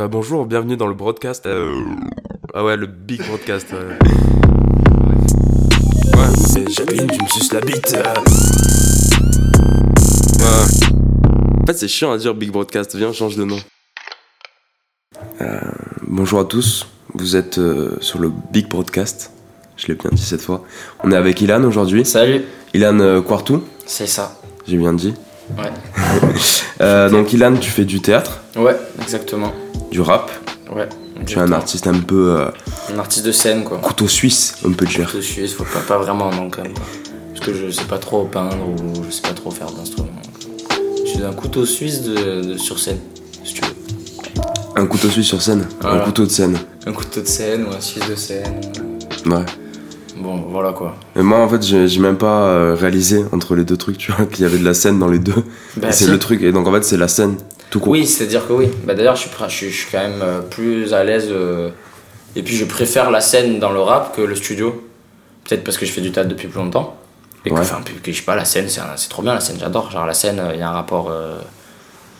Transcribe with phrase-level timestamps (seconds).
[0.00, 1.44] Bah, bonjour, bienvenue dans le broadcast.
[1.44, 1.74] Euh,
[2.54, 3.66] Ah ouais, le big broadcast.
[3.70, 3.98] ouais.
[6.18, 7.92] Ouais, c'est Jacqueline, tu me suces la bite.
[7.94, 8.02] euh.
[10.38, 10.94] Ouais.
[11.62, 12.96] En fait, c'est chiant à dire big broadcast.
[12.96, 13.58] Viens, on change de nom.
[15.42, 15.60] Euh,
[16.06, 16.86] bonjour à tous.
[17.12, 19.32] Vous êtes euh, sur le big broadcast.
[19.76, 20.64] Je l'ai bien dit cette fois.
[21.04, 22.06] On est avec Ilan aujourd'hui.
[22.06, 24.40] Salut, Ilan euh, Quartou, c'est ça.
[24.66, 25.12] j'ai bien dit.
[25.58, 25.70] Ouais.
[26.80, 29.52] Euh, donc Ilan, tu fais du théâtre, Ouais, exactement.
[29.90, 30.30] du rap.
[30.74, 30.88] Ouais.
[31.26, 32.48] Tu es un artiste un peu euh,
[32.94, 33.78] Un artiste de scène, quoi.
[33.78, 35.10] couteau suisse, on peut dire.
[35.14, 36.72] Je suis, faut pas, pas vraiment, non, quand même.
[37.34, 40.08] Parce que je sais pas trop peindre ou je sais pas trop faire d'instruments.
[41.04, 42.98] Je suis un couteau suisse de, de- sur scène,
[43.44, 43.68] si tu veux.
[44.76, 46.02] Un couteau suisse sur scène, Voilà.
[46.02, 46.56] un couteau de scène.
[46.86, 48.60] Un couteau de scène ou un suisse de scène.
[49.26, 49.44] Ouais.
[50.20, 50.96] Bon, voilà quoi.
[51.16, 54.26] Et moi, en fait, j'ai même pas euh, réalisé entre les deux trucs, tu vois,
[54.30, 55.44] qu'il y avait de la scène dans les deux.
[55.76, 56.10] Bah, c'est si.
[56.10, 56.42] le truc.
[56.42, 57.36] Et donc, en fait, c'est la scène,
[57.70, 57.92] tout court.
[57.92, 58.68] Oui, c'est-à-dire que oui.
[58.84, 61.28] Bah, D'ailleurs, je suis, je, suis, je suis quand même euh, plus à l'aise.
[61.30, 61.70] euh,
[62.36, 64.86] et puis, je préfère la scène dans le rap que le studio.
[65.44, 66.96] Peut-être parce que je fais du théâtre depuis plus longtemps.
[67.46, 69.90] Et que, enfin, que je sais pas, la scène, c'est trop bien la scène, j'adore.
[69.90, 71.38] Genre, la scène, il y a un rapport euh,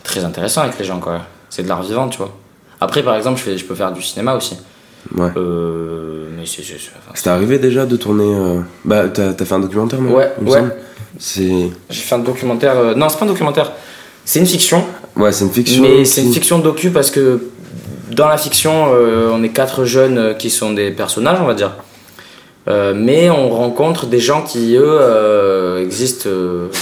[0.03, 1.21] très intéressant avec les gens, quoi.
[1.51, 2.35] C'est de l'art vivant, tu vois.
[2.81, 4.57] Après, par exemple, je, fais, je peux faire du cinéma aussi.
[5.15, 5.29] Ouais.
[5.37, 6.61] Euh, mais c'est.
[7.11, 8.23] enfin, arrivé déjà de tourner.
[8.35, 10.61] euh, Bah, t'as fait un documentaire, non Ouais, ouais.
[11.19, 12.77] J'ai fait un documentaire.
[12.77, 13.71] euh, Non, c'est pas un documentaire.
[14.25, 14.83] C'est une fiction.
[15.15, 15.81] Ouais, c'est une fiction.
[15.83, 17.41] Mais c'est une fiction docu parce que
[18.11, 21.71] dans la fiction, euh, on est quatre jeunes qui sont des personnages, on va dire.
[22.95, 26.29] Mais on rencontre des gens qui, eux, existent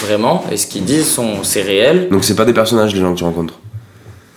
[0.06, 2.10] vraiment et ce qu'ils disent, sont, c'est réel.
[2.10, 3.56] Donc, c'est pas des personnages, les gens que tu rencontres.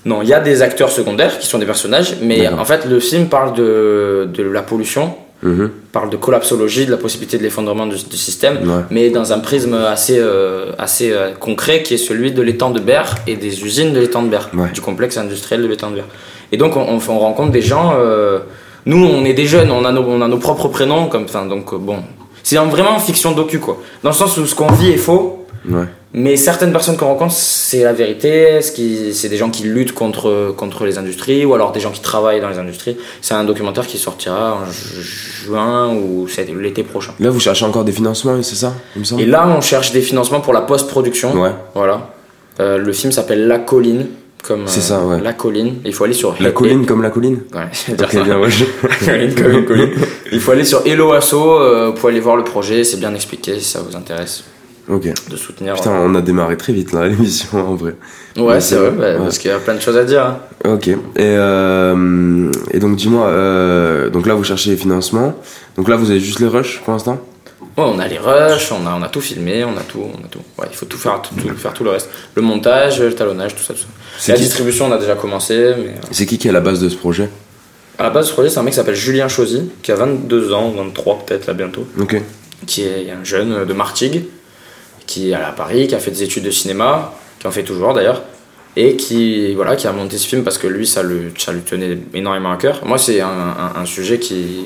[0.04, 2.98] Non, il y a des acteurs secondaires qui sont des personnages, mais en fait, le
[3.00, 5.14] film parle de, de la pollution,
[5.44, 5.70] Mhm.
[5.90, 8.82] parle de collapsologie, de la possibilité de l'effondrement du, du système, Ouais.
[8.90, 12.78] mais dans un prisme assez, euh, assez euh, concret qui est celui de l'étang de
[12.78, 14.70] Berre et des usines de l'étang de Berre, Ouais.
[14.72, 16.04] du complexe industriel de l'étang de Berre.
[16.52, 18.38] Et donc on, on, on rencontre des gens, euh,
[18.86, 21.74] nous on est des jeunes, on a nos, on a nos propres prénoms, comme, donc
[21.74, 21.96] bon,
[22.44, 25.86] c'est vraiment fiction docu quoi, dans le sens où ce qu'on vit est faux, Ouais.
[26.14, 28.60] Mais certaines personnes qu'on rencontre, c'est la vérité.
[28.62, 32.40] C'est des gens qui luttent contre, contre les industries ou alors des gens qui travaillent
[32.40, 32.96] dans les industries.
[33.22, 35.02] C'est un documentaire qui sortira en ju-
[35.46, 37.12] juin ou c'est l'été prochain.
[37.18, 39.92] Là, vous cherchez encore des financements, c'est ça Il me semble Et là, on cherche
[39.92, 41.32] des financements pour la post-production.
[41.40, 41.52] Ouais.
[41.74, 42.10] Voilà.
[42.60, 44.06] Euh, le film s'appelle La Colline.
[44.42, 45.20] Comme, C'est euh, ça, ouais.
[45.20, 45.76] La Colline.
[45.84, 46.34] Il faut aller sur.
[46.40, 48.22] La colline comme la colline Ouais, je vais dire Ok, ça.
[48.24, 48.50] bien, ouais.
[48.50, 49.90] je- La colline comme une colline.
[50.32, 52.82] Il faut aller sur Hello Asso euh, pour aller voir le projet.
[52.82, 54.42] C'est bien expliqué si ça vous intéresse
[54.88, 55.08] Ok.
[55.30, 55.74] de soutenir.
[55.74, 57.94] Putain, on a démarré très vite là, l'émission en vrai.
[58.36, 59.16] Ouais, Ouais, c'est vrai, bah, Ouais.
[59.18, 60.24] parce qu'il y a plein de choses à dire.
[60.26, 60.38] hein.
[60.64, 60.88] Ok.
[60.88, 65.34] Et, euh, et donc dis-moi, euh, donc là vous cherchez les financements.
[65.76, 67.20] Donc là vous avez juste les rushs pour l'instant?
[67.76, 70.24] Ouais, on a les rushs, on a, on a tout filmé, on a tout, on
[70.24, 70.40] a tout.
[70.58, 72.10] Ouais, il faut tout faire, tout, tout- faire tout le reste.
[72.34, 73.80] Le montage, le talonnage, tout ça, tout
[74.18, 74.32] ça.
[74.32, 76.60] La qui- distribution, on a déjà commencé, mais euh, C'est qui qui est à la
[76.60, 77.30] base de ce projet?
[77.98, 80.52] À la base, ce projet, c'est un mec qui s'appelle Julien Chosy, qui a 22
[80.52, 82.20] ans, 23 peut-être là bientôt, Ok.
[82.66, 84.24] qui est un jeune de Martigues,
[85.06, 87.62] qui est allé à Paris, qui a fait des études de cinéma, qui en fait
[87.64, 88.22] toujours d'ailleurs,
[88.76, 91.60] et qui, voilà, qui a monté ce film parce que lui, ça, le, ça lui
[91.60, 92.80] tenait énormément à cœur.
[92.84, 94.64] Moi, c'est un, un- un sujet qui,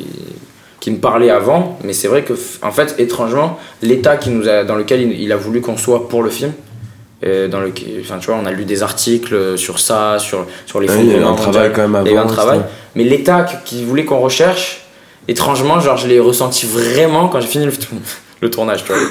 [0.79, 4.63] qui me parlait avant, mais c'est vrai que, en fait, étrangement, l'état qui nous a,
[4.65, 6.53] dans lequel il, il a voulu qu'on soit pour le film,
[7.25, 10.81] euh, dans le, enfin, tu vois, on a lu des articles sur ça, sur, sur
[10.81, 12.19] les Ah oui, il y a eu un travail quand même Il y a eu
[12.19, 12.61] un avant, travail.
[12.95, 14.83] Mais l'état qu'il voulait qu'on recherche,
[15.27, 17.73] étrangement, genre, je l'ai ressenti vraiment quand j'ai fini le,
[18.43, 19.03] le tournage, tu vois.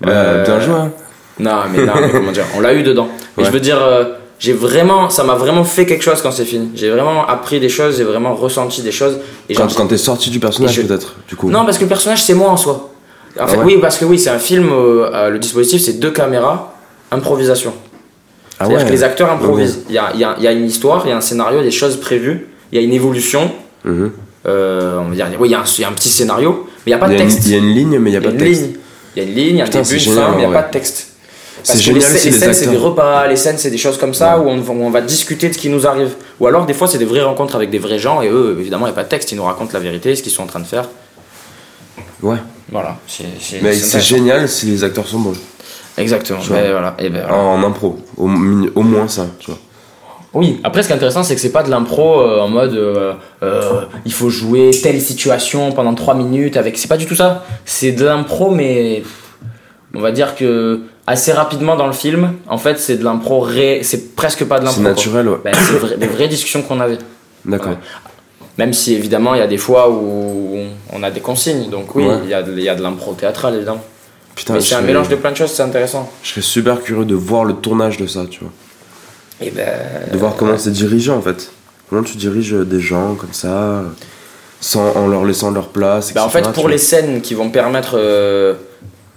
[0.00, 0.74] Bah, Euh, Bien joué.
[0.74, 0.90] Hein.
[1.38, 3.08] Non, mais non, mais comment dire, on l'a eu dedans.
[3.36, 3.48] Mais Ouais.
[3.48, 4.04] je veux dire, euh,
[4.38, 6.70] j'ai vraiment, ça m'a vraiment fait quelque chose quand c'est fini.
[6.74, 9.18] J'ai vraiment appris des choses, j'ai vraiment ressenti des choses.
[9.48, 11.50] Et Quand, t'es sorti du personnage je- peut-être, du coup.
[11.50, 12.90] non, parce que le personnage, c'est moi en soi.
[13.38, 15.94] En fait, ouais oui, parce que oui, c'est un film, euh, euh, le dispositif, c'est
[16.00, 16.74] deux caméras,
[17.10, 17.74] improvisation.
[18.58, 18.84] ah C'est-à-dire ouais.
[18.86, 19.80] que les acteurs improvisent.
[19.90, 21.20] Il y a, il y a- il y a une histoire, il y a un
[21.20, 23.50] scénario, il y a des choses prévues, il y a une évolution.
[23.84, 24.10] Mhm.
[24.48, 26.64] Euh, on va dire, oui, il y, a un- il y a un petit scénario,
[26.66, 27.40] mais il n'y a pas de texte.
[27.44, 28.62] il y a une ligne, mais il n'y a pas de texte.
[28.62, 28.72] ligne.
[29.16, 30.38] Il y a une ligne, il y a un Putain, début, une fin, mais il
[30.38, 30.54] n'y a ouais.
[30.54, 31.08] pas de texte.
[31.66, 33.78] Parce que génial les, aussi, les les scènes, c'est des repas, les scènes, c'est des
[33.78, 36.10] choses comme ça où on, où on va discuter de ce qui nous arrive.
[36.38, 38.86] Ou alors, des fois, c'est des vraies rencontres avec des vrais gens et eux, évidemment,
[38.86, 40.46] il n'y a pas de texte, ils nous racontent la vérité, ce qu'ils sont en
[40.46, 40.88] train de faire.
[42.22, 42.36] Ouais.
[42.70, 42.98] Voilà.
[43.62, 45.34] Mais c'est génial si les acteurs sont bons.
[45.98, 46.40] Exactement.
[46.50, 46.94] Ben, voilà.
[46.98, 47.36] Et ben, voilà.
[47.42, 47.98] En, en impro.
[48.16, 49.58] Au, au moins ça, tu vois.
[50.36, 52.74] Oui, après ce qui est intéressant, c'est que c'est pas de l'impro euh, en mode
[52.74, 56.76] euh, euh, il faut jouer telle situation pendant 3 minutes avec.
[56.76, 57.42] C'est pas du tout ça.
[57.64, 59.02] C'est de l'impro, mais
[59.94, 63.80] on va dire que assez rapidement dans le film, en fait, c'est de l'impro ré...
[63.82, 64.82] C'est presque pas de l'impro.
[64.82, 65.38] C'est naturel, ouais.
[65.42, 66.98] Ben, c'est des vraies discussions qu'on avait.
[67.46, 67.68] D'accord.
[67.68, 67.78] Ouais.
[68.58, 70.58] Même si évidemment il y a des fois où
[70.92, 72.16] on a des consignes, donc oui, Ouais.
[72.24, 73.84] il y, a de, il y a de l'impro théâtral évidemment.
[74.34, 76.10] Putain, c'est un mélange de plein de choses, c'est intéressant.
[76.22, 78.50] Je serais super curieux de voir le tournage de ça, tu vois.
[79.40, 79.66] Et ben.
[80.12, 81.50] De voir comment c'est dirigé en fait.
[81.88, 83.84] Comment tu diriges des gens comme ça,
[84.60, 87.92] sans, en leur laissant leur place Bah, en fait, pour les scènes qui vont permettre
[87.94, 88.54] euh,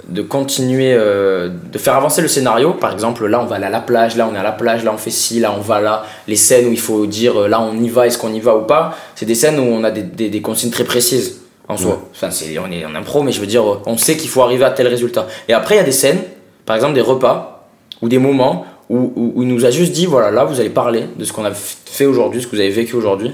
[0.07, 3.71] de continuer, euh, de faire avancer le scénario, par exemple, là on va aller à
[3.71, 5.81] la plage, là on est à la plage, là on fait ci, là on va
[5.81, 8.39] là, les scènes où il faut dire euh, là on y va, est-ce qu'on y
[8.39, 11.39] va ou pas, c'est des scènes où on a des, des, des consignes très précises
[11.68, 11.92] en soi.
[11.92, 11.98] Ouais.
[12.12, 14.42] Enfin, c'est, on est en impro, mais je veux dire, euh, on sait qu'il faut
[14.42, 15.27] arriver à tel résultat.
[15.48, 16.21] Et après, il y a des scènes,
[16.66, 17.68] par exemple des repas
[18.01, 20.69] ou des moments où, où, où il nous a juste dit voilà, là vous allez
[20.69, 23.30] parler de ce qu'on a fait aujourd'hui, ce que vous avez vécu aujourd'hui.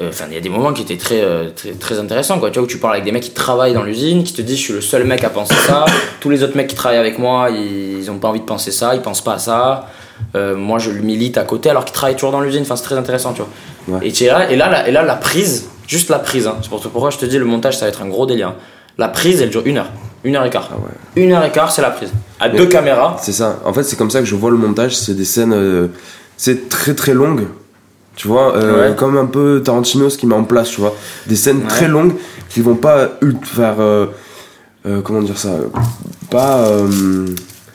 [0.00, 2.50] Euh, Enfin, il y a des moments qui étaient très, euh, très, très intéressants, quoi.
[2.50, 4.56] Tu vois, où tu parles avec des mecs qui travaillent dans l'usine, qui te disent
[4.58, 5.84] je suis le seul mec à penser ça.
[6.20, 8.72] Tous les autres mecs qui travaillent avec moi, ils, ils ont pas envie de penser
[8.72, 9.86] ça, ils pensent pas à ça.
[10.34, 12.62] Euh, moi, je le milite à côté alors qu'ils travaillent toujours dans l'usine.
[12.62, 13.42] Enfin, c'est très intéressant, tu
[13.86, 13.98] vois.
[14.00, 14.08] Ouais.
[14.08, 16.80] Et, là, et, là, la, et là, la prise, juste la prise, hein, c'est pour
[16.80, 18.48] pourquoi je te dis le montage, ça va être un gros délire.
[18.48, 18.54] hein.
[18.98, 19.90] La prise, elle dure une heure,
[20.24, 20.70] une heure et quart.
[20.72, 21.22] Ah ouais.
[21.22, 22.10] Une heure et quart, c'est la prise.
[22.40, 23.16] À Mais- deux caméras.
[23.22, 23.60] C'est ça.
[23.64, 24.96] En fait, c'est comme ça que je vois le montage.
[24.96, 25.88] C'est des scènes, euh,
[26.36, 27.46] c'est très très longues.
[28.16, 28.96] Tu vois, euh, Ouais.
[28.96, 30.94] comme un peu Tarantino ce qu'il met en place, tu vois.
[31.26, 31.68] Des scènes Ouais.
[31.68, 32.14] très longues
[32.48, 33.10] qui vont pas
[33.42, 33.76] faire.
[33.80, 34.06] euh,
[35.02, 35.50] comment dire ça
[36.30, 36.68] Pas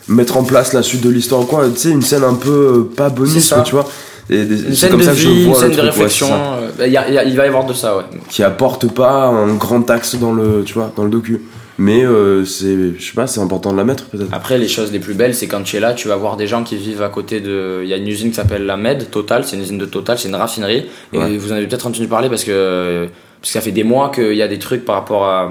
[0.07, 1.67] mettre en place la suite de l'histoire ou quoi.
[1.69, 3.85] Tu sais, une scène un peu pas bonus, quoi, tu vois.
[4.29, 6.27] Et des- Une scène comme de ça que je vie, une scène de ouais, réflexion.
[6.29, 8.03] bah, il y a- il y a- il va y avoir de ça, ouais.
[8.29, 11.41] qui apporte pas un grand axe dans le, tu vois, dans le docu.
[11.81, 14.27] Mais euh, c'est, je sais pas, c'est important de la mettre peut-être.
[14.33, 16.45] Après, les choses les plus belles, c'est quand tu es là, tu vas voir des
[16.45, 17.79] gens qui vivent à côté de.
[17.83, 20.19] Il y a une usine qui s'appelle la Med, Total, c'est une usine de Total,
[20.19, 20.87] c'est une raffinerie.
[21.13, 21.37] Et Ouais.
[21.37, 23.07] vous en avez peut-être entendu parler parce que.
[23.41, 25.49] Parce que ça fait des mois qu'il y a des trucs par rapport à,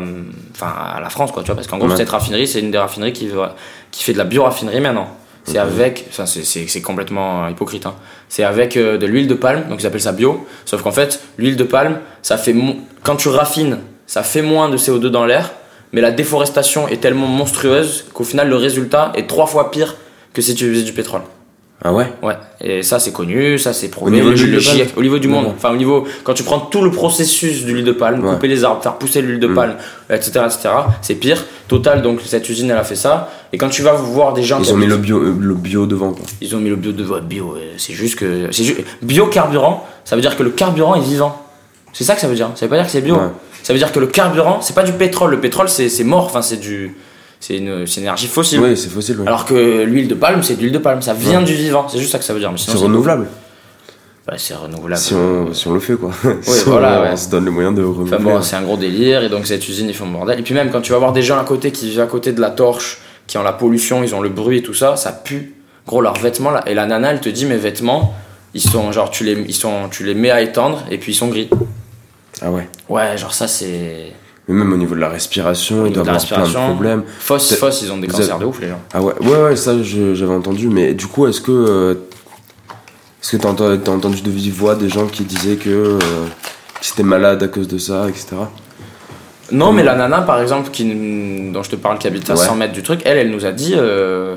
[0.54, 1.54] enfin, à la France, quoi, tu vois.
[1.54, 1.96] Parce qu'en gros, Ouais.
[1.96, 3.30] cette raffinerie, c'est une des raffineries qui,
[3.90, 5.08] qui fait de la bioraffinerie maintenant.
[5.44, 6.04] C'est avec.
[6.10, 7.86] Enfin, c'est- complètement hypocrite.
[7.86, 7.94] hein.
[8.28, 10.46] C'est avec euh, de l'huile de palme, donc ils appellent ça bio.
[10.66, 12.54] Sauf qu'en fait, l'huile de palme, ça fait.
[13.02, 15.52] Quand tu raffines, ça fait moins de CO2 dans l'air,
[15.92, 19.96] mais la déforestation est tellement monstrueuse qu'au final, le résultat est trois fois pire
[20.34, 21.22] que si tu faisais du pétrole.
[21.84, 22.06] Ah ouais?
[22.24, 24.10] Ouais, et ça c'est connu, ça c'est prouvé.
[24.10, 26.58] Au niveau l'huile de GIEC, Au niveau du monde, enfin au niveau, quand tu prends
[26.58, 28.32] tout le processus de l'huile de palme, Ouais.
[28.34, 29.54] couper les arbres, faire pousser l'huile de Mm.
[29.54, 29.76] palme,
[30.10, 30.70] etc., etc.,
[31.02, 31.44] c'est pire.
[31.68, 33.30] Total, donc cette usine elle a fait ça.
[33.52, 35.86] Et quand tu vas voir des gens Ils ont mis le bio, euh, le bio
[35.86, 36.26] devant quoi.
[36.40, 38.50] ils ont mis le bio de ouais, bio, c'est juste que.
[38.50, 41.40] ju- Biocarburant, ça veut dire que le carburant est vivant.
[41.92, 42.50] C'est ça que ça veut dire.
[42.56, 43.14] Ça veut pas dire que c'est bio.
[43.14, 43.20] Ouais.
[43.68, 45.30] Ça veut dire que le carburant, c'est pas du pétrole.
[45.30, 46.24] Le pétrole, c'est mort.
[46.24, 46.96] Enfin, c'est du.
[47.38, 48.60] C'est une, énergie fossile.
[48.60, 49.20] Oui, c'est fossile.
[49.20, 49.26] ouais.
[49.26, 51.02] Alors que l'huile de palme, c'est de l'huile de palme.
[51.02, 51.44] Ça vient Ouais.
[51.44, 51.86] du vivant.
[51.86, 52.50] C'est juste ça que ça veut dire.
[52.56, 53.26] C'est renouvelable.
[54.26, 54.96] Ouais, c'est renouvelable.
[54.96, 56.12] Si on, si on le fait quoi.
[56.40, 57.16] Si on- voilà, on, ouais.
[57.18, 58.14] se donne les moyens de renouveler.
[58.16, 60.38] Enfin bon, c'est un gros délire et donc cette usine ils font le bordel.
[60.40, 62.32] Et puis même quand tu vas voir des gens à côté qui vivent à côté
[62.32, 65.12] de la torche, qui ont la pollution, ils ont le bruit et tout ça, ça
[65.12, 65.56] pue.
[65.86, 66.62] Gros leurs vêtements là.
[66.66, 68.14] Et la nana elle te dit mes vêtements,
[68.54, 71.16] ils sont genre tu les, ils sont, tu les mets à étendre et puis ils
[71.16, 71.50] sont gris.
[72.42, 72.68] Ah ouais.
[72.88, 74.12] Ouais, genre ça c'est.
[74.46, 76.60] Mais même au niveau de la respiration, Au il niveau doit de la avoir plein
[76.62, 77.02] de problèmes.
[77.18, 78.80] Fausse, C'est- fausse, ils ont des cancers de ouf les gens.
[78.94, 80.68] Ah ouais, ouais, ouais, ça j'avais entendu.
[80.68, 81.52] Mais du coup, est-ce que.
[81.52, 81.94] euh,
[83.22, 85.68] est-ce que t'as entendu, entendu de vive voix des gens qui disaient que.
[85.68, 85.98] euh,
[86.80, 88.36] qu'ils étaient malades à cause de ça, etc.
[89.50, 90.84] Non, mais la nana, par exemple, qui,
[91.52, 92.44] dont je te parle, qui habite à Ouais.
[92.46, 93.74] 100 mètres du truc, elle, elle nous a dit.
[93.76, 94.36] euh,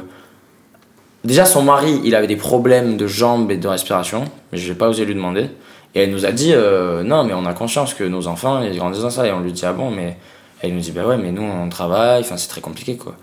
[1.23, 4.75] Déjà, son mari, il avait des problèmes de jambes et de respiration, mais je n'ai
[4.75, 5.51] pas osé lui demander.
[5.95, 8.77] Et elle nous a dit euh, Non, mais on a conscience que nos enfants, ils
[8.77, 9.27] grandissent dans ça.
[9.27, 10.17] Et on lui dit Ah bon, mais.
[10.61, 13.15] Elle nous dit Bah ouais, mais nous, on travaille, enfin, c'est très compliqué, quoi.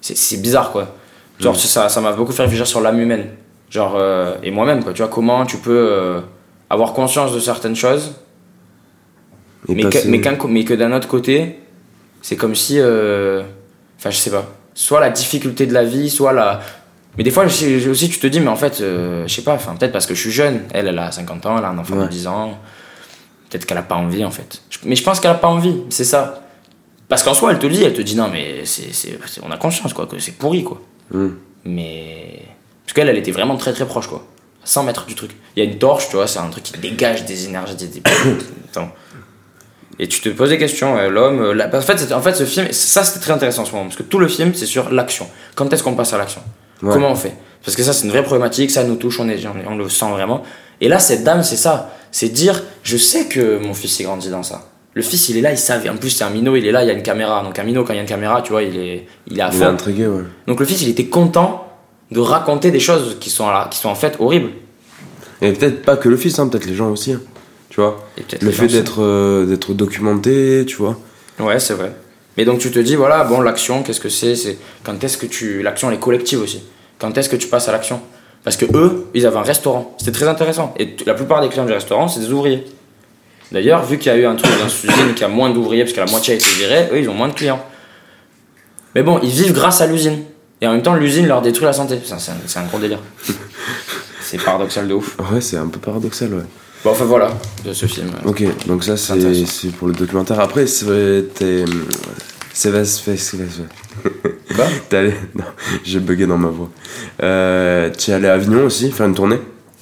[0.00, 0.94] C'est- bizarre, quoi.
[1.40, 1.58] Genre, Mm.
[1.58, 3.28] ça ça m'a beaucoup fait réfléchir sur l'âme humaine.
[3.70, 4.92] Genre, euh, et moi-même, quoi.
[4.92, 6.20] Tu vois, comment tu peux euh,
[6.70, 8.14] avoir conscience de certaines choses
[9.68, 11.58] Et mais, que, mais, co- mais que d'un autre côté,
[12.22, 12.80] c'est comme si.
[12.80, 14.44] Enfin, je sais pas.
[14.74, 16.60] Soit la difficulté de la vie, soit la.
[17.16, 19.56] Mais des fois je- aussi, tu te dis, mais en fait, euh, je sais pas,
[19.56, 20.62] peut-être parce que je suis jeune.
[20.72, 22.08] Elle, elle a 50 ans, elle a un enfant de Ouais.
[22.08, 22.58] 10 ans.
[23.48, 24.60] Peut-être qu'elle a pas envie, en fait.
[24.70, 26.42] Je- Mais je pense qu'elle a pas envie, c'est ça.
[27.08, 29.40] Parce qu'en soi, elle te le dit, elle te dit, non, mais c'est, c'est- c'est-
[29.44, 30.80] on a conscience, quoi, que c'est pourri, quoi.
[31.10, 31.30] Hmm.
[31.64, 32.42] Mais.
[32.84, 34.26] Parce qu'elle, elle était vraiment très très proche, quoi.
[34.62, 35.30] À 100 mètres du truc.
[35.56, 37.76] Il y a une torche, tu vois, c'est un truc qui dégage des énergies.
[37.76, 37.86] Des...
[37.86, 38.02] des-
[38.70, 38.90] Attends.
[39.98, 41.40] Et tu te poses des questions, ouais, l'homme.
[41.40, 43.84] euh, la- En, fait, en fait, ce film, ça c'était très intéressant en ce moment,
[43.84, 45.26] parce que tout le film, c'est sur l'action.
[45.54, 46.42] Quand est-ce qu'on passe à l'action?
[46.82, 46.92] Ouais.
[46.92, 47.34] Comment on fait?
[47.64, 50.08] Parce que ça, c'est une vraie problématique, ça nous touche, on, est, on, le sent
[50.10, 50.42] vraiment.
[50.80, 51.92] Et là, cette dame, c'est ça.
[52.12, 54.68] C'est dire, je sais que mon fils, il grandit dans ça.
[54.94, 55.88] Le fils, il est là, il savait.
[55.90, 57.42] En plus, c'est un minot, il est là, il y a une caméra.
[57.42, 59.42] Donc, un minot, quand il y a une caméra, tu vois, il est, il est
[59.42, 59.66] à Il est fond.
[59.66, 60.22] intrigué, ouais.
[60.46, 61.66] Donc, le fils, il était content
[62.10, 64.50] de raconter des choses qui sont, là, qui sont en fait horribles.
[65.42, 67.12] Et peut-être pas que le fils, hein, peut-être les gens aussi.
[67.12, 67.20] hein.
[67.68, 68.06] Tu vois?
[68.40, 70.96] Le fait d'être euh, d'être documenté, tu vois.
[71.38, 71.92] Ouais, c'est vrai.
[72.36, 74.36] Mais donc tu te dis, voilà, bon, l'action, qu'est-ce que c'est?
[74.36, 75.62] C'est quand est-ce que tu.
[75.62, 76.62] L'action, elle est collective aussi.
[76.98, 78.00] Quand est-ce que tu passes à l'action?
[78.44, 79.94] Parce que eux, ils avaient un restaurant.
[79.98, 80.74] C'était très intéressant.
[80.78, 82.64] Et la plupart des clients du restaurant, c'est des ouvriers.
[83.52, 85.84] D'ailleurs, vu qu'il y a eu un truc dans cette usine qui a moins d'ouvriers
[85.84, 87.64] parce que la moitié a été virée, eux, ils ont moins de clients.
[88.94, 90.22] Mais bon, ils vivent grâce à l'usine.
[90.60, 91.98] Et en même temps, l'usine leur détruit la santé.
[92.04, 93.00] C'est un, gros délire.
[94.20, 95.16] c'est paradoxal de ouf.
[95.32, 96.44] Ouais, c'est un peu paradoxal, ouais.
[96.84, 97.32] Bon, enfin voilà,
[97.64, 98.10] de ce film.
[98.24, 100.38] Ok, donc ça c'est pour le documentaire.
[100.38, 101.64] Après, c'est t'es
[102.56, 103.14] Sébastien.
[104.54, 105.44] Quoi T'es allé Non,
[105.84, 106.70] j'ai bugué dans ma voix.
[107.22, 109.38] Euh, tu es allé à Avignon aussi faire une tournée?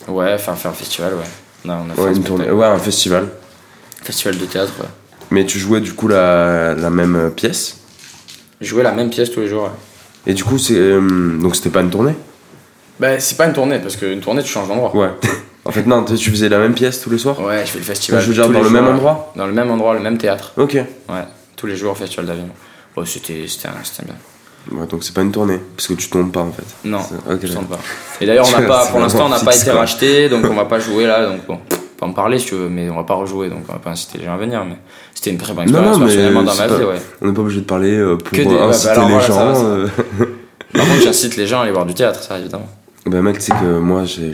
[0.09, 1.21] Ouais, enfin faire un festival, ouais.
[1.64, 2.50] Non, on a fait Ouais, un une tournée.
[2.50, 3.28] Ouais, un festival.
[4.02, 4.88] Festival de théâtre, ouais.
[5.31, 7.78] Mais tu jouais du coup la, la même euh, pièce?
[8.61, 9.71] Je jouais la même pièce tous les jours, ouais.
[10.26, 12.16] Et du coup, c'est euh, donc c'était pas une tournée?
[12.99, 14.97] Bah, c'est pas une tournée, parce qu'une tournée, tu changes d'endroit.
[14.97, 15.11] Ouais.
[15.64, 17.40] en fait, non, tu faisais la même pièce tous les soirs?
[17.40, 18.21] Ouais, je fais le festival.
[18.21, 19.33] Je veux dire, dans le même endroit?
[19.37, 20.54] Dans le même endroit, le même théâtre.
[20.57, 20.73] Ok.
[20.75, 20.85] Ouais,
[21.64, 22.50] tous les jours au festival d'Avignon.
[22.94, 23.68] Ouais, c'était c'était
[24.04, 24.14] bien.
[24.78, 26.62] Ouais, donc c'est pas une tournée, parce que tu tombes pas en fait.
[26.85, 26.99] Non,
[27.40, 27.78] je sens pas.
[28.21, 29.80] Et d'ailleurs, on C'est pas, pour l'instant, on n'a pas été quoi.
[29.80, 31.26] racheté, donc on va pas jouer là.
[31.26, 33.61] Donc bon, on peut en parler si tu veux, mais on va pas rejouer, donc
[33.68, 34.62] on va pas inciter les gens à venir.
[34.66, 34.76] Mais
[35.14, 37.00] c'était une très bonne expérience non, personnellement dans ma pas- vie, ouais.
[37.23, 39.26] On n'est pas obligé de parler euh, pour Que des- inciter bah, alors les voilà,
[39.26, 39.64] gens.
[39.64, 39.87] euh.
[40.75, 42.68] Par contre, j'incite les gens à aller voir du théâtre, ça évidemment.
[43.06, 44.33] Bah mec, tu sais que moi, j'ai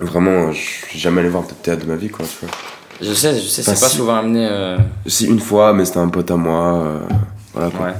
[0.00, 2.24] vraiment, je suis jamais allé voir de théâtre de ma vie, quoi.
[2.26, 2.54] Tu vois.
[3.02, 3.96] Je sais, je sais, c'est pas si.
[3.96, 4.46] souvent amené.
[4.50, 4.76] euh,
[5.06, 6.74] Si une fois, mais c'était un pote à moi.
[6.84, 6.98] euh,
[7.54, 7.86] voilà quoi.
[7.86, 7.92] Ouais.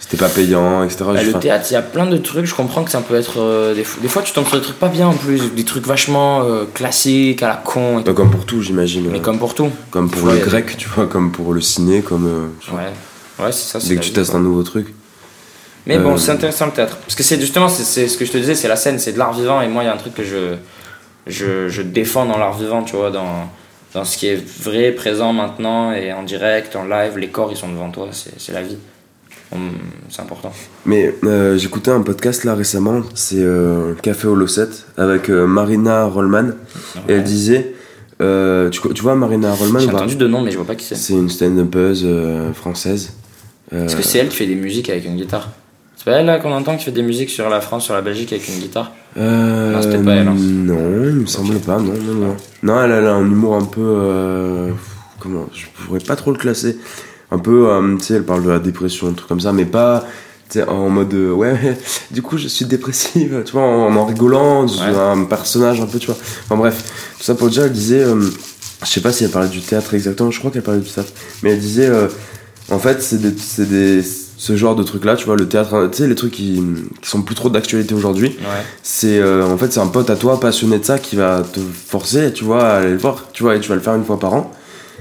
[0.00, 1.04] C'était pas payant, etc.
[1.12, 3.40] Bah, le théâtre, il y a plein de trucs, je comprends que ça peut être.
[3.40, 5.64] euh, des, fois, des fois, tu tombes sur des trucs pas bien en plus, des
[5.64, 8.04] trucs vachement euh, classiques, à la con, et.
[8.04, 9.08] Bah, comme pour tout, j'imagine.
[9.10, 9.70] mais comme pour tout.
[9.90, 12.50] comme pour Ouais, le grec, tu vois, comme pour le ciné, comme.
[12.72, 13.80] Ouais, ouais, c'est ça.
[13.80, 14.94] c'est Dès que tu testes un nouveau truc.
[15.86, 16.96] Mais bon, c'est intéressant le théâtre.
[16.98, 19.12] Parce que c'est justement, c'est- c'est ce que je te disais, c'est la scène, c'est
[19.12, 19.62] de l'art vivant.
[19.62, 20.54] Et moi, il y a un truc que je,
[21.26, 23.48] je, je défends dans l'art vivant, tu vois, dans,
[23.94, 27.18] dans ce qui est vrai, présent maintenant, et en direct, en live.
[27.18, 28.76] Les corps, ils sont devant toi, c'est la vie.
[30.10, 30.52] C'est important.
[30.84, 36.50] Mais euh, j'écoutais un podcast là récemment, c'est euh, Café Holocet avec euh, Marina Rollman.
[37.08, 37.74] Et elle disait.
[38.20, 40.96] tu, tu vois Marina Rollman J'ai entendu deux noms, mais je vois pas qui c'est.
[40.96, 42.06] C'est une stand-upeuse
[42.54, 43.14] française.
[43.72, 45.50] Est-ce que c'est elle qui fait des musiques avec une guitare?
[45.98, 48.02] C'est pas elle là qu'on entend qui fait des musiques sur la France, sur la
[48.02, 50.34] Belgique avec une guitare Euh, Non, c'était pas elle, hein.
[50.38, 52.36] Non, il me semble pas, non, non, non.
[52.62, 53.80] Non, elle, elle a un humour un peu.
[53.82, 54.70] euh,
[55.18, 56.78] comment Je pourrais pas trop le classer.
[57.32, 59.64] Un peu, euh, tu sais, elle parle de la dépression, un truc comme ça, mais
[59.66, 60.04] pas.
[60.68, 61.12] En mode.
[61.12, 61.76] euh, ouais,
[62.12, 64.96] du coup, je suis dépressive, tu vois, en, en rigolant, Ouais.
[64.96, 66.16] un personnage un peu, tu vois.
[66.44, 66.84] Enfin bref,
[67.18, 68.02] tout ça pour dire, elle disait.
[68.04, 68.22] euh,
[68.82, 71.12] je sais pas si elle parlait du théâtre exactement, je crois qu'elle parlait du théâtre.
[71.42, 71.88] Mais elle disait.
[71.88, 72.06] euh,
[72.70, 74.02] en fait, c'est des, c'est des,
[74.40, 76.62] ce genre de trucs là, tu vois, le théâtre, tu sais, les trucs qui,
[77.02, 78.62] qui sont plus trop d'actualité aujourd'hui Ouais.
[78.84, 81.58] c'est euh, en fait c'est un pote à toi passionné de ça qui va te
[81.60, 84.04] forcer tu vois à aller le voir tu vois et tu vas le faire une
[84.04, 84.52] fois par an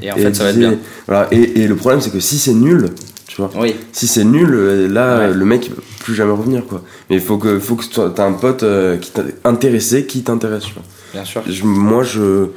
[0.02, 0.76] Et en et fait, ça va être bien.
[1.08, 2.90] voilà et, et le problème c'est que si c'est nul
[3.28, 5.34] tu vois Oui, si c'est nul euh, là Ouais.
[5.34, 8.00] le mec il va plus jamais revenir quoi mais il faut que faut que tu
[8.00, 11.44] as un pote euh, qui t'a intéressé qui t'intéresse tu vois bien sûr.
[11.48, 12.48] Je- moi je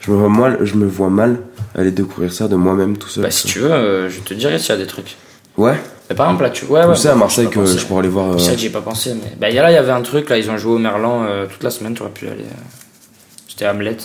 [0.00, 1.38] je me vois mal je me vois mal
[1.74, 4.58] aller découvrir ça de moi-même tout seul Bah, si tu veux, euh, je te dirais
[4.58, 5.16] s'il y a des trucs.
[5.56, 5.74] Ouais
[6.10, 6.64] Mais par exemple, là, tu.
[6.66, 6.96] Ouais, tu ouais.
[6.96, 8.80] sais à Marseille que je pourrais aller voir euh, C'est vrai que j'y ai pas
[8.80, 9.32] pensé, mais.
[9.38, 10.78] Bah, il y a là, il y avait un truc, là, ils ont joué au
[10.78, 12.42] Merlan euh, toute la semaine, tu aurais pu y aller.
[12.44, 12.64] euh,
[13.48, 13.96] C'était Hamlet.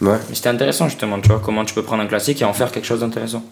[0.00, 2.52] ouais Mais c'était intéressant, justement, tu vois, comment tu peux prendre un classique et en
[2.52, 3.42] faire quelque chose d'intéressant.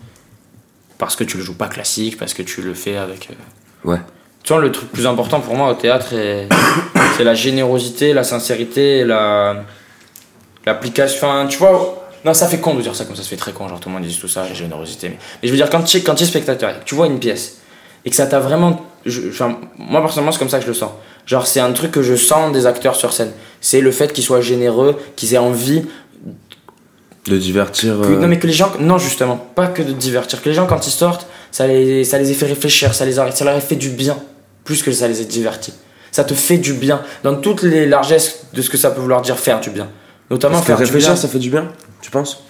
[0.98, 3.28] Parce que tu le joues pas classique, parce que tu le fais avec.
[3.30, 4.00] euh, ouais
[4.42, 6.48] Tu vois, le truc plus important pour moi au théâtre, est-
[7.16, 9.64] c'est la générosité, la sincérité, la
[10.66, 11.28] l'application.
[11.28, 13.52] Enfin, tu vois, non, ça fait con de dire ça comme ça, ça fait très
[13.52, 15.08] con, genre tout le monde dit tout ça, la générosité.
[15.08, 17.18] Mais, mais je veux dire, quand tu es, quand tu es spectateur, tu vois une
[17.18, 17.58] pièce,
[18.04, 18.84] et que ça t'a vraiment.
[19.06, 20.90] je- enfin, moi, personnellement, c'est comme ça que je le sens.
[21.26, 23.32] Genre, c'est un truc que je sens des acteurs sur scène.
[23.60, 25.84] C'est le fait qu'ils soient généreux, qu'ils aient envie
[27.26, 30.40] de divertir que- euh, non mais que les gens non justement pas que de divertir
[30.42, 33.18] que les gens quand ils sortent ça les ça les a fait réfléchir ça les
[33.18, 34.16] a, ça leur a fait du bien
[34.64, 35.74] plus que ça les a divertis
[36.10, 39.20] ça te fait du bien dans toutes les largesses de ce que ça peut vouloir
[39.20, 39.88] dire faire du bien
[40.30, 41.68] notamment faire du réfléchir ça fait du bien
[42.00, 42.42] tu penses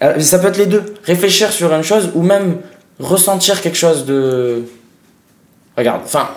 [0.00, 0.94] Alors, ça peut être les deux.
[1.04, 2.58] Réfléchir sur une chose ou même
[3.00, 4.62] ressentir quelque chose de
[5.76, 6.28] regarde enfin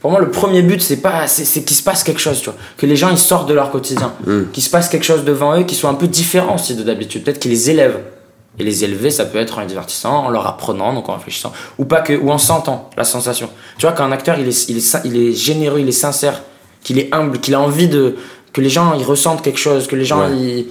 [0.00, 2.58] pour moi le premier but c'est pas c'est qu'il se passe quelque chose tu vois.
[2.76, 4.14] Que les gens ils sortent de leur quotidien.
[4.26, 4.44] Mm.
[4.52, 7.22] qu'il se passe quelque chose devant eux qui soit un peu différent aussi de d'habitude.
[7.24, 8.00] Peut-être qu'ils les élèvent.
[8.58, 11.52] Et les élever ça peut être en les divertissant en leur apprenant donc en réfléchissant.
[11.78, 13.48] Ou pas que ou en sentant la sensation.
[13.78, 16.42] Tu vois qu'un acteur il est il est il est généreux il est sincère
[16.82, 18.16] qu'il est humble qu'il a envie de
[18.52, 20.36] que les gens ils ressentent quelque chose que les gens Ouais.
[20.36, 20.66] ils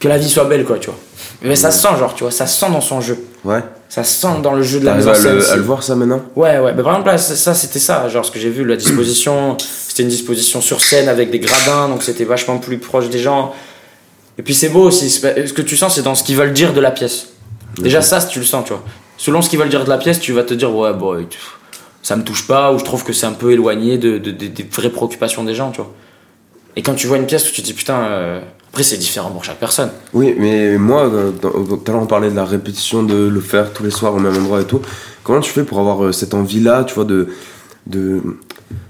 [0.00, 0.98] que la vie soit belle quoi tu vois
[1.42, 4.04] mais ça se sent genre tu vois ça se sent dans son jeu ouais ça
[4.04, 6.22] se sent dans le jeu de la mise en scène à le voir ça maintenant
[6.34, 6.72] Ouais, ouais.
[6.74, 8.08] Mais par exemple, là, ça, c'était ça.
[8.08, 11.90] Genre, ce que j'ai vu, la disposition, c'était une disposition sur scène avec des gradins,
[11.90, 13.52] donc c'était vachement plus proche des gens.
[14.38, 15.10] Et puis c'est beau aussi.
[15.10, 15.20] Ce
[15.52, 17.26] que tu sens, c'est dans ce qu'ils veulent dire de la pièce.
[17.76, 18.82] Déjà, ça, tu le sens, tu vois.
[19.18, 21.26] Selon ce qu'ils veulent dire de la pièce, tu vas te dire, ouais, bon,
[22.02, 24.46] ça me touche pas, ou je trouve que c'est un peu éloigné de, de- de-
[24.46, 25.92] des vraies préoccupations des gens, tu vois.
[26.76, 29.30] Et quand tu vois une pièce où tu te dis, putain, euh, après, c'est différent
[29.30, 29.90] pour chaque personne.
[30.14, 33.40] Oui, mais moi, euh, dans- tout à l'heure on parlait de la répétition, de le
[33.40, 34.80] faire tous les soirs au même endroit et tout.
[35.22, 37.28] Comment tu fais pour avoir euh, cette envie-là, tu vois, de.
[37.86, 38.20] de...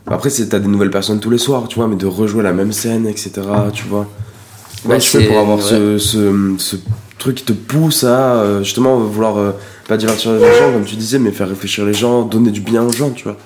[0.06, 2.52] Après, c'est- t'as des nouvelles personnes tous les soirs, tu vois, mais de rejouer la
[2.52, 3.32] même scène, etc.,
[3.72, 4.06] tu vois.
[4.84, 5.64] Comment tu fais pour avoir ouais.
[5.64, 6.76] ce, ce, ce
[7.18, 9.52] truc qui te pousse à euh, justement vouloir euh,
[9.88, 12.82] pas divertir les gens comme tu disais, mais faire réfléchir les gens, donner du bien
[12.82, 13.36] aux gens, tu vois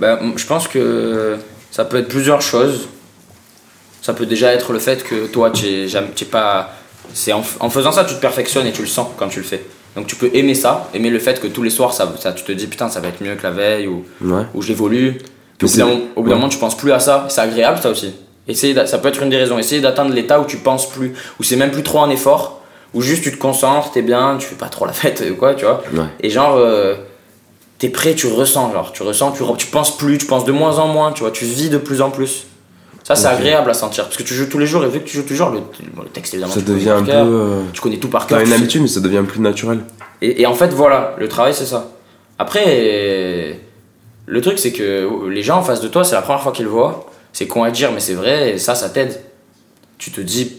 [0.00, 1.36] Bah, je pense que
[1.70, 2.88] ça peut être plusieurs choses.
[4.02, 6.70] Ça peut déjà être le fait que toi, tu pas.
[7.14, 9.44] C'est en, en faisant ça, tu te perfectionnes et tu le sens quand tu le
[9.44, 9.64] fais.
[9.96, 12.44] Donc tu peux aimer ça, aimer le fait que tous les soirs, ça, ça, tu
[12.44, 14.42] te dis putain, ça va être mieux que la veille ou, Ouais.
[14.54, 15.18] ou j'évolue.
[15.62, 16.34] Au bout d'un ouais.
[16.34, 17.26] moment, tu penses plus à ça.
[17.28, 18.12] C'est agréable ça aussi.
[18.48, 19.58] Essayer ça peut être une des raisons.
[19.58, 22.60] Essayer d'atteindre l'état où tu penses plus, où c'est même plus trop un effort,
[22.94, 25.54] où juste tu te concentres, t'es bien, tu fais pas trop la fête ou quoi,
[25.54, 25.82] tu vois.
[25.92, 26.06] Ouais.
[26.20, 26.96] Et genre, euh,
[27.78, 30.78] t'es prêt, tu ressens, genre, tu ressens, tu, tu penses plus, tu penses de moins
[30.78, 32.46] en moins, tu vois, tu vis de plus en plus.
[33.14, 35.04] Ça, c'est agréable à sentir, parce que tu joues tous les jours, et vu que
[35.08, 35.60] tu joues tous les jours, le,
[36.02, 37.10] le texte évidemment, Ça tu devient un peu.
[37.12, 38.38] euh, tu connais tout par cœur.
[38.38, 39.80] T'as une habitude, mais ça devient plus naturel.
[40.20, 41.90] et, et en fait, voilà, le travail, c'est ça.
[42.38, 43.58] Après,
[44.26, 46.64] le truc, c'est que les gens en face de toi, c'est la première fois qu'ils
[46.64, 47.06] le voient.
[47.32, 49.20] C'est con à dire, mais c'est vrai, et ça, ça t'aide.
[49.98, 50.58] Tu te dis,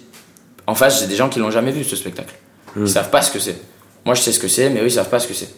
[0.68, 2.34] en face, j'ai des gens qui l'ont jamais vu, ce spectacle.
[2.76, 2.86] Hmm.
[2.86, 3.56] Ils savent pas ce que c'est.
[4.06, 5.50] Moi, je sais ce que c'est, mais eux, ils savent pas ce que c'est.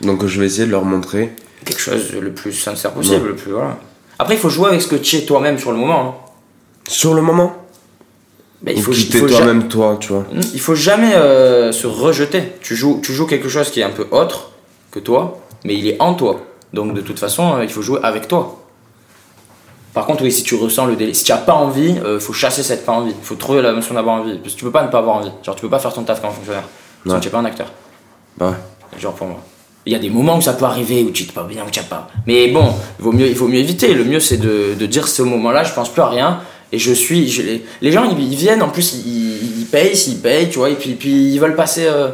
[0.00, 1.32] Donc je vais essayer de leur montrer.
[1.64, 3.78] Quelque chose le plus sincère possible, le plus, voilà.
[4.18, 6.00] Après, il faut jouer avec ce que tu es toi-même sur le moment.
[6.00, 6.14] hein.
[6.88, 7.54] Sur le moment
[8.62, 10.24] Mais il faut, quitter toi-même toi, tu vois.
[10.52, 12.52] il faut jamais euh, se rejeter.
[12.60, 14.50] Tu joues, tu joues quelque chose qui est un peu autre
[14.90, 16.40] que toi, mais il est en toi.
[16.72, 18.60] Donc de toute façon, euh, il faut jouer avec toi.
[19.94, 22.32] Par contre, oui, si tu ressens le délai, si tu n'as pas envie, il faut
[22.32, 23.12] chasser cette pas envie.
[23.16, 24.38] Il faut trouver la notion d'avoir envie.
[24.38, 25.30] Parce que tu peux pas ne pas avoir envie.
[25.44, 26.64] Genre, tu peux pas faire ton taf comme fonctionnaire.
[27.02, 27.20] Sinon, Ouais.
[27.20, 27.70] tu n'es pas un acteur.
[28.36, 29.00] Bah ouais.
[29.00, 29.38] Genre pour moi.
[29.86, 31.70] Il y a des moments où ça peut arriver, où tu n'es pas bien, où
[31.70, 32.08] tu n'as pas.
[32.26, 33.94] Mais bon, il vaut mieux, il faut mieux éviter.
[33.94, 36.40] Le mieux, c'est de, de dire ce moment-là, je pense plus à rien.
[36.72, 37.28] Et je suis.
[37.28, 40.58] je- les, les gens, ils, ils viennent, en plus, ils, ils payent, s'ils payent, tu
[40.58, 41.86] vois, et puis, puis ils veulent passer.
[41.86, 42.08] euh,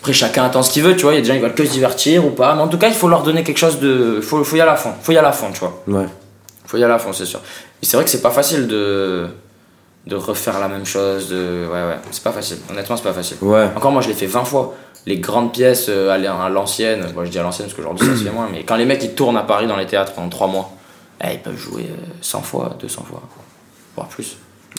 [0.00, 1.12] Après, chacun attend ce qu'il veut, tu vois.
[1.12, 2.54] Il y a des gens, ils veulent que se divertir ou pas.
[2.54, 4.14] Mais en tout cas, il faut leur donner quelque chose de.
[4.16, 4.92] Il faut, faut y aller à fond.
[5.02, 5.82] faut y aller à fond, tu vois.
[5.88, 6.06] Ouais.
[6.66, 7.40] faut y aller à fond, c'est sûr.
[7.82, 9.26] Et c'est vrai que c'est pas facile de.
[10.06, 11.28] de refaire la même chose.
[11.30, 11.66] De...
[11.66, 12.58] Ouais, ouais, c'est pas facile.
[12.70, 13.36] Honnêtement, c'est pas facile.
[13.42, 13.68] Ouais.
[13.76, 14.74] Encore moi je l'ai fait 20 fois.
[15.06, 18.06] Les grandes pièces euh, à l'an- à l'ancienne, moi je dis à l'ancienne parce qu'aujourd'hui
[18.08, 20.12] ça se fait moins, mais quand les mecs ils tournent à Paris dans les théâtres
[20.14, 20.70] pendant 3 mois,
[21.22, 23.22] eh, ils peuvent jouer euh, 100 fois, 200 fois,
[23.96, 24.36] voire plus.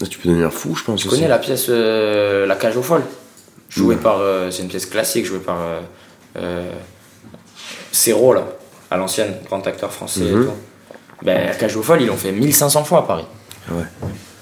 [0.10, 1.00] Tu peux devenir fou, je pense.
[1.02, 1.16] Tu aussi.
[1.18, 3.06] connais la pièce euh, La cage aux folles
[3.70, 4.18] Jouée par.
[4.20, 5.58] euh, c'est une pièce classique jouée par.
[5.62, 5.80] Euh,
[6.38, 6.72] euh,
[8.34, 8.44] là,
[8.92, 10.50] à l'ancienne, grand acteur français et tout.
[11.24, 13.26] Ben, La cage aux folles, ils l'ont fait 1500 fois à Paris.
[13.72, 13.84] Ouais.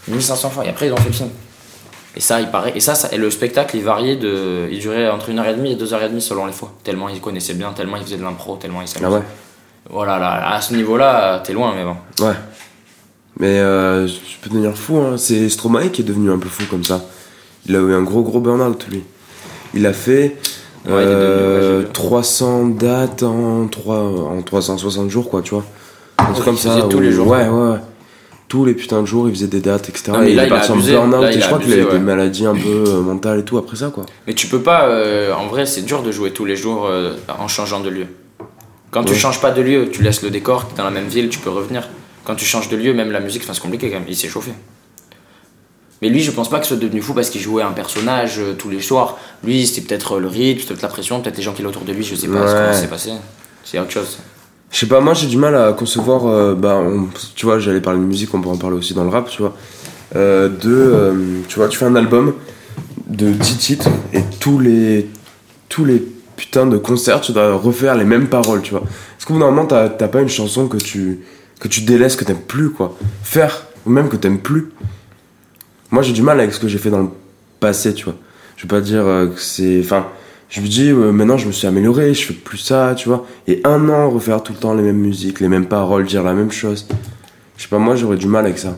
[0.07, 1.29] 1500 fois, et après ils ont fait le film.
[2.15, 2.73] Et ça, il paraît.
[2.75, 4.67] Et ça, ça- et le spectacle, il variait de.
[4.71, 6.73] Il durait entre 1h30 et 2h30 selon les fois.
[6.83, 9.17] Tellement ils connaissaient bien, tellement ils faisaient de l'impro, tellement ils Ah s'amusaient.
[9.17, 9.23] ouais.
[9.93, 11.95] Voilà, là, à ce niveau-là, t'es loin, mais bon.
[12.25, 12.33] Ouais.
[13.39, 15.17] Mais euh, tu peux devenir fou, hein.
[15.17, 17.01] C'est Stromae qui est devenu un peu fou comme ça.
[17.67, 19.03] Il a eu un gros gros burn-out, lui.
[19.73, 20.37] Il a fait
[20.85, 21.87] Ouais, il est devenu- euh, ouais.
[21.93, 25.63] 300 dates en, 3, en 360 jours, quoi, tu vois.
[26.17, 26.75] Un truc Ouais, comme ça.
[26.89, 27.27] tous les jours.
[27.27, 27.77] Ouais, ouais.
[28.49, 30.11] Tous les putains de jours, il faisait des dates, etc.
[30.11, 31.23] Non, mais et là, il est parti en burn-out.
[31.35, 33.77] Et je crois qu'il a abusé, des maladies un peu euh, mentales et tout après
[33.77, 34.05] ça, quoi.
[34.27, 34.87] Mais tu peux pas.
[34.87, 36.89] euh, en vrai, c'est dur de jouer tous les jours
[37.39, 38.05] en changeant de lieu.
[38.93, 41.29] Quand tu changes pas de lieu, tu laisses le décor, t'es dans la même ville,
[41.29, 41.89] tu peux revenir.
[42.23, 44.05] Quand tu changes de lieu, même la musique, c'est compliqué quand même.
[44.07, 44.51] Il s'est chauffé.
[46.01, 48.53] Mais lui, je pense pas qu'il soit devenu fou parce qu'il jouait un personnage euh,
[48.57, 49.17] tous les soirs.
[49.43, 51.83] Lui, c'était peut-être euh, le rythme, peut-être la pression, peut-être les gens qui étaient autour
[51.83, 52.45] de lui, je sais pas Ouais.
[52.45, 53.11] comment s'est passé.
[53.63, 54.17] C'est autre chose.
[54.71, 56.25] Je sais pas, moi j'ai du mal à concevoir.
[56.27, 59.03] euh, bah, on- tu vois, j'allais parler de musique, on peut en parler aussi dans
[59.03, 59.55] le rap, tu vois.
[60.15, 62.33] Euh, de, tu vois, tu fais un album
[63.07, 65.09] de 10 titres et tous les,
[65.69, 66.03] tous les
[66.35, 68.83] putains de concerts, tu dois refaire les mêmes paroles, tu vois.
[68.83, 71.19] Est-ce qu'au bout d'un moment, t'as t'as pas une chanson que tu,
[71.59, 74.71] que tu délaisses, que t'aimes plus, quoi Faire, ou même que t'aimes plus.
[75.91, 77.09] Moi j'ai du mal avec ce que j'ai fait dans le
[77.59, 78.15] passé, tu vois.
[78.57, 79.79] Je vais pas dire euh, que c'est.
[79.79, 80.07] Enfin,
[80.49, 83.25] je me dis, euh, maintenant je me suis amélioré, je fais plus ça, tu vois.
[83.47, 86.33] Et un an, refaire tout le temps les mêmes musiques, les mêmes paroles, dire la
[86.33, 86.87] même chose.
[87.57, 88.77] Je sais pas, moi j'aurais du mal avec ça.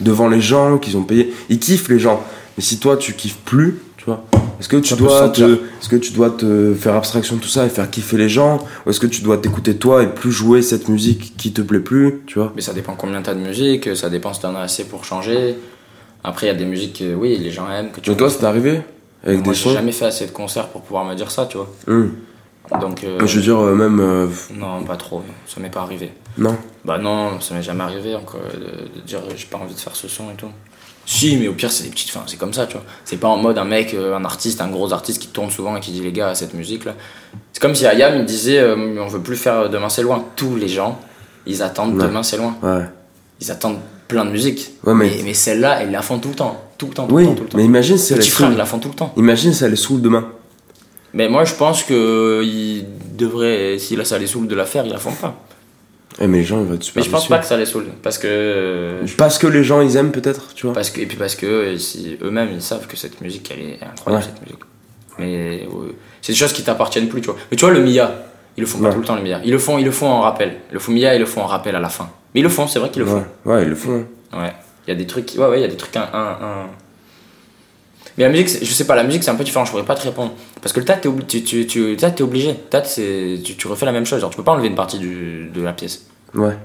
[0.00, 1.32] Devant les gens qu'ils ont payé.
[1.48, 2.22] Ils kiffent les gens.
[2.56, 4.24] Mais si toi tu kiffes plus, tu vois,
[4.62, 7.66] est-ce que tu dois te, est-ce que tu dois te faire abstraction de tout ça
[7.66, 10.62] et faire kiffer les gens Ou est-ce que tu dois t'écouter toi et plus jouer
[10.62, 12.52] cette musique qui te plaît plus, tu vois?
[12.54, 15.56] Mais ça dépend combien t'as de musique, ça dépend si t'en as assez pour changer.
[16.22, 18.30] Après, il y a des musiques que, oui, les gens aiment, que tu Donc toi,
[18.30, 18.82] c'est arrivé
[19.24, 19.72] Avec Moi, des j'ai sons?
[19.74, 21.68] jamais fait assez de concerts pour pouvoir me dire ça, tu vois.
[21.88, 22.12] Hum.
[22.80, 23.98] Donc, euh, Je veux dire, euh, même.
[23.98, 26.12] euh, non, pas trop, ça m'est pas arrivé.
[26.38, 26.56] non?
[26.84, 29.96] Bah non, ça m'est jamais arrivé encore de, de dire j'ai pas envie de faire
[29.96, 30.46] ce son et tout.
[31.04, 32.10] Si, mais au pire, c'est des petites.
[32.10, 32.84] Enfin, c'est comme ça, tu vois.
[33.04, 35.76] C'est pas en mode un mec, euh, un artiste, un gros artiste qui tourne souvent
[35.76, 36.94] et qui dit les gars, cette musique là.
[37.52, 40.24] C'est comme si Ayam il disait euh, on veut plus faire Demain c'est loin.
[40.36, 41.00] Tous les gens,
[41.46, 42.06] ils attendent Ouais.
[42.06, 42.56] Demain c'est loin.
[42.62, 42.84] Ouais.
[43.40, 44.72] Ils attendent plein de musique.
[44.84, 46.62] Ouais, mais- mais, celle-là, ils la font tout le temps.
[46.78, 47.58] Tout le temps, tout Oui, le temps, tout le temps.
[47.58, 49.12] mais imagine si elle la font tout le temps.
[49.16, 50.28] Imagine si elle saoule demain.
[51.14, 52.86] Mais moi, je pense que il
[53.16, 55.34] devrait, si là ça les saoule de la faire, ils la font pas.
[56.20, 57.66] Eh, mais les gens ils vont être super Mais je pense pas que ça les
[57.66, 57.86] saoule.
[58.02, 58.26] Parce que.
[58.30, 60.74] euh, Parce que les gens ils aiment peut-être, tu vois.
[60.74, 63.64] Parce que, et puis parce que euh, si- eux-mêmes ils savent que cette musique elle
[63.64, 64.30] est incroyable Ouais.
[64.32, 64.62] cette musique.
[65.18, 67.36] Mais euh, c'est des choses qui t'appartiennent plus tu vois.
[67.50, 68.10] Mais tu vois le Mia,
[68.56, 68.94] ils le font pas Ouais.
[68.94, 69.40] tout le temps le Mia.
[69.44, 70.56] Ils le font, ils le font en rappel.
[70.70, 72.08] Le font Mia ils le font en rappel à la fin.
[72.34, 73.22] Mais ils le font, c'est vrai qu'ils le ouais.
[73.44, 73.50] font.
[73.50, 74.04] ouais, ils le font.
[74.32, 74.42] hein.
[74.42, 74.52] Ouais.
[74.86, 76.66] Il y a des trucs, ouais ouais, il y a des trucs un, un, un-
[78.18, 79.64] Mais la musique, je sais pas, la musique c'est un peu différent.
[79.64, 82.22] Je pourrais pas te répondre parce que le théâtre t'es obli- tu, tu, tu, t'es
[82.22, 82.56] obligé.
[82.84, 84.20] C'est tu, tu refais la même chose.
[84.20, 86.06] Genre tu peux pas enlever une partie du, de la pièce.
[86.34, 86.56] Ouais.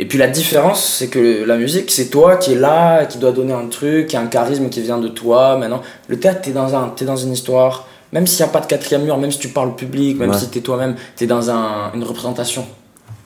[0.00, 3.32] Et puis la différence, c'est que la musique, c'est toi qui est là, qui doit
[3.32, 5.56] donner un truc, qui a un charisme qui vient de toi.
[5.58, 7.86] Maintenant, le théâtre, t'es dans, un, t'es dans une histoire.
[8.12, 10.30] Même s'il n'y a pas de quatrième mur, même si tu parles au public, même
[10.30, 10.38] Ouais.
[10.38, 12.64] si t'es toi-même, t'es dans un, une représentation.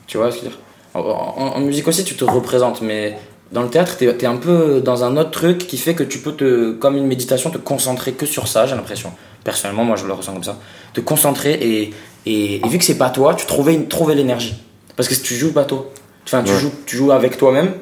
[0.07, 0.59] Tu vois ce que je veux dire?
[0.95, 3.17] En, en- en musique aussi, tu te représentes, mais
[3.53, 6.19] dans le théâtre, t'es, t'es un peu dans un autre truc qui fait que tu
[6.19, 9.13] peux, te, comme une méditation, te concentrer que sur ça, j'ai l'impression.
[9.43, 10.57] Personnellement, moi, je le ressens comme ça.
[10.93, 11.93] Te concentrer et,
[12.25, 14.55] et, et vu que c'est pas toi, tu trouvais, trouver l'énergie.
[14.95, 15.89] Parce que tu joues pas toi,
[16.25, 16.59] enfin, tu, Ouais.
[16.59, 17.73] joues, tu joues avec toi-même,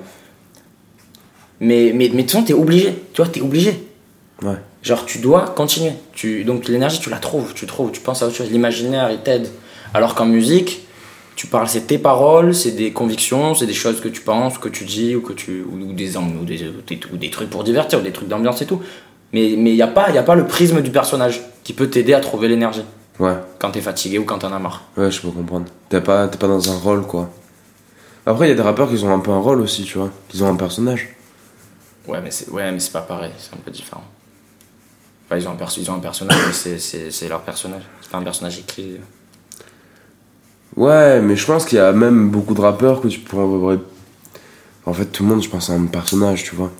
[1.59, 2.93] mais, mais, mais de toute façon, t'es obligé.
[3.13, 3.87] Tu vois, t'es obligé.
[4.41, 4.55] Ouais.
[4.81, 5.93] Genre, tu dois continuer.
[6.13, 7.53] Tu, donc, l'énergie, tu la trouves.
[7.53, 8.49] Tu trouves, tu penses à autre chose.
[8.51, 9.47] L'imaginaire, il t'aide.
[9.93, 10.81] Alors qu'en musique,
[11.41, 14.69] tu parles, c'est tes paroles, c'est des convictions, c'est des choses que tu penses, que
[14.69, 17.63] tu dis, ou, que tu, ou, des, ou, des, ou des- ou des trucs pour
[17.63, 18.79] divertir, ou des trucs d'ambiance et tout.
[19.33, 22.13] Mais il n'y a, pas- y a pas le prisme du personnage qui peut t'aider
[22.13, 22.83] à trouver l'énergie
[23.19, 23.33] Ouais.
[23.57, 24.83] quand t'es fatigué ou quand t'en as marre.
[24.97, 25.65] Ouais, je peux comprendre.
[25.89, 27.31] T'es pas, t'es pas dans un rôle, quoi.
[28.27, 30.11] Après, il y a des rappeurs qui ont un peu un rôle aussi, tu vois.
[30.35, 31.09] Ils ont un personnage.
[32.07, 34.03] Ouais, mais c'est ouais, mais c'est pas pareil, c'est un peu différent.
[35.25, 37.81] Enfin, ils, ont un perso- ils ont un personnage, mais c'est leur personnage.
[38.01, 38.97] C'est pas un personnage écrit.
[40.75, 43.77] Ouais, mais je pense qu'il y a même beaucoup de rappeurs que tu pourrais.
[44.85, 46.71] En fait, tout le monde, je pense, a un personnage, tu vois.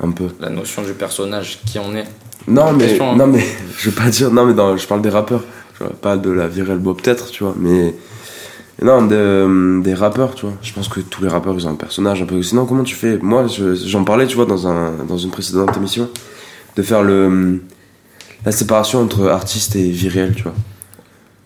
[0.00, 0.26] Un peu.
[0.40, 2.04] La notion du personnage, qui on est.
[2.48, 2.86] Non, mais.
[2.86, 3.16] question, hein.
[3.16, 3.44] Non, mais.
[3.78, 4.30] Je veux pas dire.
[4.30, 5.42] Non, mais dans, je parle des rappeurs.
[6.02, 7.54] Pas de la virelle bob, peut-être, tu vois.
[7.58, 7.94] Mais.
[8.82, 10.54] Non, de- des rappeurs, tu vois.
[10.60, 12.42] Je pense que tous les rappeurs, ils ont un personnage un peu.
[12.42, 13.16] Sinon, comment tu fais?
[13.18, 16.10] Moi, je- j'en parlais, tu vois, dans, un, dans une précédente émission,
[16.76, 17.62] de faire le.
[18.44, 20.54] La séparation entre artiste et réelle, tu vois.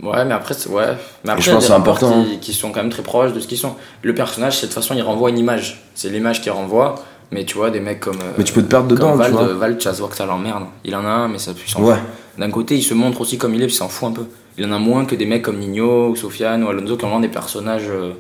[0.03, 0.87] Ouais, mais après, ouais.
[1.25, 3.47] Mais après, je pense c'est important, Qui, qui sont quand même très proches de ce
[3.47, 3.75] qu'ils sont.
[4.03, 5.83] Le personnage, c'est de toute façon, il renvoie une image.
[5.95, 6.95] C'est l'image qui renvoie.
[7.33, 8.17] Mais tu vois, des mecs comme.
[8.17, 9.49] euh, Mais tu peux te perdre comme dedans, Vald, tu vois.
[9.49, 10.65] euh, Vald, ça que l'emmerde.
[10.85, 11.95] Il en a un, mais ça s'en Ouais.
[12.39, 14.25] D'un côté, il se montre aussi comme il est, puis il s'en fout un peu.
[14.59, 17.09] Il en a moins que des mecs comme Nino ou Sofiane ou Alonso qui ont
[17.09, 17.85] vraiment des personnages.
[17.89, 18.13] euh,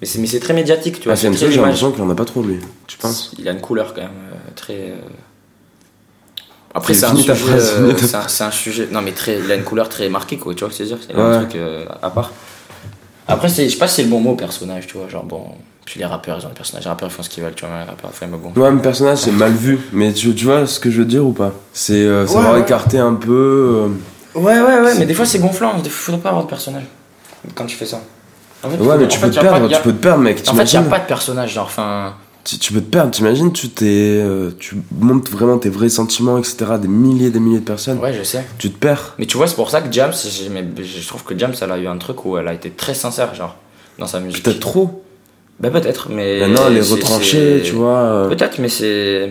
[0.00, 1.14] Mais c'est mais c'est très médiatique, tu vois.
[1.14, 2.58] Ah, c'est j'ai l'impression qu'il en a pas trop, lui.
[2.86, 3.32] Tu penses?
[3.38, 4.92] Il a une couleur quand même euh, très.
[6.74, 7.92] Euh, Après, C'est un, sujet, euh,
[8.28, 8.88] c'est un, sujet.
[8.90, 10.54] Non, mais très, il a une couleur très marquée, quoi.
[10.54, 11.06] Tu vois ce que je veux dire?
[11.08, 11.22] C'est Ouais.
[11.22, 12.32] un truc euh, à part.
[13.28, 15.08] Après, c'est- je sais pas si c'est le bon mot, personnage, tu vois.
[15.08, 15.44] Genre, bon.
[15.84, 16.84] Puis les rappeurs, ils ont des personnages.
[16.84, 17.74] Les rappeurs, ils font ce qu'ils veulent, tu vois.
[17.78, 18.60] Les rappeurs, ils font mais bon.
[18.60, 19.80] Ouais, mais personnage, c'est mal vu.
[19.92, 21.52] Mais tu, tu vois ce que je veux dire ou pas?
[21.72, 22.60] C'est euh, savoir Ouais, ouais.
[22.62, 23.88] écarter un peu.
[24.34, 25.74] Ouais, ouais, ouais, mais des fois, c'est gonflant.
[25.84, 26.84] Il faudrait pas avoir de personnage
[27.54, 28.00] quand tu fais ça.
[28.64, 30.42] En fait, euh, Ouais, faut- mais tu peux te perdre, tu peux te perdre, mec.
[30.48, 32.14] En fait, il n'y a pas de personnage, genre, enfin.
[32.44, 33.84] Tu, tu peux te perdre, t'imagines, tu t'es,
[34.20, 36.56] euh, tu montres vraiment tes vrais sentiments, etc.
[36.80, 37.98] Des milliers, des milliers de personnes.
[37.98, 38.44] Ouais, je sais.
[38.58, 39.14] Tu te perds.
[39.18, 41.86] Mais tu vois, c'est pour ça que James, je trouve que James, elle a eu
[41.86, 43.56] un truc où elle a été très sincère, genre,
[43.98, 44.42] dans sa musique.
[44.42, 45.04] Peut-être trop.
[45.60, 46.38] Bah, peut-être, mais.
[46.40, 47.98] Est c'est- retranchée, c'est- tu vois.
[47.98, 49.30] euh, Peut-être, mais c'est.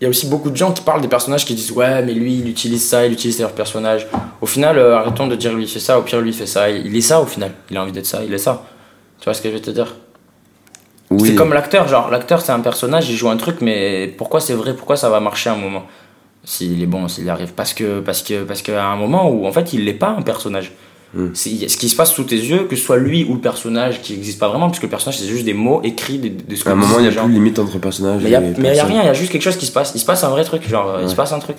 [0.00, 2.12] Il y a aussi beaucoup de gens qui parlent des personnages qui disent Ouais, mais
[2.14, 4.06] lui, il utilise ça, il utilise leur personnage.
[4.40, 6.46] Au final, euh, arrêtons de dire lui, il fait ça, au pire, lui, il fait
[6.46, 6.70] ça.
[6.70, 7.50] Il est ça, au final.
[7.70, 8.64] Il a envie d'être ça, il est ça.
[9.18, 9.96] Tu vois ce que je veux te dire?
[11.10, 11.28] Oui.
[11.30, 14.52] C'est comme l'acteur, genre, l'acteur, c'est un personnage, il joue un truc, mais pourquoi c'est
[14.54, 15.84] vrai Pourquoi ça va marcher à un moment?
[16.44, 17.52] S'il est bon, s'il y arrive.
[17.54, 20.22] Parce que, parce que, parce qu'à un moment où, en fait, il n'est pas un
[20.22, 20.72] personnage.
[21.14, 21.28] Hmm.
[21.32, 24.02] C'est ce qui se passe sous tes yeux, que ce soit lui ou le personnage
[24.02, 26.64] qui n'existe pas vraiment, puisque le personnage, c'est juste des mots écrits de, de ce
[26.64, 27.22] que À un moment, il n'y a gens.
[27.24, 28.20] plus de limite entre personnages.
[28.22, 28.86] Mais il y a, et mais y a personnes.
[28.92, 29.92] rien, il y a juste quelque chose qui se passe.
[29.94, 31.56] Il se passe un vrai truc, genre, euh, il se passe un truc.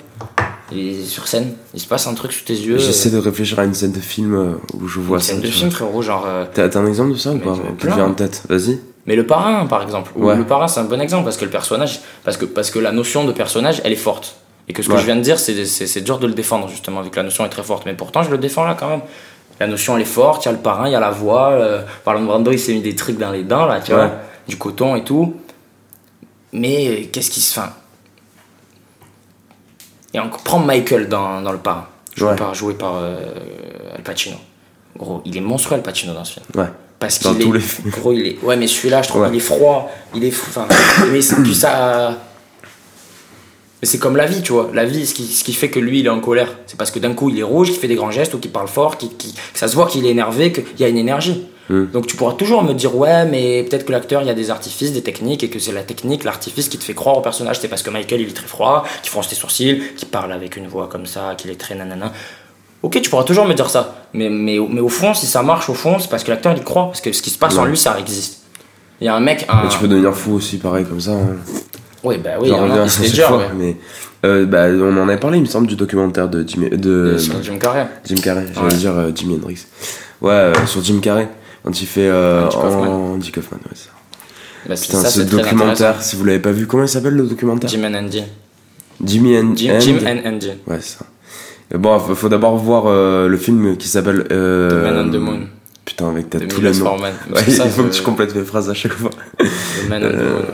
[0.72, 2.78] Il est sur scène, il se passe un truc sous tes yeux.
[2.78, 5.32] J'essaie de réfléchir à une scène de film euh, où je vois Une ça.
[5.34, 5.78] scène de film, vois.
[5.78, 6.26] frérot, genre.
[6.28, 7.58] euh, T'as un exemple de ça ou pas?
[7.80, 8.80] Qui vient en tête Vas-y.
[9.10, 10.12] Mais le parrain, par exemple.
[10.16, 10.36] Ouais.
[10.36, 12.92] Le parrain, c'est un bon exemple parce que le personnage, parce que, parce que la
[12.92, 14.36] notion de personnage, elle est forte.
[14.68, 17.10] Et que ce que je viens de dire, c'est dur de le défendre, justement, vu
[17.10, 17.88] que la notion est très forte.
[17.88, 19.02] Mais pourtant, je le défends là quand même.
[19.60, 21.50] La notion, elle est forte, il y a le parrain, il y a la voix.
[21.54, 23.98] Euh, Marlon Brando, il s'est mis des trucs dans les dents, là, tu Ouais.
[23.98, 24.12] vois,
[24.48, 25.36] du coton et tout.
[26.54, 27.66] Mais euh, qu'est-ce qui se fait?
[30.14, 33.18] Et on prend Michael dans, dans le parrain, joué par, joué par euh,
[33.96, 34.38] Al Pacino.
[34.98, 36.46] Gros, il est monstrueux, Al Pacino, dans ce film.
[36.56, 36.70] Ouais.
[37.00, 38.38] Parce qu'il est les gros, il est.
[38.44, 39.30] Ouais, mais celui-là, je trouve, Ouais.
[39.32, 39.90] il est froid.
[40.14, 40.28] Il est.
[40.30, 40.68] Enfin,
[41.12, 42.18] mais c'est- puis ça.
[43.82, 44.70] Mais c'est comme la vie, tu vois.
[44.74, 46.92] La vie, ce qui, ce qui fait que lui, il est en colère, c'est parce
[46.92, 48.98] que d'un coup, il est rouge, qu'il fait des grands gestes, ou qu'il parle fort,
[48.98, 51.46] qu'il, qu'il- que ça se voit qu'il est énervé, qu'il y a une énergie.
[51.70, 51.86] Mm.
[51.94, 54.50] Donc tu pourras toujours me dire, ouais, mais peut-être que l'acteur, il y a des
[54.50, 57.60] artifices, des techniques, et que c'est la technique, l'artifice qui te fait croire au personnage.
[57.62, 60.58] C'est parce que Michael, il est très froid, qu'il fronce tes sourcils, qu'il parle avec
[60.58, 62.12] une voix comme ça, qu'il est très nanana.
[62.82, 64.06] Ok, tu pourras toujours me dire ça.
[64.14, 66.64] Mais, mais, mais au fond, si ça marche, au fond, c'est parce que l'acteur il
[66.64, 66.86] croit.
[66.88, 68.44] Parce que ce qui se passe en lui, ça existe.
[69.02, 69.46] Il y a un mec.
[69.50, 69.64] Un...
[69.64, 71.12] Mais tu peux devenir fou aussi, pareil, comme ça.
[71.12, 71.36] hein.
[72.04, 73.46] Oui, bah oui, il y en a fois, ouais.
[73.58, 73.78] mais
[74.26, 77.58] euh, bah, on en avait parlé, il me semble, du documentaire de Jim, de, Jim
[77.60, 77.88] Carrey.
[78.06, 78.78] Jim Carrey, j'allais Ouais.
[78.78, 79.66] dire euh, Jimi Hendrix.
[80.22, 81.28] Ouais, euh, sur Jim Carrey,
[81.62, 82.88] quand il fait euh, Andy Kaufman.
[82.88, 83.90] en Andy Kaufman, ouais, ça.
[84.68, 87.16] Bah, c'est- Putain, ça, ce c'est documentaire, si vous l'avez pas vu, comment il s'appelle
[87.16, 87.70] le documentaire?
[87.70, 88.24] Jim and Andy.
[89.04, 90.52] Jimmy and Jim, Jim and Andy.
[90.68, 91.06] Ouais, ça.
[91.74, 94.26] Bon, faut, d'abord voir euh, le film qui s'appelle.
[94.32, 95.40] Euh, The Man on the Moon.
[95.86, 96.92] Putain, avec ta De tous les Milos noms.
[96.92, 97.14] Forman.
[97.36, 99.12] Ouais, C'est ça, il faut que tu complètes mes phrases à chaque fois.
[99.40, 100.46] The Man on the Euh, Moon.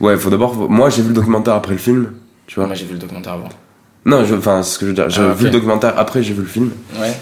[0.00, 0.54] Ouais, faut d'abord.
[0.70, 2.12] Moi, j'ai vu le documentaire après le film,
[2.46, 2.66] tu vois.
[2.66, 3.48] Moi, j'ai vu le documentaire avant.
[4.04, 5.10] Non, enfin, c'est ce que je veux dire.
[5.10, 6.70] J'ai Ah, vu le documentaire après, j'ai vu le film.
[7.00, 7.12] Ouais.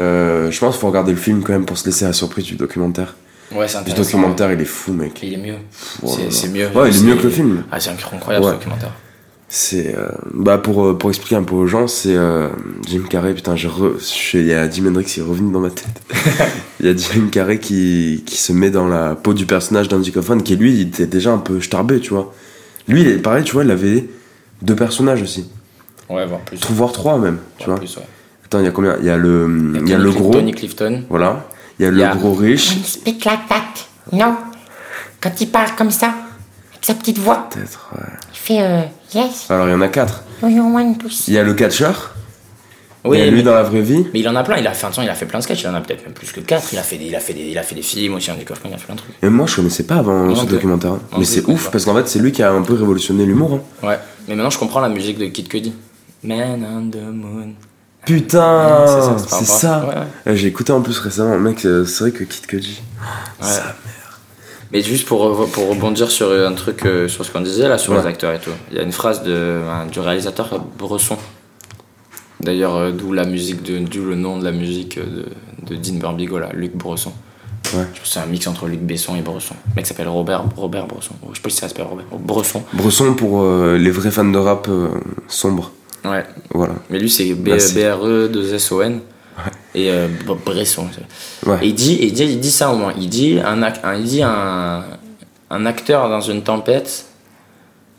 [0.00, 2.44] Euh, je pense qu'il faut regarder le film quand même pour se laisser la surprise
[2.44, 3.14] du documentaire.
[3.54, 4.02] Ouais, c'est Le intéressant.
[4.18, 5.20] documentaire, il est fou, mec.
[5.22, 5.54] Il est mieux.
[6.02, 6.66] Oh C'est mieux.
[6.74, 7.64] Ouais, il est mieux que le film.
[7.70, 8.52] Ah, c'est incroyable Ouais.
[8.52, 8.92] ce documentaire.
[9.56, 9.94] C'est.
[9.96, 12.48] euh, bah, pour, euh, pour expliquer un peu aux gens, c'est euh,
[12.88, 13.34] Jim Carrey.
[13.34, 15.86] Putain, j'ai re- je- il y a Jim Hendrix qui est revenu dans ma tête.
[16.80, 20.10] Il y a Jim Carrey qui, qui se met dans la peau du personnage d'Andy
[20.10, 22.34] Kaufman, qui lui, il était déjà un peu starbé, tu vois.
[22.88, 24.06] Lui, il est pareil, tu vois, il avait
[24.60, 25.48] deux personnages aussi.
[26.10, 26.58] Ouais, voire plus.
[26.70, 27.86] Voire trois même, tu Voire vois.
[27.86, 28.02] plus, ouais.
[28.44, 28.96] Attends, il y a combien?
[28.98, 31.04] Il y a le, il y a Tony le Clif- gros, Tony Clifton.
[31.08, 31.46] voilà.
[31.78, 32.70] Il y a Il le y a- gros riche.
[32.70, 33.62] When he speak like that,
[34.12, 34.34] non
[35.20, 36.12] Quand il parle comme ça,
[36.84, 38.02] sa petite voix, Peut-être, ouais.
[38.32, 38.80] il fait euh,
[39.14, 40.22] Yes, Alors, il y en a quatre.
[40.42, 42.10] do you want to see Il y a le catcheur.
[43.06, 44.06] Oui, il y a lui mais, dans la vraie vie.
[44.14, 44.56] mais il en a plein.
[44.56, 45.60] Il a fait, attends, il a fait plein de sketchs.
[45.62, 46.72] Il en a peut-être même plus que 4.
[46.72, 48.30] Il a fait des, il a fait des, il a fait des films aussi.
[48.30, 49.14] Andy Kaufman, il a fait plein de trucs.
[49.22, 50.92] Et moi, je connaissais pas avant Non ce documentaire.
[50.92, 51.00] hein.
[51.18, 53.60] Mais c'est ouf parce qu'en fait, c'est lui qui a un peu révolutionné l'humour.
[53.82, 53.86] hein.
[53.86, 53.98] Ouais.
[54.26, 55.74] Mais maintenant, je comprends la musique de Kid Cudi.
[56.22, 57.52] Man on the moon.
[58.06, 59.80] Putain, c'est ça.
[59.86, 60.00] Ouais, ouais.
[60.28, 62.80] Euh, J'ai écouté en plus récemment, mec, euh, c'est vrai que Kid Cudi.
[63.42, 63.46] Ouais.
[63.48, 63.74] Ça,
[64.74, 67.92] Mais juste pour, pour rebondir sur un truc, euh, sur ce qu'on disait là, sur
[67.92, 68.00] Ouais.
[68.00, 68.50] les acteurs et tout.
[68.72, 71.16] Il y a une phrase de, euh, du réalisateur Bresson.
[72.40, 75.24] D'ailleurs, euh, d'où la musique, de, d'où le nom de la musique euh,
[75.62, 77.12] de, de Dean Burbigo, là, Luc Bresson.
[77.72, 77.80] Ouais.
[77.94, 79.54] Je pense que c'est un mix entre Luc Besson et Bresson.
[79.70, 81.14] Le mec s'appelle Robert, Robert Bresson.
[81.30, 82.04] Je sais pas si ça s'appelle Robert.
[82.18, 82.62] Bresson.
[82.72, 84.68] Bresson pour euh, les vrais fans de rap
[85.28, 85.70] sombres.
[86.04, 86.24] Ouais.
[86.52, 86.74] Voilà.
[86.90, 87.74] Mais lui, c'est B- Merci.
[87.76, 89.00] B-R-E-2-S-O-N.
[89.74, 90.08] Et euh,
[90.44, 90.88] Bresson.
[91.46, 91.58] Ouais.
[91.62, 92.92] Et il dit, il, dit, il dit ça au moins.
[92.98, 94.84] Il dit un, ac- un- il dit un,
[95.50, 97.06] un acteur dans une tempête.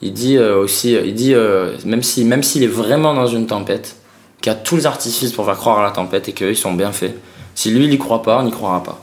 [0.02, 3.48] Il dit euh, aussi, il dit euh, même si même s'il est vraiment dans une
[3.48, 3.96] tempête,
[4.42, 6.92] qu'il a tous les artifices pour faire croire à la tempête et qu'ils sont bien
[6.92, 7.18] faits.
[7.56, 9.02] Si lui il y croit pas, on n'y croira pas.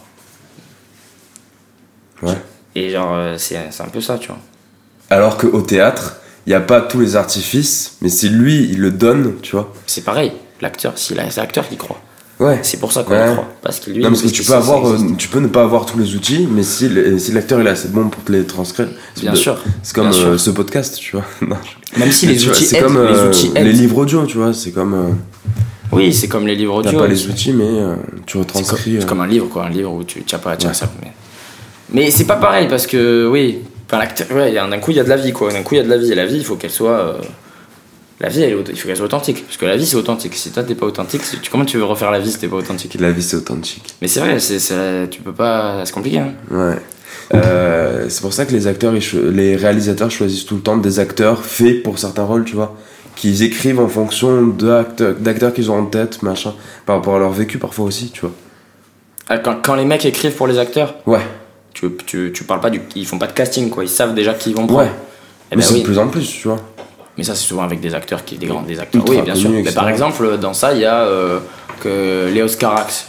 [2.23, 2.37] Ouais.
[2.75, 4.39] Et genre euh, c'est un peu ça, tu vois.
[5.11, 6.17] Alors qu'au théâtre,
[6.47, 9.73] il n'y a pas tous les artifices, mais c'est lui, il le donne, tu vois.
[9.87, 10.33] C'est pareil.
[10.61, 12.01] L'acteur, si l'acteur qui croit.
[12.43, 12.59] Ouais.
[12.63, 13.33] C'est pour ça qu'on Ouais.
[13.33, 13.47] croit.
[13.63, 15.87] Parce que lui, Non, parce que tu peux avoir, euh, tu peux ne pas avoir
[15.87, 18.89] tous les outils, mais si, si l'acteur est assez bon pour te les transcrire,
[19.21, 19.59] Bien de- sûr.
[19.83, 20.41] C'est comme bien euh, sûr.
[20.41, 21.25] ce podcast, tu vois.
[21.49, 21.57] Non,
[21.99, 23.67] Même si les vois, outils c'est aident, comme les euh, outils les aident.
[23.77, 24.53] livres audio, tu vois.
[24.53, 25.13] C'est comme euh,
[25.93, 27.01] Oui, c'est comme les livres t'as audio.
[27.01, 28.97] pas les outils, mais euh, tu C'est retranscris.
[28.99, 29.67] c'est euh, comme un livre, quoi.
[29.67, 30.79] Un livre où tu n'as pas à tirer Ouais.
[30.79, 30.91] ça.
[31.03, 31.13] Mais,
[31.93, 35.05] mais c'est pas pareil parce que, oui, enfin, l'acteur, ouais, d'un coup, il y a
[35.05, 35.53] de la vie, quoi.
[35.53, 36.11] D'un coup, il y a de la vie.
[36.11, 37.19] Et la vie, il faut qu'elle soit.
[38.23, 39.45] La vie, elle il faut qu'elle soit authentique.
[39.45, 40.35] Parce que la vie, c'est authentique.
[40.37, 42.57] Si toi, t'es pas authentique, tu, comment tu veux refaire la vie si t'es pas
[42.57, 42.97] authentique?
[42.99, 43.95] La vie c'est authentique.
[44.01, 45.83] Mais c'est vrai, c'est, c'est- tu peux pas.
[45.85, 46.33] C'est compliqué, hein.
[46.51, 46.77] Ouais.
[47.35, 51.45] Euh, c'est pour ça que les acteurs, les réalisateurs choisissent tout le temps des acteurs
[51.45, 52.77] faits pour certains rôles, tu vois.
[53.17, 56.55] Qu'ils écrivent en fonction d'acteurs d'acteurs qu'ils ont en tête, machin.
[56.87, 58.33] Par rapport à leur vécu parfois aussi, tu vois.
[59.29, 61.21] Ah, Quand, quand les mecs écrivent pour les acteurs, Ouais.
[61.75, 62.81] tu, tu, tu parles pas du.
[62.97, 63.85] Ils font pas de casting, quoi.
[63.85, 64.81] Ils savent déjà qui ils vont prendre.
[64.83, 64.91] Ouais.
[65.51, 65.81] Eh mais ben c'est oui.
[65.81, 66.59] de plus en plus, tu vois.
[67.19, 69.01] Mais ça, c'est souvent avec des acteurs qui des grands des acteurs.
[69.03, 69.51] Ultra oui, bien sûr.
[69.51, 71.41] Mais par exemple, dans ça, il y a euh,
[71.81, 73.09] que Léos Carax.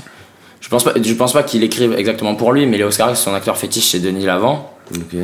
[0.60, 3.34] Je pense pas, je pense pas qu'il écrive exactement pour lui, mais Léos Carax, son
[3.34, 5.20] acteur fétiche, c'est Denis Lavant, Ok.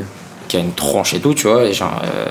[0.48, 1.65] qui a une tronche et tout, tu vois.
[1.65, 2.26] Et, genre, euh,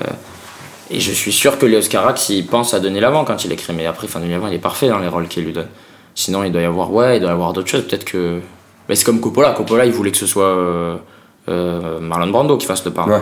[0.89, 3.73] et je suis sûr que Léos Carax, il pense à Denis Lavant quand il écrit.
[3.73, 5.67] Mais après, enfin, Denis Lavant, il est parfait dans les rôles qu'il lui donne.
[6.15, 7.83] Sinon, il doit y avoir, ouais, il doit y avoir d'autres choses.
[7.87, 8.39] Peut-être que.
[8.87, 9.51] Mais c'est comme Coppola.
[9.51, 13.11] Coppola, il voulait que ce soit euh, Marlon Brando qui fasse le parrain.
[13.11, 13.21] Ouais.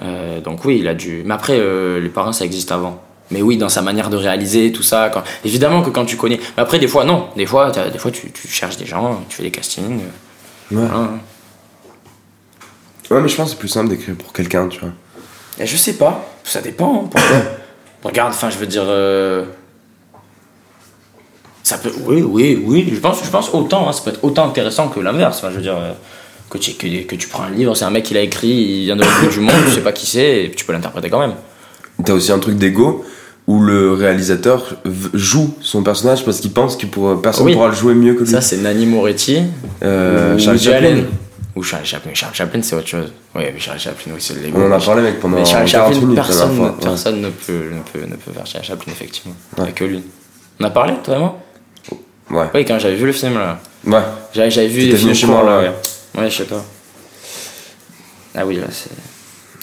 [0.00, 1.22] Euh, donc oui, il a dû.
[1.24, 3.02] Mais après, euh, les parrains, ça existe avant.
[3.30, 5.10] Mais oui, dans sa manière de réaliser, tout ça.
[5.10, 5.22] Quand...
[5.44, 6.38] Évidemment que quand tu connais.
[6.56, 7.28] Mais après, des fois, non.
[7.36, 10.00] Des fois, des fois tu, tu cherches des gens, tu fais des castings.
[10.00, 10.86] euh, Ouais.
[10.86, 11.08] voilà.
[13.10, 14.90] Ouais, mais je pense que c'est plus simple d'écrire pour quelqu'un, tu vois.
[15.58, 16.24] Et je sais pas.
[16.44, 17.10] Ça dépend.
[17.14, 17.20] hein,
[18.04, 18.84] Regarde, enfin, je veux dire.
[18.86, 19.44] euh,
[21.62, 21.92] Ça peut.
[22.06, 22.88] Oui, oui, oui.
[22.92, 23.88] Je pense, je pense autant.
[23.88, 25.38] hein, ça peut être autant intéressant que l'inverse.
[25.38, 25.76] Enfin, je veux dire.
[26.50, 28.84] Que tu, que, que tu prends un livre, c'est un mec qui l'a écrit, il
[28.84, 31.10] vient de l'autre bout du monde, tu sais pas qui c'est, et tu peux l'interpréter
[31.10, 31.34] quand même.
[32.04, 33.04] T'as aussi un truc d'ego
[33.46, 34.76] où le réalisateur
[35.14, 37.54] joue son personnage parce qu'il pense que pour, personne Oui.
[37.54, 38.30] pourra le jouer mieux que lui.
[38.30, 39.38] Ça, c'est Nanny Moretti.
[39.82, 40.76] Euh, ou Charles Chaplin.
[40.76, 41.06] Allen.
[41.56, 42.10] Ou Charles Chaplin.
[42.14, 43.12] Charles Chaplin, c'est autre chose.
[43.34, 44.58] Oui, mais Charles Chaplin, oui, c'est le Lego.
[44.60, 46.66] On en a parlé, mec, pendant Mais 40 Charles Chaplin, minutes personne, dernière fois.
[46.70, 46.82] Ouais.
[46.82, 49.34] personne ne, peut, ne, peut, ne peut faire Charles Chaplin, effectivement.
[49.58, 49.72] Ouais.
[49.72, 50.02] que lui.
[50.60, 51.38] On a parlé, toi et moi?
[52.30, 52.46] Ouais.
[52.54, 53.58] Oui, quand j'avais vu le film là.
[53.86, 54.02] Ouais.
[54.34, 55.68] J'avais, vu les films chez moi, là, là.
[55.70, 55.74] ouais.
[56.18, 56.64] Ouais, je sais pas.
[58.34, 58.90] Ah oui, là, c'est.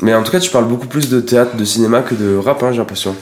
[0.01, 2.61] Mais en tout cas, tu parles beaucoup plus de théâtre, de cinéma que de rap,
[2.63, 3.15] hein, j'ai l'impression.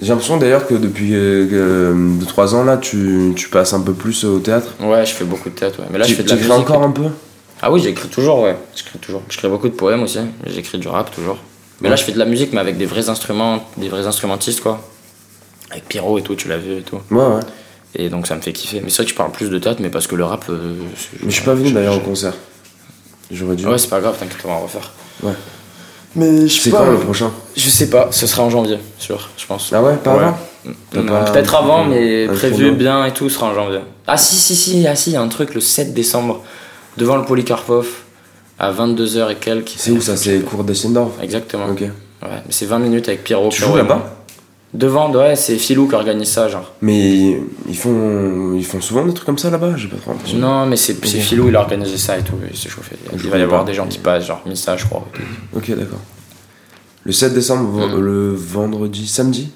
[0.00, 4.40] J'ai l'impression d'ailleurs que depuis 2-3 ans, là, tu, tu passes un peu plus au
[4.40, 4.74] théâtre.
[4.80, 5.86] Ouais, je fais beaucoup de théâtre, ouais.
[5.90, 6.70] Mais là, tu je fais de la écris musique.
[6.70, 7.04] encore un peu?
[7.62, 8.56] Ah oui, j'écris toujours, ouais.
[8.74, 9.22] J'écris toujours.
[9.30, 10.18] J'écris beaucoup de poèmes aussi.
[10.46, 11.38] J'écris du rap toujours.
[11.80, 14.60] Mais là, je fais de la musique, mais avec des vrais instruments, des vrais instrumentistes,
[14.60, 14.86] quoi.
[15.70, 17.00] Avec Pierrot et tout, tu l'as vu et tout.
[17.10, 17.40] Ouais, ouais.
[17.98, 18.80] Et donc, ça me fait kiffer.
[18.82, 20.44] Mais c'est vrai que je parle plus de théâtre, mais parce que le rap.
[20.50, 20.74] euh,
[21.22, 22.34] Mais je suis pas venu d'ailleurs au concert.
[23.30, 23.66] J'aurais dû.
[23.66, 24.92] Ouais, c'est pas grave, t'inquiète, on va en refaire.
[25.22, 25.32] Ouais.
[26.14, 27.30] Mais je C'est quand le prochain?
[27.56, 29.70] Je sais pas, ce sera en janvier, sûr, je pense.
[29.74, 30.38] Ah ouais, pas avant?
[30.94, 33.80] Non, pas- Peut-être avant, mais prévu bien et tout sera en janvier.
[34.06, 36.42] Ah si, si, si, ah si, il y a un truc le 7 décembre,
[36.96, 37.86] devant le Polycarpov,
[38.58, 39.74] à 22h et quelques.
[39.76, 40.16] C'est où ça?
[40.16, 41.66] C'est cours d'Essendorf Exactement.
[41.66, 41.80] Ok.
[41.82, 41.90] Ouais,
[42.22, 43.50] mais c'est 20 minutes avec Pierrot.
[43.50, 43.86] Tu Pierrot joues et
[44.74, 46.72] là-bas Devant, ouais, c'est Philou qui organise ça, genre.
[46.82, 50.14] Mais ils font, ils font souvent des trucs comme ça là-bas J'ai pas trop.
[50.34, 51.22] Non, mais c'est c'est Ok.
[51.24, 52.96] Philou, il a organisé ça et tout, il s'est chauffé.
[53.14, 55.06] Il va y avoir des gens qui passent, genre Missa, je crois.
[55.54, 56.00] Ok, d'accord.
[57.04, 58.00] Le 7 décembre, Mm.
[58.00, 59.50] le vendredi, samedi?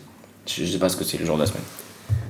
[0.47, 1.63] Je je sais pas ce que c'est le jour de la semaine.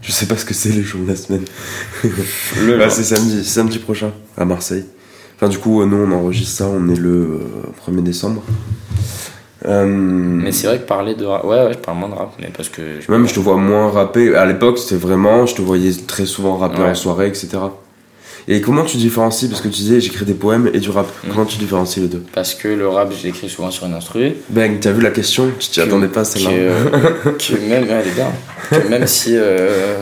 [0.03, 1.45] Je sais pas ce que c'est les jours de la semaine.
[2.03, 2.93] Le Bah, jour.
[2.93, 4.85] c'est samedi, samedi prochain, à Marseille.
[5.37, 7.39] Enfin, du coup, euh, nous, on enregistre ça, on est le euh,
[7.87, 8.43] 1er décembre.
[9.67, 11.45] Euh, Mais c'est vrai que parler de rap.
[11.45, 13.01] Ouais, ouais, je parle moins de rap, mais parce que.
[13.01, 14.35] je- Même, je te vois moins rapper.
[14.35, 16.89] À l'époque, c'était vraiment, je te voyais très souvent rapper Ouais.
[16.91, 17.49] en soirée, etc.
[18.49, 21.07] Et comment tu différencies Parce que tu disais, j'écris des poèmes et du rap.
[21.25, 21.29] Mm.
[21.31, 22.25] Comment tu différencies les deux?
[22.33, 24.33] Parce que le rap, je l'écris souvent sur une instru.
[24.49, 25.51] Bang, t'as vu la question?
[25.59, 26.51] Tu t'y attendais pas, celle-là.
[26.51, 28.33] que, euh, que même ouais, elle est bien.
[28.71, 29.99] que même si euh,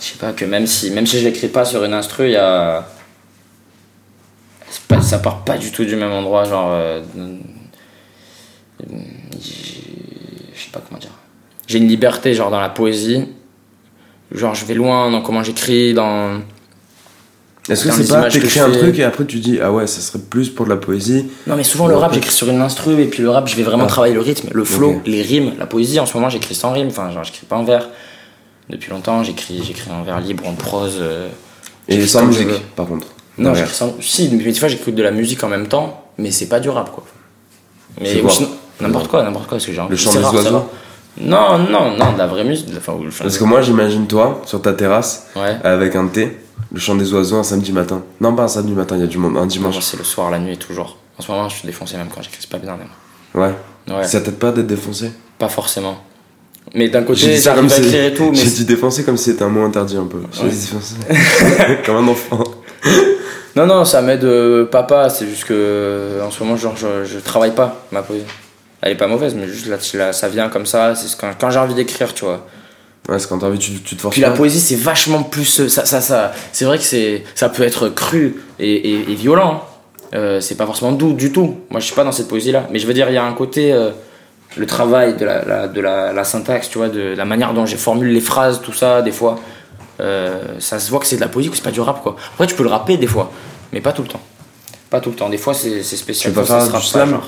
[0.00, 2.32] je sais pas que même si même si je l'écris pas sur une instru il
[2.32, 2.86] y a
[4.88, 7.02] pas, ça part pas du tout du même endroit genre euh,
[8.80, 11.10] je sais pas comment dire
[11.66, 13.24] j'ai une liberté genre dans la poésie
[14.32, 16.40] genre je vais loin dans comment j'écris dans
[17.68, 20.18] Est-ce que c'est pas t'écris un truc et après tu dis, ah ouais, ça serait
[20.20, 23.06] plus pour de la poésie Non, mais souvent le rap, j'écris sur une instru et
[23.06, 23.88] puis le rap, je vais vraiment Ah.
[23.88, 25.52] travailler le rythme, le flow, les rimes.
[25.58, 27.88] La poésie, en ce moment, j'écris sans rime, enfin, genre, j'écris pas en vers.
[28.70, 30.96] Depuis longtemps, j'écris, j'écris en vers libre, en prose.
[31.00, 31.28] euh,
[31.88, 33.06] Et sans musique, par contre.
[33.36, 33.94] Non, j'écris sans.
[34.00, 36.70] Si, mais des fois, j'écoute de la musique en même temps, mais c'est pas du
[36.70, 37.04] rap, quoi.
[38.00, 38.48] Mais sinon-
[38.80, 40.68] n'importe quoi, n'importe quoi, parce que j'ai envie- Le chant des oiseaux.
[41.20, 42.68] Non, non, non, de la vraie musique.
[42.76, 45.56] Enfin, ou le chant Parce que moi, j'imagine toi, sur ta terrasse, Ouais.
[45.64, 46.38] avec un thé,
[46.72, 48.02] le chant des oiseaux un samedi matin.
[48.20, 49.80] Non, pas un samedi matin, il y a du monde, un dimanche.
[49.80, 50.96] c'est le soir, la nuit, toujours.
[51.18, 52.88] En ce moment, je suis défoncé même quand j'écris, c'est pas bien, même.
[53.34, 53.52] Ouais.
[53.92, 55.10] Ouais, Ça t'aide pas d'être défoncé?
[55.38, 55.96] Pas forcément.
[56.74, 59.42] Mais d'un côté, ça comme si- et tout, mais J'ai dit défoncé comme si c'était
[59.44, 60.18] un mot interdit un peu.
[60.32, 60.48] J'ai Ouais.
[60.50, 60.94] dit défoncé.
[61.86, 62.44] comme un enfant.
[63.56, 67.04] Non, non, ça m'aide euh, papa, c'est juste que euh, en ce moment, genre, je,
[67.04, 68.24] je travaille pas ma poésie.
[68.82, 71.30] Elle est pas mauvaise, mais juste là, là, ça vient comme ça, c'est ce quand,
[71.40, 72.46] quand j'ai envie d'écrire, tu vois.
[73.08, 75.60] Ouais, c'est quand t'as envie, tu, tu te forces Puis la poésie, c'est vachement plus.
[75.60, 79.14] euh, Ça, ça, ça, c'est vrai que c'est, ça peut être cru et, et, et
[79.14, 79.52] violent.
[79.54, 79.60] hein.
[80.14, 81.56] Euh, c'est pas forcément doux du tout.
[81.70, 82.66] Moi, je suis pas dans cette poésie-là.
[82.70, 83.72] Mais je veux dire, il y a un côté.
[83.72, 83.90] euh,
[84.56, 87.66] le travail de la, la- de la, la syntaxe, tu vois, de la manière dont
[87.66, 89.38] je formule les phrases, tout ça, des fois.
[90.00, 92.16] euh, ça se voit que c'est de la poésie, que c'est pas du rap, quoi.
[92.32, 93.30] Après, tu peux le rapper des fois,
[93.72, 94.20] mais pas tout le temps.
[94.90, 95.28] Pas tout le temps.
[95.28, 96.32] Des fois, c'est, spécial.
[96.32, 97.20] Tu fois, pas faire du slam.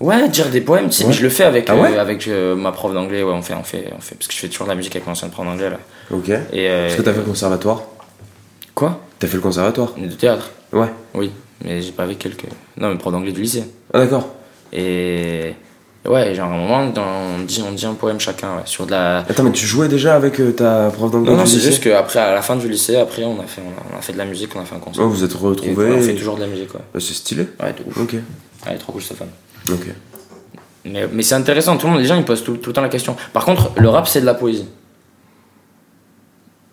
[0.00, 1.04] Ouais, dire des poèmes, Ouais.
[1.06, 3.42] mais je le fais avec, Ah ouais euh, avec euh, ma prof d'anglais, ouais, on
[3.42, 5.12] fait, on fait, on fait, parce que je fais toujours de la musique avec mon
[5.12, 5.78] ancienne prof d'anglais, là.
[6.10, 6.28] Ok.
[6.28, 6.36] Et,
[6.68, 7.82] euh, Est-ce que t'as fait le conservatoire
[8.74, 9.00] Quoi?
[9.18, 10.88] T'as fait le conservatoire De théâtre Ouais.
[11.14, 11.30] Oui,
[11.64, 12.46] mais j'ai pas avec quelques.
[12.76, 13.64] Non, mais prof d'anglais du lycée.
[13.92, 14.28] Ah d'accord.
[14.72, 15.54] Et.
[16.06, 17.02] Ouais, genre à un moment, dans-
[17.38, 19.18] on, dit, on dit un poème chacun, ouais, sur de la.
[19.20, 22.18] Attends, mais tu jouais déjà avec euh, ta prof d'anglais Non, non, c'est juste qu'après,
[22.18, 24.18] à la fin du lycée, après, on a fait, on a, on a fait de
[24.18, 25.02] la musique, on a fait un concert.
[25.04, 25.92] Oh, vous êtes Et retrouvés.
[25.92, 26.80] on fait toujours de la musique, ouais.
[26.92, 27.46] Bah, c'est stylé.
[27.62, 27.96] Ouais, de ouf.
[27.96, 28.16] Ok.
[28.66, 29.28] Ouais, trop cool, Stéphane.
[29.70, 29.86] Ok.
[30.86, 32.82] Mais, mais c'est intéressant, tout le monde, les gens, ils posent tout, tout le temps
[32.82, 33.16] la question.
[33.32, 34.66] Par contre, le rap, c'est de la poésie.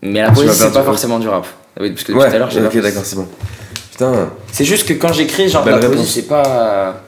[0.02, 1.46] Mais la poésie, c'est pas forcément du rap.
[1.80, 3.28] Oui, parce que Ouais, tout à l'heure, j'ai ok, d'accord, c'est bon.
[3.92, 6.14] Putain, C'est juste que quand j'écris, genre Belle la poésie, réponse.
[6.14, 7.04] c'est pas.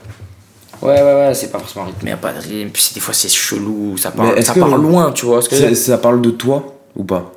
[0.82, 2.70] Ouais, ouais, ouais, c'est pas forcément rythmé, y a pas de rime.
[2.70, 5.98] Puis des fois, c'est chelou, ça est-ce ça part loin, tu vois ce que ça
[5.98, 7.32] parle de toi ou pas?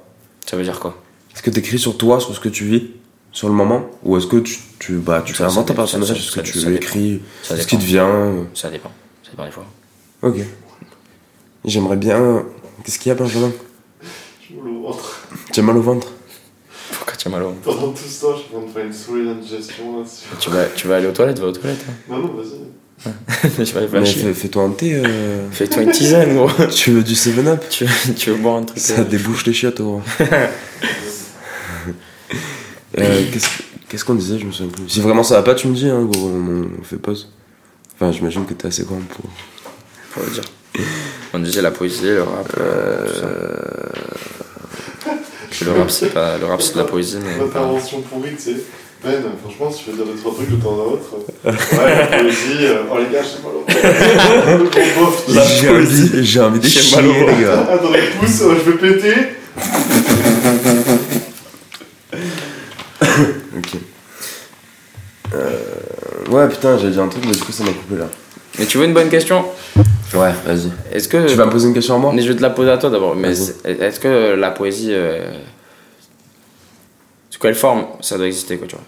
[0.48, 0.96] Ça veut dire quoi?
[1.34, 2.84] Est-ce que t'écris sur toi, sur ce que tu vis,
[3.36, 6.10] sur le moment Ou est-ce que tu, tu, bah, tu Ça, fais inventer un personnage,
[6.10, 8.90] est-ce que ça- tu ça écris Ça ce qui te vient euh, Ça dépend.
[9.22, 9.66] Ça dépend des fois.
[10.22, 10.36] Ok.
[11.64, 12.44] J'aimerais bien.
[12.82, 13.52] Qu'est-ce qu'il y a, Benjamin?
[14.48, 15.20] J'ai mal au ventre.
[15.52, 16.08] Tu as mal au ventre?
[16.92, 17.60] Pourquoi tu as mal au ventre?
[17.62, 20.24] Pendant tout ce temps, je suis en train de faire une souris d'indigestion là-dessus.
[20.40, 21.84] tu vas, tu vas aller aux toilettes, va aux toilettes.
[21.90, 21.92] hein.
[22.08, 22.60] Non, non, vas-y.
[23.58, 24.20] je vais aller Mais flasher.
[24.20, 24.94] fais- fais-toi un thé.
[24.94, 26.48] euh, Fais-toi une tisane, gros.
[26.74, 29.52] tu veux du 7-up tu, veux- tu veux boire un truc Ça euh, débouche les
[29.52, 30.00] chiottes, gros.
[32.98, 33.22] Euh,
[33.88, 34.88] Qu'est-ce qu'on disait Je me souviens plus.
[34.88, 37.30] Si vraiment ça va pas, tu me dis, hein, gros, on, on fait pause.
[37.94, 39.24] Enfin, j'imagine que t'es assez grand pour.
[40.12, 40.42] pour le dire.
[41.32, 42.52] On disait la poésie, le rap.
[42.58, 43.28] euh, tout ça.
[45.64, 47.36] Le rap, c'est pas le rap, c'est de la poésie, mais.
[47.38, 48.56] pas- Intervention pourrie, tu sais.
[49.04, 51.14] Ben, franchement, si tu veux dire deux, trois trucs de temps à autre.
[51.46, 52.58] euh, Ouais, la poésie.
[52.62, 54.70] euh, Oh les gars, je sais pas le Bon,
[55.04, 55.24] bof,
[55.60, 57.68] J'ai envie, j'ai envie de J'ai chier, les gars.
[57.70, 59.14] Attendez, pouce, euh, je vais péter.
[63.56, 63.76] Ok.
[65.34, 65.60] Euh,
[66.28, 68.08] Ouais, putain, j'allais dire un truc, mais du coup, ça m'a coupé là.
[68.58, 69.44] Mais tu veux une bonne question?
[70.14, 70.70] Ouais, vas-y.
[70.92, 71.28] Est-ce que.
[71.28, 72.12] Tu vas me poser une question à moi?
[72.12, 73.14] Mais je vais te la poser à toi d'abord.
[73.14, 74.88] Mais est-ce que la poésie.
[74.92, 75.30] euh,
[77.30, 78.84] Sous quelle forme ça doit exister, quoi, tu vois?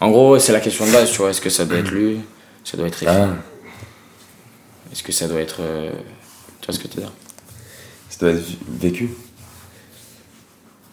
[0.00, 1.30] En gros, c'est la question de base, tu vois.
[1.30, 2.18] Est-ce que ça doit être lu?
[2.64, 3.28] Ça doit être écrit Ah,
[4.92, 5.60] Est-ce que ça doit être.
[5.60, 5.90] euh,
[6.60, 7.12] Tu vois ce que tu veux dire?
[8.10, 9.10] Ça doit être vécu?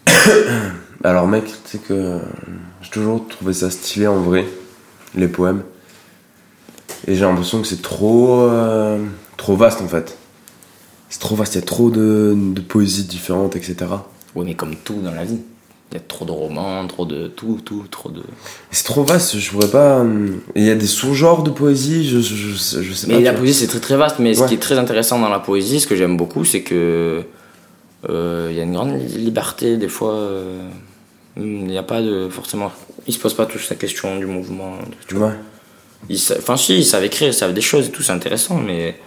[1.03, 2.19] Alors, mec, tu sais que euh,
[2.81, 4.45] j'ai toujours trouvé ça stylé en vrai,
[5.15, 5.63] les poèmes.
[7.07, 8.41] Et j'ai l'impression que c'est trop.
[8.43, 9.03] euh,
[9.37, 10.17] trop vaste en fait.
[11.09, 13.75] C'est trop vaste, il y a trop de, de poésies différentes, etc.
[14.35, 15.39] Oui, mais comme tout dans la vie.
[15.91, 18.23] Il y a trop de romans, trop de tout, tout, trop de.
[18.71, 20.03] C'est trop vaste, je pourrais pas.
[20.55, 23.13] et Il y a des sous-genres de poésie, je, je, je sais- je sais pas.
[23.13, 24.17] Mais la poésie, c'est très très vaste.
[24.19, 27.23] Mais ce qui est très intéressant dans la poésie, ce que j'aime beaucoup, c'est que.
[28.09, 30.13] euh, Il y a une grande liberté, des fois.
[30.13, 30.67] euh,
[31.37, 32.29] Il n'y a pas de.
[32.29, 32.71] Forcément.
[33.07, 34.77] Ils se posent pas tous la question du mouvement.
[35.07, 35.27] tu vois.
[35.27, 35.33] Ouais.
[36.09, 38.55] Ils sa- Enfin, si, ils savent écrire, ils savent des choses et tout, c'est intéressant,
[38.57, 38.99] mais.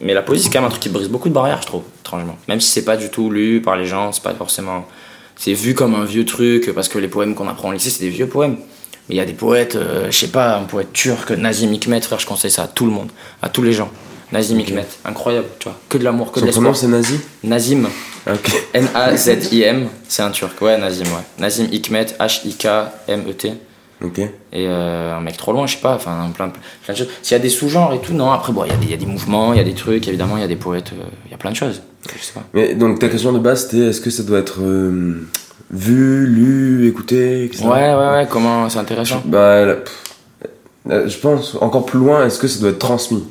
[0.00, 1.82] Mais la poésie, c'est quand même un truc qui brise beaucoup de barrières, je trouve,
[2.02, 2.38] étrangement.
[2.46, 4.86] Même si c'est pas du tout lu par les gens, c'est pas forcément.
[5.34, 8.04] C'est vu comme un vieux truc, parce que les poèmes qu'on apprend au lycée, c'est
[8.04, 8.58] des vieux poèmes.
[9.08, 12.00] Mais il y a des poètes, euh, je sais pas, un poète turc, Nazim Hikmet,
[12.02, 13.10] frère, je conseille ça à tout le monde,
[13.42, 13.90] à tous les gens.
[14.32, 15.78] Nazim Hikmet, incroyable, tu vois.
[15.88, 16.76] Que de l'amour, que de Son prénom l'espoir.
[16.76, 17.88] c'est nazi Nazim,
[18.26, 18.52] Ah, Ok.
[18.74, 21.24] N-A-Z-I-M, c'est un turc, ouais, Nazim, ouais.
[21.38, 23.52] Nazim Hikmet, H-I-K-M-E-T.
[24.04, 24.18] Ok.
[24.18, 26.50] Et euh, un mec trop loin, je sais pas, enfin plein,
[26.84, 27.08] plein de choses.
[27.22, 28.90] S'il y a des sous-genres et tout, non, après, bon, il y, a des- il
[28.90, 30.92] y a des mouvements, il y a des trucs, évidemment, il y a des poètes,
[30.92, 31.82] euh, il y a plein de choses.
[32.14, 32.44] Je sais pas.
[32.54, 35.26] Mais donc ta question de base c'était est-ce que ça doit être euh,
[35.72, 37.64] vu, lu, écouté, etc.
[37.64, 39.20] Ouais, ouais, ouais, comment, c'est intéressant.
[39.24, 43.24] Bah, là, pff, je pense encore plus loin, est-ce que ça doit être transmis?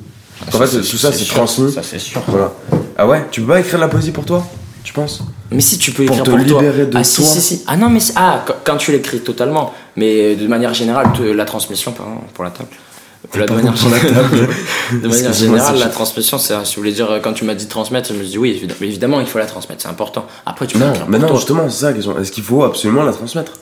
[0.53, 1.71] En fait, tout ça c'est transmis.
[1.71, 2.21] Ça, c'est sûr.
[2.27, 2.51] Voilà.
[2.97, 4.45] Ah ouais Tu peux pas écrire de la poésie pour toi
[4.83, 5.21] Tu penses?
[5.51, 6.61] Mais si tu peux Pour écrire te pour toi.
[6.61, 7.25] libérer de ah, si, toi.
[7.25, 7.63] si, si.
[7.67, 12.15] Ah non, mais ah, quand, tu l'écris totalement, mais de manière générale, la transmission, pardon,
[12.33, 12.69] pour la table.
[13.35, 14.49] La- de manière pour la générale, table.
[15.03, 18.09] de manière générale, la transmission, c'est, si vous voulez dire, quand tu m'as dit transmettre,
[18.09, 20.25] je me suis dit oui, évidemment, il faut la transmettre, c'est important.
[20.45, 21.35] Après, tu peux Non, mais pour non, toi.
[21.37, 22.17] justement, c'est ça la question.
[22.19, 23.53] Est-ce qu'il faut absolument la transmettre?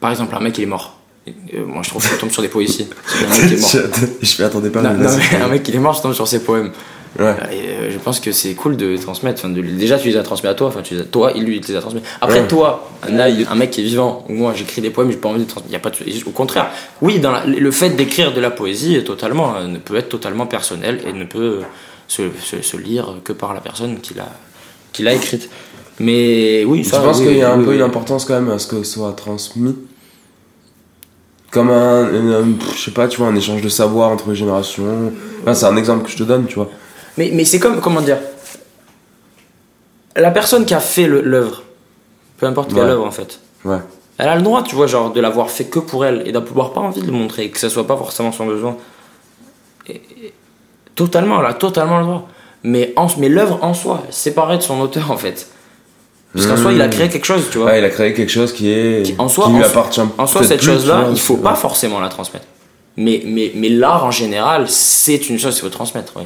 [0.00, 0.96] Par exemple, un mec, il est mort.
[1.28, 2.88] Euh, moi, je trouve que je tombe sur des poésies.
[3.06, 3.56] Je
[4.22, 4.82] je m'y attendais pas.
[4.82, 6.72] Non, mais non, mais un mec qui est mort, je tombe sur ses poèmes.
[7.18, 7.34] Ouais.
[7.52, 9.40] Et, euh, je pense que c'est cool de transmettre.
[9.44, 10.68] Enfin, de, déjà, tu les as transmis à toi.
[10.68, 12.00] Enfin, tu les as- toi, il lui, il les a transmis.
[12.20, 12.48] Après, Ouais.
[12.48, 15.44] toi, un, un mec qui est vivant, ou moi, j'écris des poèmes, j'ai pas envie
[15.44, 15.72] de transmettre.
[15.72, 16.70] Y a pas de- au contraire.
[17.02, 20.08] Oui, dans la- le fait d'écrire de la poésie est totalement, euh, ne peut être
[20.08, 21.60] totalement personnel et ne peut
[22.08, 24.28] se, se- se lire que par la personne qui l'a,
[24.92, 25.50] qui l'a écrite.
[26.00, 28.58] Mais oui, penses oui, qu'il y a un oui, peu une importance quand même à
[28.58, 29.76] ce que ce soit transmis
[31.52, 32.08] Comme un,
[32.74, 35.12] je sais pas, tu vois, un échange de savoir entre les générations.
[35.42, 36.68] Enfin, c'est un exemple que je te donne, tu vois.
[37.18, 38.16] Mais, mais c'est comme, comment dire?
[40.16, 41.62] La personne qui a fait l'œuvre,
[42.38, 42.90] peu importe quelle Ouais.
[42.90, 43.78] œuvre en fait, Ouais.
[44.18, 46.72] elle a le droit, tu vois, genre de l'avoir fait que pour elle et d'avoir
[46.72, 48.76] pas envie de le montrer, que ça soit pas forcément son besoin.
[49.88, 50.32] Et- et-
[50.94, 52.28] totalement, elle a totalement le droit.
[52.62, 55.50] Mais, en- mais l'œuvre en soi, séparée de son auteur en fait.
[56.34, 56.62] Parce qu'en Mmh.
[56.62, 57.66] soi, il a créé quelque chose, tu vois.
[57.68, 59.04] Ouais, il a créé quelque chose qui est.
[59.04, 60.00] Qui- en soi, qui lui en- appartient.
[60.18, 62.46] En soi, cette chose-là, il faut c'est- pas forcément la transmettre.
[62.96, 66.22] Mais, mais, mais l'art en général, c'est une chose qu'il faut transmettre, oui.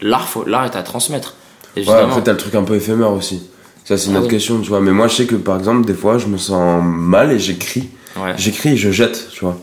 [0.00, 1.34] L'art, faut- l'art est à transmettre,
[1.76, 2.08] Ouais, évidemment.
[2.08, 3.42] après, t'as le truc un peu éphémère aussi.
[3.84, 4.34] Ça, c'est une Ah autre oui.
[4.34, 4.80] question, tu vois.
[4.80, 7.88] Mais moi, je sais que par exemple, des fois, je me sens mal et j'écris.
[8.16, 8.32] Ouais.
[8.36, 9.56] J'écris et je jette, tu vois.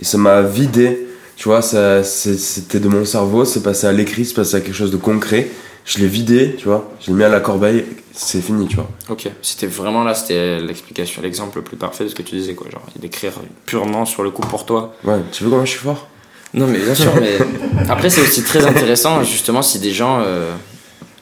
[0.00, 1.06] Et ça m'a vidé,
[1.36, 1.62] tu vois.
[1.62, 4.96] ça- C'était de mon cerveau, c'est passé à l'écrit, c'est passé à quelque chose de
[4.96, 5.48] concret.
[5.88, 6.90] Je l'ai vidé, tu vois.
[7.00, 8.88] Je l'ai mis à la corbeille, c'est fini, tu vois.
[9.08, 12.54] Ok, c'était vraiment là, c'était l'explication, l'exemple le plus parfait de ce que tu disais,
[12.54, 12.68] quoi.
[12.70, 13.32] Genre, d'écrire
[13.64, 14.94] purement sur le coup pour toi.
[15.04, 16.06] Ouais, tu veux comment je suis fort?
[16.52, 17.38] Non, mais bien sûr, mais
[17.88, 20.20] après, c'est aussi très intéressant, justement, si des gens.
[20.24, 20.52] euh,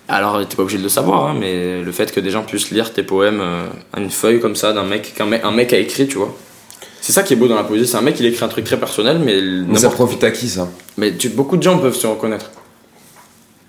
[0.09, 2.71] Alors, t'es pas obligé de le savoir, hein, mais le fait que des gens puissent
[2.73, 5.73] lire tes poèmes euh, à une feuille comme ça, d'un mec qu'un mec, un mec
[5.73, 6.35] a écrit, tu vois.
[7.01, 8.65] C'est ça qui est beau dans la poésie, c'est un mec, il écrit un truc
[8.65, 9.41] très personnel, mais.
[9.69, 10.69] Mais ça profite à qui, ça?
[10.97, 12.51] Mais tu- beaucoup de gens peuvent se reconnaître.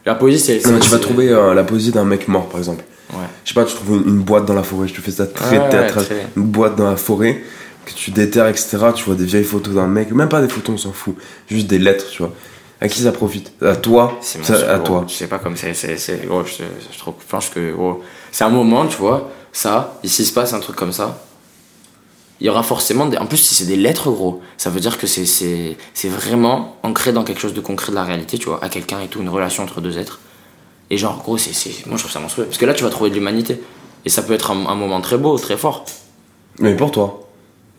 [0.08, 0.66] La poésie, c'est.
[0.66, 2.84] Non, mais Tu vas trouver euh, la poésie d'un mec mort, par exemple.
[3.14, 3.20] Ouais.
[3.44, 5.28] Je sais pas, tu trouves une, une boîte dans la forêt, je te fais ça
[5.28, 6.06] très Ouais, théâtral.
[6.06, 6.28] très.
[6.36, 7.42] Une boîte dans la forêt,
[7.86, 8.78] que tu déterres, etc.
[8.96, 11.16] Tu vois des vieilles photos d'un mec, même pas des photos, on s'en fout.
[11.50, 12.32] Juste des lettres, tu vois.
[12.80, 13.52] À qui ça profite?
[13.62, 15.06] À toi ça- monstrueux, À toi.
[15.08, 15.74] Je sais pas comme c'est.
[15.74, 17.74] je, trouve, pense que
[18.32, 19.30] c'est un moment, tu vois.
[19.52, 21.20] Ça, ici se passe un truc comme ça.
[22.40, 23.18] Il y aura forcément des.
[23.18, 25.76] En plus, si c'est des lettres, gros, ça veut dire que c'est,
[26.06, 29.08] vraiment ancré dans quelque chose de concret de la réalité, tu vois, à quelqu'un et
[29.08, 30.20] tout, une relation entre deux êtres.
[30.90, 32.46] Et genre, gros, c'est, c'est, moi je trouve ça monstrueux.
[32.46, 33.60] Parce que là, tu vas trouver de l'humanité.
[34.06, 35.84] Et ça peut être un, un moment très beau, très fort.
[36.60, 37.28] Mais pour toi,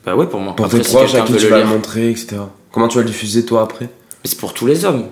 [0.04, 0.54] Bah ouais, pour moi.
[0.56, 1.66] pour Après, tes proches, à qui tu le vas lire.
[1.66, 2.36] le montrer, etc.
[2.72, 3.86] Comment tu vas le diffuser toi après?
[3.86, 5.06] Mais c'est pour tous les hommes.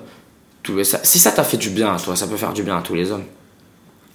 [0.63, 2.77] Tous les- si ça t'a fait du bien à toi, ça peut faire du bien
[2.77, 3.25] à tous les hommes.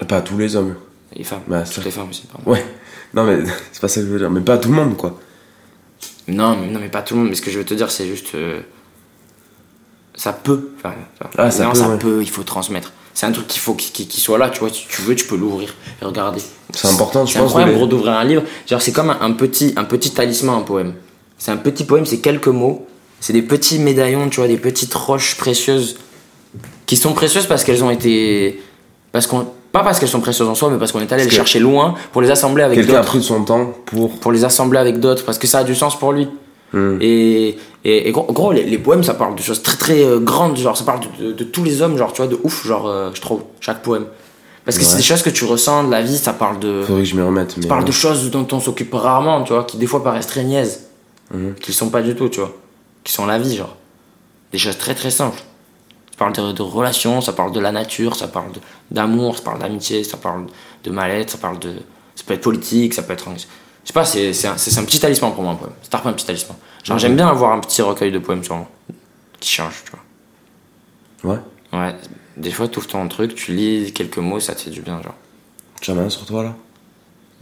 [0.07, 0.75] Pas à tous les hommes.
[1.15, 1.41] Les femmes.
[1.47, 2.51] Bah, toutes ça- les femmes aussi, pardon.
[2.51, 2.63] Ouais.
[3.13, 3.39] Non mais
[3.71, 4.29] c'est pas ça que je veux dire.
[4.31, 5.19] Mais pas tout le monde quoi.
[6.27, 7.29] Non, mais, non, mais pas tout le monde.
[7.29, 8.35] Mais ce que je veux te dire, c'est juste.
[8.35, 8.61] euh,
[10.15, 10.71] ça peut.
[10.77, 10.93] Enfin,
[11.37, 11.97] Ah, ça non, peut, ça ouais.
[11.97, 12.91] peut, il faut transmettre.
[13.13, 14.69] C'est un truc qu'il faut qu'il soit là, tu vois.
[14.69, 16.41] Si tu veux, tu peux l'ouvrir et regarder.
[16.73, 17.47] C'est important, je C'est pense.
[17.49, 18.43] incroyable les- gros, d'ouvrir un livre.
[18.79, 20.93] C'est comme un, un petit, un petit talisman, un poème.
[21.37, 22.87] C'est un petit poème, c'est quelques mots.
[23.19, 25.97] C'est des petits médaillons, tu vois, des petites roches précieuses.
[26.85, 28.61] Qui sont précieuses parce qu'elles ont été.
[29.11, 31.29] Parce qu'on, pas parce qu'elles sont précieuses en soi, mais parce qu'on est allé les
[31.29, 33.09] chercher loin pour les assembler avec Quelqu'un a d'autres.
[33.09, 34.11] pris de son temps pour.
[34.19, 36.27] Pour les assembler avec d'autres, parce que ça a du sens pour lui.
[36.73, 36.97] Hmm.
[37.01, 40.57] Et, et, et gros, les, les poèmes, ça parle de choses très très euh, grandes,
[40.57, 42.87] genre ça parle de, de- de tous les hommes, genre tu vois, de ouf, genre
[42.87, 44.05] euh, je trouve, chaque poème.
[44.63, 46.83] Parce que c'est des choses que tu ressens de la vie, ça parle de.
[46.83, 47.55] Faudrait que je m'y remette.
[47.57, 47.87] Mais Ça parle ouais.
[47.87, 50.87] de choses dont on s'occupe rarement, tu vois, qui des fois paraissent très niaises,
[51.33, 51.55] Mhm.
[51.61, 52.51] qui sont pas du tout, tu vois,
[53.03, 53.75] qui sont la vie, genre.
[54.51, 55.41] Des choses très très simples.
[56.21, 58.51] Ça parle de, de relations, ça parle de la nature, ça parle
[58.91, 60.45] d'amour, ça parle d'amitié, ça parle
[60.83, 61.73] de mal-être, ça parle de.
[62.13, 63.27] Ça peut être politique, ça peut être.
[63.35, 63.41] Je
[63.85, 65.73] sais pas, c'est un, petit talisman pour moi, un poème.
[65.81, 66.55] C'est un petit talisman.
[66.83, 68.69] Genre, j'aime bien avoir un petit recueil de poèmes sur moi,
[69.39, 69.93] qui change, tu
[71.23, 71.33] vois.
[71.33, 71.39] Ouais.
[71.73, 71.95] Ouais,
[72.37, 75.01] des fois, tu ouvres ton truc, tu lis quelques mots, ça te fait du bien,
[75.01, 75.15] genre.
[75.81, 76.55] J'en ai un sur toi là?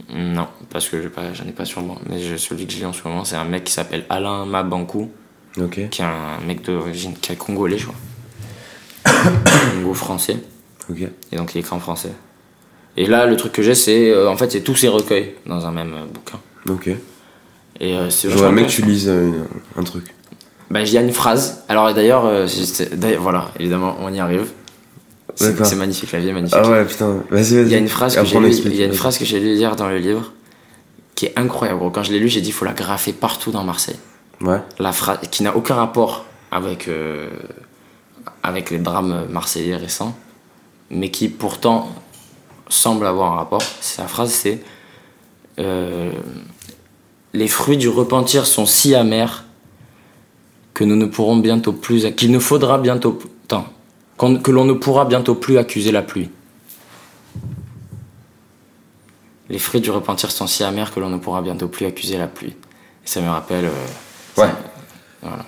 [0.08, 1.96] Non, parce que j'en ai pas sur moi.
[2.08, 5.10] Mais celui que j'ai en ce moment, c'est un mec qui s'appelle Alain Mabankou,
[5.58, 5.90] Ok.
[5.90, 7.98] qui est un mec d'origine, qui est congolais, je crois.
[9.74, 10.36] Congo français.
[10.90, 11.02] Ok.
[11.32, 12.12] Et donc en français.
[12.96, 14.10] Et là, le truc que j'ai, c'est.
[14.10, 16.38] euh, en fait, c'est tous ces recueils dans un même euh, bouquin.
[16.68, 16.88] Ok.
[17.82, 19.44] Et euh, c'est vois mec tu lises euh, une-
[19.76, 20.06] un truc.
[20.70, 21.62] Bah, il y a une phrase.
[21.68, 22.46] Alors d'ailleurs, euh,
[23.18, 24.46] voilà, évidemment, on y arrive.
[25.36, 26.58] C'est magnifique, la vie est magnifique.
[26.62, 27.22] Ah ouais putain.
[27.30, 27.62] Vas-y vas-y.
[27.66, 28.38] Il y a une phrase que j'ai
[29.18, 30.32] que j'ai lue hier dans le livre
[31.14, 31.80] qui est incroyable.
[31.94, 33.96] Quand je l'ai lu, j'ai dit il faut la graffer partout dans Marseille.
[34.42, 34.58] Ouais.
[34.78, 37.28] La phrase qui n'a aucun rapport avec euh,
[38.42, 40.16] avec les drames marseillais récents,
[40.90, 41.88] mais qui pourtant
[42.68, 43.62] semble avoir un rapport.
[43.80, 44.62] C'est la phrase, c'est
[45.58, 46.12] euh,
[47.32, 49.44] les fruits du repentir sont si amers
[50.74, 53.18] que nous ne pourrons bientôt plus qu'il ne faudra bientôt
[54.16, 56.30] qu'on- que l'on ne pourra bientôt plus accuser la pluie.
[59.48, 62.28] Les fruits du repentir sont si amers que l'on ne pourra bientôt plus accuser la
[62.28, 62.54] pluie.
[63.04, 63.64] Et ça me rappelle.
[63.66, 64.48] euh, Ouais.
[65.22, 65.44] voilà.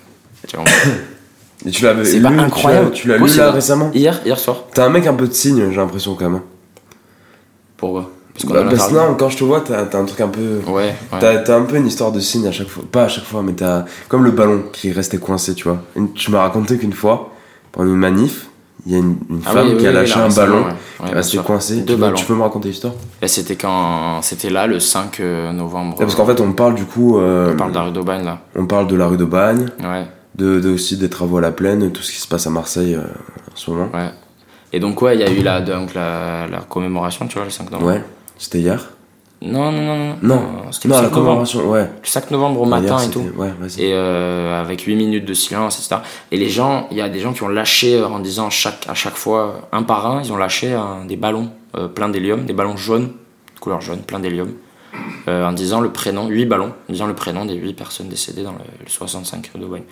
[1.66, 2.90] Et tu C'est lu, pas tu l'as- incroyable.
[2.92, 4.64] Tu l'as lu là récemment Hier, hier soir.
[4.74, 6.40] T'as un mec un peu de signe, j'ai l'impression quand même.
[7.76, 8.10] Pourquoi?
[8.34, 10.28] Parce qu'on Bah, parce que non, quand je te vois, t'as t'as un truc un
[10.28, 10.60] peu.
[10.66, 10.94] Ouais, ouais.
[11.20, 12.82] T'as t'as un peu une histoire de signe à chaque fois.
[12.90, 13.84] Pas à chaque fois, mais t'as.
[14.08, 15.78] Comme le ballon qui est resté coincé, tu vois.
[15.96, 17.30] Une- tu m'as raconté qu'une fois,
[17.72, 18.46] pendant une manif,
[18.86, 20.62] il y a une, une Ah femme oui, qui a oui, lâché là, un ballon,
[20.64, 20.70] qui
[21.02, 21.44] est bien resté sûr.
[21.44, 21.74] coincé.
[21.76, 22.14] Deux tu, peux- ballons.
[22.16, 22.94] tu peux me raconter l'histoire?
[23.20, 24.22] Et c'était quand.
[24.22, 25.96] C'était là, le 5 euh, novembre.
[25.98, 27.18] Parce qu'en fait, on parle du coup.
[27.18, 28.38] euh, On parle de la rue d'Aubagne, là.
[28.56, 30.06] on parle de la rue de Bagne, Ouais,
[30.36, 32.94] de, de aussi des travaux à la plaine, tout ce qui se passe à Marseille
[32.94, 33.02] euh,
[33.52, 33.88] en ce moment.
[33.94, 34.10] ouais.
[34.74, 37.50] Et donc, ouais, il y a eu la, donc, la, la commémoration, tu vois, le
[37.50, 37.92] 5 novembre.
[37.92, 38.02] Ouais,
[38.38, 38.88] c'était hier?
[39.42, 40.16] Non, non, non, non.
[40.22, 41.14] Non, c'était le la 5 novembre.
[41.26, 41.82] commémoration, ouais.
[42.02, 43.24] Le 5 novembre au matin et tout.
[43.36, 43.82] Ouais, vas-y.
[43.82, 46.00] Et euh, avec 8 minutes de silence, etc.
[46.30, 48.86] Et les gens, il y a des gens qui ont lâché euh, en disant chaque,
[48.88, 50.74] à chaque fois, un par un, ils ont lâché
[51.06, 53.08] des ballons euh, pleins d'hélium, des ballons jaunes,
[53.54, 54.52] de couleur jaune, plein d'hélium,
[55.28, 58.42] euh, en disant le prénom, 8 ballons, en disant le prénom des 8 personnes décédées
[58.44, 59.82] dans le, le 65 rue d'Aubagne.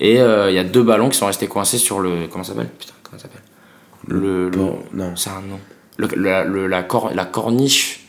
[0.00, 2.26] Et euh, il y a deux ballons qui sont restés coincés sur le.
[2.30, 2.70] Comment ça s'appelle?
[2.78, 3.42] Putain, comment ça s'appelle?
[4.08, 4.48] Le.
[4.50, 5.16] le- Bon, non.
[5.16, 5.58] c'est un nom.
[5.96, 8.06] Le, la, le- la, cor- la corniche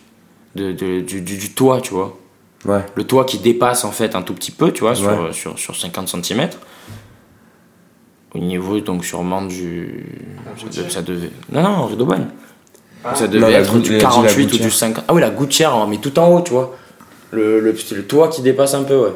[0.55, 2.17] de, de- du, du, du toit, tu vois
[2.65, 5.33] Ouais, le toit qui dépasse en fait un tout petit peu, tu vois, sur, Ouais.
[5.33, 6.49] sur, sur 50 cm.
[8.33, 10.05] Au niveau donc sûrement du.
[10.57, 12.25] Ça devait, ça devait- Non, non, rue d'Aubagne.
[13.03, 15.05] Donc, ça devait Non, être du il a dit la 48 ou du 50.
[15.07, 16.75] Ah oui, la gouttière, mais tout en haut, tu vois.
[17.31, 19.09] Le, le, le toit qui dépasse un peu, ouais.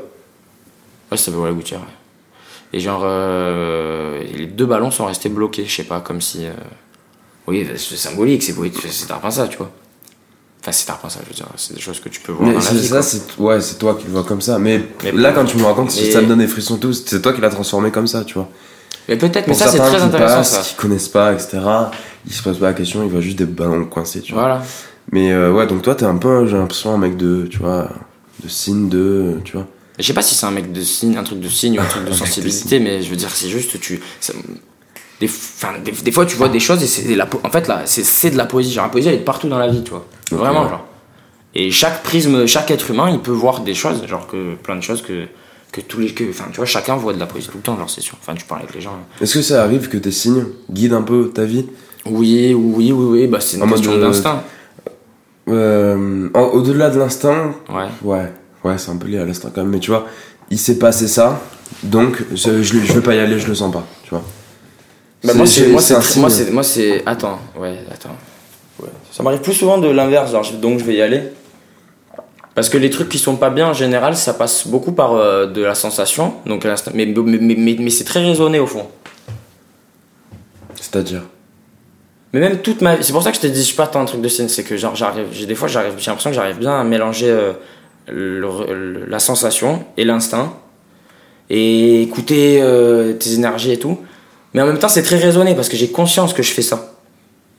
[1.11, 1.85] Ouais, ça s'appelle ouais, la gouttière, ouais.
[2.71, 6.45] Et genre, euh, les deux ballons sont restés bloqués, je sais pas, comme si.
[6.45, 6.51] euh,
[7.47, 8.53] Oui, c'est symbolique, c'est
[9.11, 9.71] un ça, tu vois.
[10.61, 12.53] Enfin, c'est un ça, je veux dire, c'est des choses que tu peux voir mais
[12.53, 12.87] dans la c'est vie.
[12.87, 14.59] ça, c'est ouais, c'est toi qui le vois comme ça.
[14.59, 17.03] Mais, Mais là, quand tu me racontes, ça me donne des frissons tous.
[17.05, 18.49] C'est toi qui l'as transformé comme ça, tu vois.
[19.07, 20.69] Mais peut-être, mais ça c'est très intéressant passent, ça.
[20.69, 21.59] qui connaissent pas, etc.
[22.27, 24.41] Ils se posent pas la question, ils voient juste des ballons coincés, tu vois.
[24.43, 24.61] Voilà.
[25.11, 27.89] Mais euh, ouais, donc toi, t'es un peu, j'ai l'impression, un mec de, tu vois,
[28.43, 29.65] de signe de, tu vois.
[29.99, 31.85] Je sais pas si c'est un mec de signe, un truc de signe ou un
[31.85, 33.99] truc de sensibilité, mais je veux dire, c'est juste tu.
[34.19, 34.33] ça-
[35.19, 37.49] des, enfin, des, des fois, tu vois des choses et c'est de la, po- en
[37.49, 38.71] fait là, c'est c'est de la poésie.
[38.71, 40.05] Genre la poésie, elle est partout dans la vie, tu vois.
[40.31, 40.85] Vraiment, genre.
[41.55, 44.81] Et chaque prisme, chaque être humain, il peut voir des choses, genre que plein de
[44.81, 45.25] choses que
[45.73, 47.77] que tous les, que, enfin, tu vois, chacun voit de la poésie tout le temps,
[47.77, 48.15] genre c'est sûr.
[48.21, 48.97] Enfin, tu parles avec les gens.
[49.19, 51.65] Est-ce que ça arrive que tes signes guident un peu ta vie?
[52.05, 54.41] Oui, oui, oui, oui, bah c'est une En question d'instinct.
[55.49, 57.87] euh, au-delà de l'instinct, Ouais.
[58.03, 58.31] ouais,
[58.63, 60.07] ouais, c'est un peu lié à l'instinct quand même, mais tu vois,
[60.49, 61.41] il s'est passé ça,
[61.83, 64.23] donc je, je, je vais pas y aller, je le sens pas, tu vois.
[65.23, 68.15] Bah, moi, c'est, moi, c'est, moi, c'est, attends, ouais, attends.
[68.81, 68.89] Ouais.
[69.11, 71.23] Ça m'arrive plus souvent de l'inverse, genre, donc je vais y aller.
[72.55, 75.45] Parce que les trucs qui sont pas bien en général, ça passe beaucoup par euh,
[75.45, 78.87] de la sensation, donc mais, mais, mais, mais, c'est très raisonné au fond.
[80.75, 81.23] C'est-à-dire?
[82.33, 84.01] Mais même toute ma c'est pour ça que je t'ai dit, je suis pas tant
[84.01, 86.35] un truc de signe, c'est que genre j'arrive, j'ai des fois j'arrive, j'ai l'impression que
[86.35, 87.53] j'arrive bien à mélanger euh,
[88.11, 90.53] la sensation et l'instinct
[91.49, 93.97] et écouter euh, tes énergies et tout.
[94.53, 96.93] Mais en même temps, c'est très raisonné parce que j'ai conscience que je fais ça.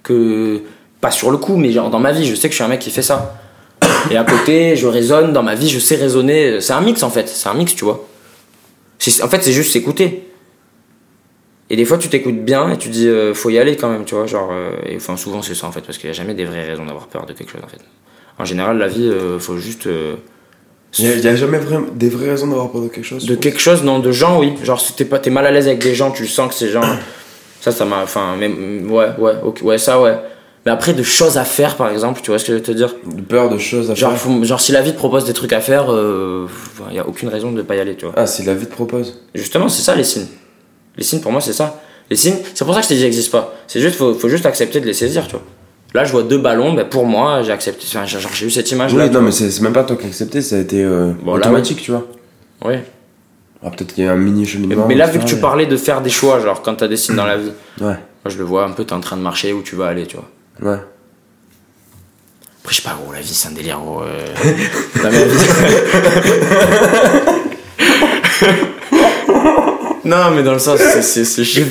[0.03, 0.63] Que
[1.01, 2.69] pas sur le coup, mais genre dans ma vie, je sais que je suis un
[2.69, 3.41] mec qui fait ça.
[4.11, 6.61] Et à côté, je raisonne dans ma vie, je sais raisonner.
[6.61, 8.07] C'est un mix en fait, c'est un mix, tu vois.
[9.23, 10.27] En fait, c'est juste s'écouter.
[11.69, 14.05] Et des fois, tu t'écoutes bien et tu dis, euh, faut y aller quand même,
[14.05, 14.27] tu vois.
[14.27, 16.45] Genre, euh, et, enfin, souvent, c'est ça en fait, parce qu'il n'y a jamais des
[16.45, 17.81] vraies raisons d'avoir peur de quelque chose en fait.
[18.39, 19.89] En général, la vie, faut juste.
[20.99, 23.35] Euh, Il y, a- jamais vraiment des vraies raisons d'avoir peur de quelque chose de
[23.37, 24.55] quelque chose, non, de gens, oui.
[24.65, 26.71] Genre, si t'es pas, t'es mal à l'aise avec des gens, tu sens que ces
[26.71, 26.83] gens.
[27.61, 28.03] Ça, ça m'a.
[28.03, 28.91] Enfin, même.
[28.91, 30.17] Ouais, ouais, ok, ouais, ça, ouais.
[30.65, 32.71] Mais après, de choses à faire, par exemple, tu vois ce que je veux te
[32.73, 32.95] dire?
[33.05, 34.19] De peur de choses à genre, faire.
[34.21, 37.29] faut- genre, si la vie te propose des trucs à faire, il n'y a aucune
[37.29, 38.15] raison de pas y aller, tu vois.
[38.17, 39.21] Ah, si la vie te propose.
[39.35, 40.29] Justement, c'est ça les signes.
[40.97, 41.83] Les signes, pour moi, c'est ça.
[42.09, 43.55] Les signes, c'est pour ça que je t'ai dit, ils n'existent pas.
[43.67, 45.43] C'est juste, faut, faut juste accepter de les saisir, tu vois.
[45.93, 47.85] Là, je vois deux ballons, ben, pour moi, j'ai accepté.
[47.89, 49.03] Enfin, genre, j'ai eu cette image-là.
[49.05, 51.11] Oui, tu non, mais c'est même pas toi qui as accepté, ça a été euh,
[51.23, 52.07] Bon, là, automatique, tu vois.
[52.65, 52.85] Ouais.
[53.65, 54.87] Ah, peut-être qu'il y a un mini Mais, cheminement.
[54.87, 56.97] mais là, vu que tu mais- parlais de faire des choix, genre, quand t'as des
[56.97, 59.23] signes dans la vie, Ouais, moi, je le vois un peu, t'es en train de
[59.23, 60.71] marcher où tu vas aller, tu vois.
[60.73, 60.79] ouais.
[62.63, 64.03] Après, je sais pas, gros, la vie, c'est un délire, gros.
[64.03, 64.27] euh.
[65.03, 65.45] La même vie.
[70.05, 71.65] non, mais dans le sens, c'est- chiant.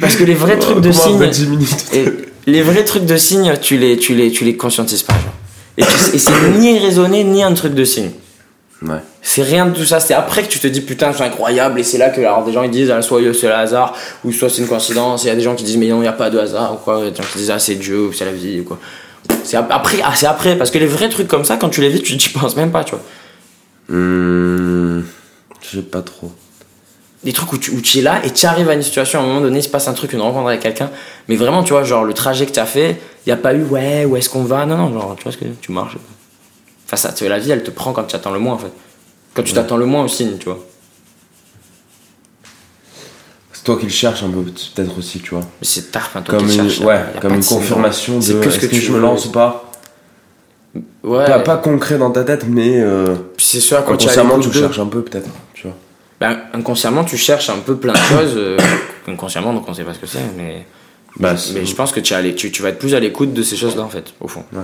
[0.00, 1.14] Parce que les vrais trucs de signes.
[1.16, 2.04] après 10 minutes Et
[2.46, 5.34] les vrais trucs de signes, tu les, tu les, tu les conscientises pas, genre.
[5.76, 5.84] Et,
[6.18, 8.10] c'est ni raisonné, ni un truc de signe.
[8.82, 8.98] Ouais.
[9.22, 9.98] C'est rien de tout ça.
[10.00, 11.80] C'est après que tu te dis putain, c'est incroyable.
[11.80, 13.94] Et c'est là que alors, des gens ils disent ah, soit c'est le hasard,
[14.24, 15.24] ou soit c'est une coïncidence.
[15.24, 16.38] Et il y a des gens qui disent mais non, il n'y a pas de
[16.38, 16.98] hasard, ou quoi.
[17.00, 18.64] Il y a des gens qui disent ah, c'est Dieu, ou c'est la vie, ou
[18.64, 18.78] quoi.
[19.42, 20.56] C'est ap- après, ah, c'est après.
[20.56, 22.70] Parce que les vrais trucs comme ça, quand tu les vis, tu n'y penses même
[22.70, 23.02] pas, tu vois.
[23.90, 25.04] Hum,
[25.60, 26.30] je sais pas trop.
[27.24, 29.22] Des trucs où tu, où tu es là et tu arrives à une situation, à
[29.22, 30.90] un moment donné, il se passe un truc, une rencontre avec quelqu'un.
[31.28, 32.90] Mais vraiment, tu vois, genre le trajet que tu as fait,
[33.26, 34.66] il n'y a pas eu ouais, où est-ce qu'on va?
[34.66, 35.96] Non, non, genre, tu vois ce que tu marches.
[36.86, 38.58] Enfin, ça, tu vois, la vie, elle te prend quand tu attends le moins, en
[38.58, 38.72] fait.
[39.34, 40.64] Quand tu t'attends le moins au signe, tu vois.
[43.52, 45.40] C'est toi qui le cherches un peu, peut-être aussi, tu vois.
[45.40, 48.34] Mais c'est tard, enfin, toi Comme qui une, cherches, ouais, comme une confirmation de C'est
[48.34, 49.70] que ce est-ce que que, tu je me lance ou pas.
[51.02, 54.14] Ouais, Pas, pas concret dans ta tête, mais euh, c'est ce à quoi tu tu
[54.14, 55.28] le cherches un peu, peut-être.
[56.20, 58.34] Ben, inconsciemment, tu cherches un peu plein de choses.
[58.36, 58.58] euh,
[59.08, 60.66] inconsciemment, donc on sait pas ce que c'est, mais.
[61.18, 63.56] Bah, Mais je pense que tu, tu, tu vas être plus à l'écoute de ces
[63.56, 64.44] choses-là, en fait, au fond.
[64.52, 64.62] Ouais.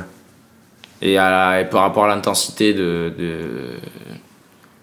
[1.03, 3.79] Et, à, et par rapport à l'intensité de, de,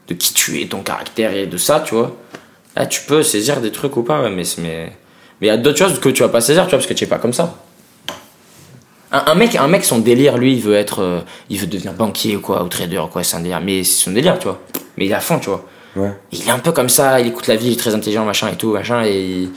[0.07, 2.15] de qui tu es, ton caractère et de ça, tu vois,
[2.75, 4.91] là, tu peux saisir des trucs ou pas, ouais, mais c'est- mais
[5.39, 6.93] mais il y a d'autres choses que tu vas pas saisir, tu vois, parce que
[6.93, 7.55] tu es pas comme ça.
[9.11, 11.19] Un, un mec, un mec, son délire, lui, il veut être, euh,
[11.49, 13.59] il veut devenir banquier ou quoi, ou trader ou quoi, c'est un délire.
[13.61, 14.59] Mais c'est son délire, tu vois.
[14.97, 15.65] Mais il est à fond, tu vois.
[15.95, 16.11] Ouais.
[16.31, 18.49] Il est un peu comme ça, il écoute la vie, il est très intelligent, machin
[18.49, 19.49] et tout, machin, et,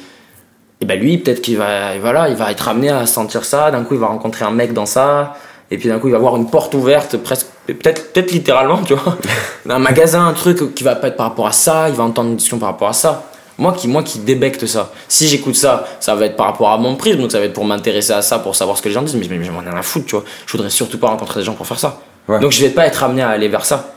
[0.80, 3.84] et ben lui, peut-être qu'il va, voilà, il va être amené à sentir ça, d'un
[3.84, 5.34] coup il va rencontrer un mec dans ça,
[5.70, 8.94] et puis d'un coup il va avoir une porte ouverte, presque, peut-être, peut-être littéralement, tu
[8.94, 9.16] vois,
[9.68, 12.30] un magasin, un truc qui va pas être par rapport à ça, il va entendre
[12.30, 13.24] une discussion par rapport à ça.
[13.56, 16.78] Moi qui, moi qui débecte ça, si j'écoute ça, ça va être par rapport à
[16.78, 18.94] mon prisme, donc ça va être pour m'intéresser à ça, pour savoir ce que les
[18.94, 20.24] gens disent, mais, mais j'en ai rien à foutre, tu vois.
[20.44, 22.00] Je voudrais surtout pas rencontrer des gens pour faire ça.
[22.26, 22.40] Ouais.
[22.40, 23.94] Donc je vais pas être amené à aller vers ça.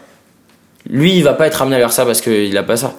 [0.90, 2.94] Lui, il va pas être amené vers ça parce qu'il a pas ça.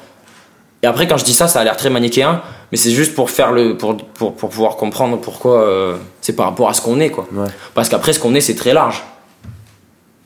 [0.82, 3.30] Et après, quand je dis ça, ça a l'air très manichéen, mais c'est juste pour
[3.30, 7.00] faire le, pour, pour, pour pouvoir comprendre pourquoi euh, c'est par rapport à ce qu'on
[7.00, 7.26] est, quoi.
[7.32, 7.48] Ouais.
[7.74, 9.02] Parce qu'après, ce qu'on est, c'est très large.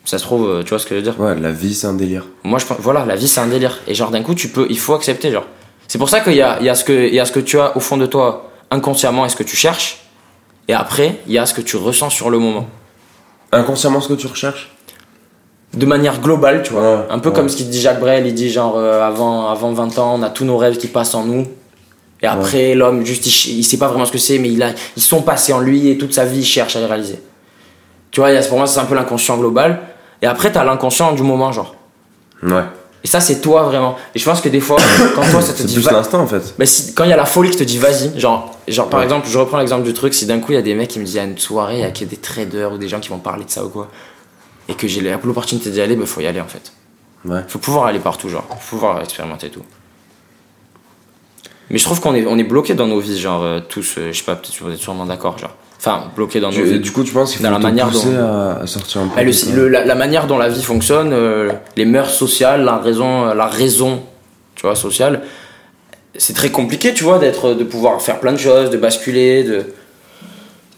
[0.04, 1.18] Ça se trouve, euh, tu vois ce que je veux dire?
[1.18, 2.26] Ouais, la vie, c'est un délire.
[2.42, 3.78] Moi, je pense, voilà, la vie, c'est un délire.
[3.86, 5.46] Et genre, d'un coup, tu peux, il faut accepter, genre.
[5.88, 7.32] C'est pour ça qu'il y a, il y, a ce que, il y a ce
[7.32, 10.00] que tu as au fond de toi, inconsciemment, et ce que tu cherches.
[10.68, 12.66] Et après, il y a ce que tu ressens sur le moment.
[13.52, 14.70] Inconsciemment, ce que tu recherches?
[15.74, 16.82] De manière globale, tu vois.
[16.82, 17.34] Ouais, un peu ouais.
[17.34, 20.22] comme ce qu'il dit Jacques Brel, il dit genre euh, avant, avant 20 ans, on
[20.22, 21.46] a tous nos rêves qui passent en nous.
[22.22, 25.02] Et après, l'homme, juste, il, sait pas vraiment ce que c'est, mais il a, ils
[25.02, 27.18] sont passés en lui et toute sa vie, il cherche à les réaliser.
[28.12, 29.80] Tu vois, pour moi, c'est un peu l'inconscient global.
[30.20, 31.74] Et après, t'as l'inconscient du moment, genre.
[32.44, 32.62] Ouais.
[33.02, 33.96] Et ça, c'est toi vraiment.
[34.14, 34.76] Et je pense que des fois,
[35.16, 36.54] quand toi, ça te C'est dit va- l'instinct, en fait.
[36.58, 39.02] mais si, quand il y a la folie qui te dit vas-y, genre, genre par
[39.02, 41.00] exemple, je reprends l'exemple du truc, si d'un coup il y a des mecs qui
[41.00, 42.88] me disent il y a une soirée, il y a que des traders ou des
[42.88, 43.88] gens qui vont parler de ça ou quoi,
[44.68, 46.72] et que j'ai l'opportunité d'y aller, bah faut y aller en fait.
[47.24, 47.40] Ouais.
[47.48, 49.62] Faut pouvoir aller partout, genre, faut pouvoir expérimenter tout.
[51.70, 54.12] Mais je trouve qu'on est, on est bloqué dans nos vies, genre, euh, tous, euh,
[54.12, 55.54] je sais pas, peut-être vous êtes sûrement d'accord, genre.
[55.78, 56.78] Enfin, bloqué dans nos vies.
[56.80, 59.22] du coup, tu penses qu'il faut la manière dont- à, à sortir un peu Ah,
[59.24, 63.32] le- le- la, la manière dont la vie fonctionne, euh, les mœurs sociales, la raison,
[63.34, 64.02] la raison,
[64.54, 65.22] tu vois, sociale,
[66.16, 69.64] c'est très compliqué, tu vois, d'être, de pouvoir faire plein de choses, de basculer, de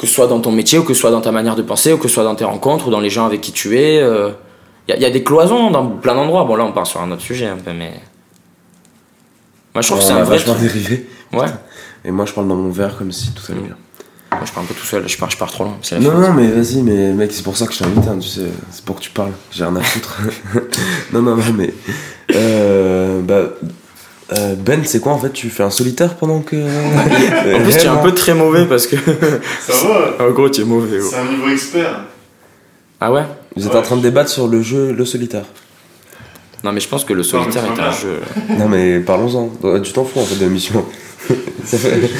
[0.05, 1.93] que ce soit dans ton métier ou que ce soit dans ta manière de penser
[1.93, 3.97] ou que ce soit dans tes rencontres ou dans les gens avec qui tu es.
[4.87, 6.45] Il y, a- y a des cloisons dans plein d'endroits.
[6.45, 7.93] Bon là, on part sur un autre sujet un peu, mais
[9.75, 10.37] moi je trouve que c'est un vrai.
[10.39, 10.67] vachement truc.
[10.73, 11.09] dérivé.
[11.33, 11.47] Ouais.
[12.05, 13.65] Et moi, je parle dans mon verre comme si tout allait Mm.
[13.65, 13.77] bien.
[14.33, 15.09] Moi, je pars un peu tout seul.
[15.09, 15.77] Je pars, je pars trop loin.
[15.93, 18.19] La Non, non, mais vas-y, mais mec, c'est pour ça que je t'ai invité, hein,
[18.21, 18.43] tu sais.
[18.71, 19.33] C'est pour que tu parles.
[19.51, 20.19] J'ai rien à foutre.
[21.13, 21.73] non, non, non, mais.
[22.35, 23.45] Euh, bah.
[24.33, 26.57] Euh, ben, c'est quoi en fait Tu fais un solitaire pendant que.
[27.57, 28.97] En plus, tu es un peu très mauvais parce que.
[29.61, 31.01] Ça va en gros, tu es mauvais.
[31.01, 32.01] C'est un niveau expert.
[33.01, 33.25] Ah ouais?
[33.57, 35.45] Vous êtes en train de débattre sur le jeu, le solitaire.
[36.63, 38.21] Non, mais je pense que le solitaire est un jeu.
[38.59, 39.51] Non, mais parlons-en.
[39.81, 40.85] Tu t'en fous en fait de l'émission.
[41.65, 42.11] ça, fait...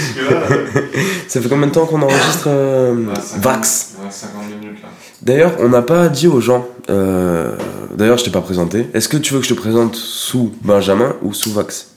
[1.29, 3.95] Ça fait combien de temps qu'on enregistre euh, ouais, 50 Vax?
[4.03, 4.89] Ouais, 50 minutes là.
[5.23, 6.67] D'ailleurs, on n'a pas dit aux gens.
[6.91, 7.55] euh,
[7.95, 8.87] D'ailleurs, je t'ai pas présenté.
[8.95, 11.89] Est-ce que tu veux que je te présente sous Benjamin ou sous Vax?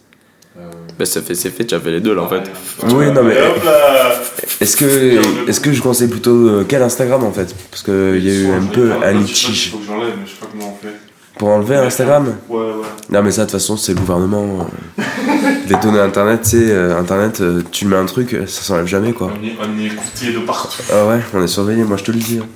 [0.98, 2.42] Bah, ça fait, c'est fait, tu as fait les deux là en fait.
[2.88, 3.36] Oui, non, mais-
[4.60, 7.54] Est-ce que, est-ce que je conseille plutôt euh, quel Instagram en fait?
[7.70, 9.72] Parce qu'il y a eu un peu un Il litige.
[9.72, 10.94] faut que j'enlève, mais je sais pas comment on fait.
[11.38, 12.36] Pour enlever Instagram?
[12.50, 12.72] Ouais, ouais.
[13.12, 14.68] Non, mais ça, de toute façon, c'est le gouvernement.
[14.98, 15.04] euh,
[15.70, 19.32] les données internet, tu sais, euh, internet, tu mets un truc, ça s'enlève jamais quoi.
[19.40, 20.82] On est, on est écouté de partout.
[20.92, 22.40] Ah ouais, on est surveillé, moi je te le dis.
[22.42, 22.48] hein.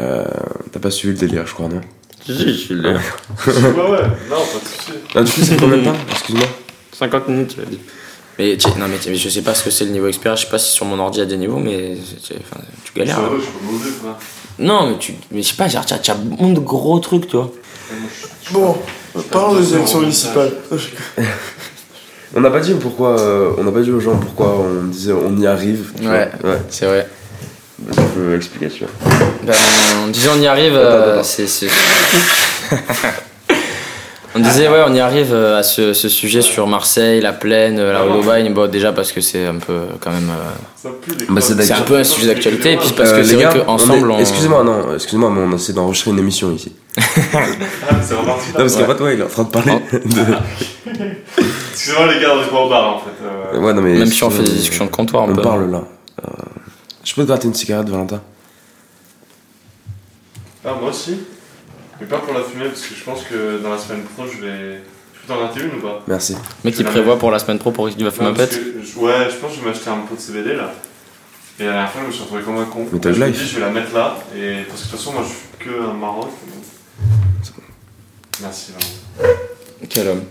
[0.00, 0.24] Euh,
[0.70, 1.80] T'as pas suivi le délire, je crois, non?
[2.24, 2.92] Si, je suis le.
[2.92, 4.02] ouais, ouais.
[4.30, 4.98] Non, pas de soucis.
[5.14, 6.46] Ah, du coup, c'est combien de temps Excuse-moi.
[6.92, 7.80] 50 minutes, tu l'as dit.
[8.38, 10.36] Mais, tu- non, mais, tu- mais je sais pas ce que c'est le niveau expert,
[10.36, 11.96] je sais pas si sur mon ordi il y a des niveaux, mais
[12.40, 13.16] enfin, tu galères.
[13.16, 13.28] Ça hein.
[13.30, 14.14] va, je suis pas mauvais, frère.
[14.58, 15.14] Non, mais tu.
[15.30, 17.50] Mais je sais pas, genre, tu as, tu as beaucoup de gros trucs, toi.
[18.52, 18.76] Bon,
[19.30, 20.52] parlons des élections municipales.
[22.34, 25.12] On n'a pas dit pourquoi, euh, on n'a pas dit aux gens pourquoi on disait
[25.12, 25.92] on y arrive.
[26.00, 26.30] tu Ouais.
[26.40, 26.50] vois.
[26.52, 26.58] ouais.
[26.70, 27.06] C'est vrai.
[28.12, 28.88] Tu vois.
[29.44, 29.54] Ben,
[30.04, 31.46] on disait on y arrive, euh, c'est.
[31.46, 31.66] c'est-
[34.34, 37.78] on disait ouais, on y arrive euh, à ce, ce sujet sur Marseille, la plaine,
[37.78, 38.52] euh, la Hollow-Bagne.
[38.54, 40.30] Bon, déjà parce que c'est un peu quand même.
[40.30, 40.88] euh,
[41.18, 43.26] les Bah, c'est c'est un peu un sujet d'actualité, et puis parce Euh, que les
[43.28, 46.72] c'est vrai gars, qu'ensemble on Excusez-moi, non, excusez-moi, mais on essaie d'enregistrer une émission ici.
[47.34, 48.84] Ah, c'est reparti Non, parce là.
[48.86, 49.72] qu'en fait, ouais, il est en train de parler.
[49.92, 50.36] de-
[51.72, 53.24] Excusez-moi les gars, on est pas au bar en fait.
[53.24, 53.94] Euh, Ouais, non, mais.
[53.94, 55.42] Même si on fait des euh, discussions de comptoir, on, On peut.
[55.42, 55.82] parle là.
[57.04, 58.20] Je peux te gratter une cigarette, Valentin
[60.64, 61.18] Ah, moi aussi.
[62.00, 64.38] Mais pas pour la fumer parce que je pense que dans la semaine pro, je
[64.44, 64.80] vais.
[65.14, 66.36] Je peux t'en gratter une ou pas Merci.
[66.64, 68.50] Mec qui prévoit pour la semaine pro pour qu'il va fumer un pet.
[68.52, 70.72] je- Ouais, je pense que je vais m'acheter un pot de CBD là.
[71.60, 72.86] Et à la fin, je me suis retrouvé comme un con.
[72.92, 73.38] Mais t'as je me life.
[73.40, 74.16] dis, je vais la mettre là.
[74.34, 76.28] Et parce que de toute façon, moi, je suis que un Maroc.
[78.40, 79.34] Merci, vraiment.
[79.88, 80.22] Quel homme.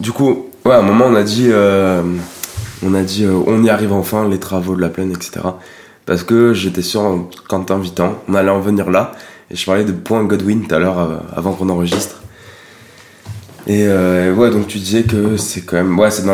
[0.00, 2.02] Du coup, ouais, à un moment, on a dit, euh,
[2.84, 5.40] on a dit, euh, on y arrive enfin, les travaux de la plaine, etc.
[6.04, 9.12] Parce que j'étais sûr qu'en t'invitant, on allait en venir là.
[9.50, 12.22] Et je parlais de Point Godwin tout à l'heure, euh, avant qu'on enregistre.
[13.66, 16.24] Et euh, ouais, donc tu disais que c'est quand même, ouais, c'est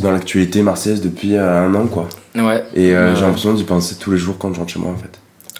[0.00, 2.08] dans l'actualité marseillaise depuis un an, quoi.
[2.34, 2.64] Ouais.
[2.74, 5.17] Et j'ai l'impression d'y penser tous les jours quand je rentre chez moi, en fait.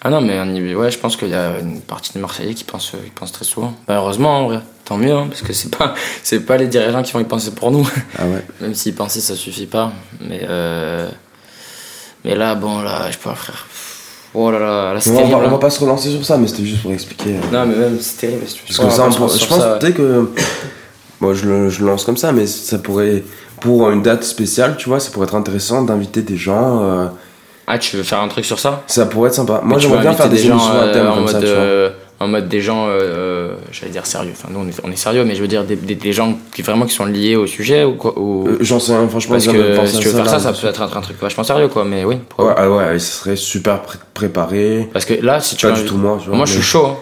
[0.08, 2.64] Ah non, mais on ouais, je pense qu'il y a une partie de Marseillais qui
[2.64, 3.74] pense, qui pense très souvent.
[3.86, 4.60] Bah, heureusement, en vrai.
[4.86, 5.92] Tant mieux, hein, parce que c'est pas,
[6.22, 7.86] c'est pas les dirigeants qui vont y penser pour nous.
[8.18, 8.42] Ah ouais.
[8.62, 9.92] Même s'y penser, ça suffit pas.
[10.26, 11.10] Mais, euh...
[12.24, 13.66] mais là, bon, là, je peux pas, frère.
[14.32, 15.36] Oh là là, là, c'est On va, terrible.
[15.36, 15.58] on va hein.
[15.58, 17.34] pas se relancer sur ça, mais c'était juste pour expliquer.
[17.36, 18.40] euh, Non, mais même, c'est terrible.
[18.66, 19.76] Parce que va ça, on je pense ça.
[19.78, 20.30] peut-être que.
[21.20, 23.24] Moi, je le, je le lance comme ça, mais ça pourrait.
[23.60, 26.80] Pour une date spéciale, tu vois, ça pourrait être intéressant d'inviter des gens.
[26.82, 27.08] euh,
[27.68, 28.82] Ah, tu veux faire un truc sur ça?
[28.86, 29.60] Ça pourrait être sympa.
[29.62, 31.40] Moi, j'aimerais veux bien faire des, gens, émissions à euh, thème en comme mode, ça,
[31.40, 31.54] tu vois.
[31.56, 31.90] euh,
[32.20, 34.32] en mode des gens, euh, euh, j'allais dire sérieux.
[34.32, 36.36] Enfin, nous, on est, on est sérieux, mais je veux dire des, des, des gens
[36.54, 38.18] qui vraiment qui sont liés au sujet ou quoi.
[38.18, 40.66] ou- Euh, J'en sais rien, franchement, Parce que si tu veux faire ça, ça peut
[40.66, 41.84] être un, un truc vachement sérieux, quoi.
[41.84, 42.16] Mais oui.
[42.38, 44.88] Ouais, ah ouais, ça serait super pré- préparé.
[44.92, 46.36] Parce que là, si tu Pas veux du tout moi, tu vois.
[46.36, 46.86] Moi, je suis chaud.
[46.86, 46.96] hein.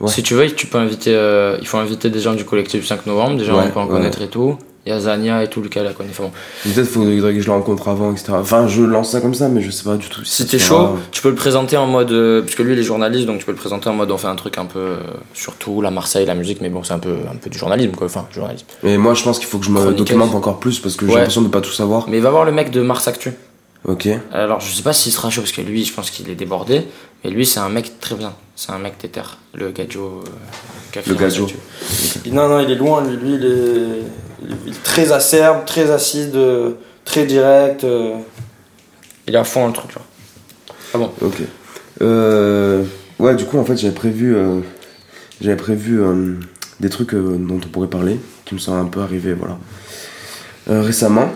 [0.00, 0.08] Ouais.
[0.08, 1.14] Si tu veux, tu peux inviter.
[1.14, 3.78] euh, il faut inviter des gens du collectif 5 novembre, des gens Ouais, on peut
[3.80, 4.56] en connaître et tout.
[4.84, 6.10] Il y a Zania et tout, Lucas la connaît.
[6.10, 6.32] Enfin, bon.
[6.64, 8.32] Peut-être faudrait que je le rencontre avant, etc.
[8.34, 10.24] Enfin, je lance ça comme ça, mais je sais pas du tout.
[10.24, 12.10] Si ça t'es chaud, tu peux le présenter en mode.
[12.10, 14.26] euh, Puisque lui, il est journaliste, donc tu peux le présenter en mode on fait
[14.26, 14.80] un truc un peu.
[14.80, 14.96] euh,
[15.34, 17.92] sur tout, la Marseille, la musique, mais bon, c'est un peu, un peu du journalisme,
[17.92, 18.06] quoi.
[18.08, 18.66] Enfin, journalisme.
[18.82, 21.12] Et moi, je pense qu'il faut que je me documente encore plus parce que j'ai
[21.12, 21.18] Ouais.
[21.18, 22.08] l'impression de pas tout savoir.
[22.08, 23.32] Mais va voir le mec de Mars Actu.
[23.84, 24.08] Ok.
[24.32, 26.82] Alors, je sais pas s'il sera chaud parce que lui, je pense qu'il est débordé.
[27.24, 28.32] Mais lui, c'est un mec très bien.
[28.56, 29.22] C'est un mec téter.
[29.54, 30.22] Le Gadjo.
[30.96, 31.44] euh, Le Gadjo.
[31.44, 32.30] Actu.
[32.32, 33.02] Non, non, il est loin.
[33.04, 34.02] Lui, lui il, est...
[34.66, 36.72] il est très acerbe, très acide, euh,
[37.04, 37.84] très direct.
[37.84, 38.14] euh.
[39.26, 40.00] Il est à fond dans le truc, là.
[41.20, 41.42] Ok.
[42.02, 42.82] Euh,
[43.18, 44.60] ouais, du coup, en fait, j'avais prévu, euh,
[45.40, 46.34] j'avais prévu euh,
[46.80, 49.58] des trucs euh, dont on pourrait parler, qui me sont un peu arrivés, voilà.
[50.70, 51.30] Euh, récemment.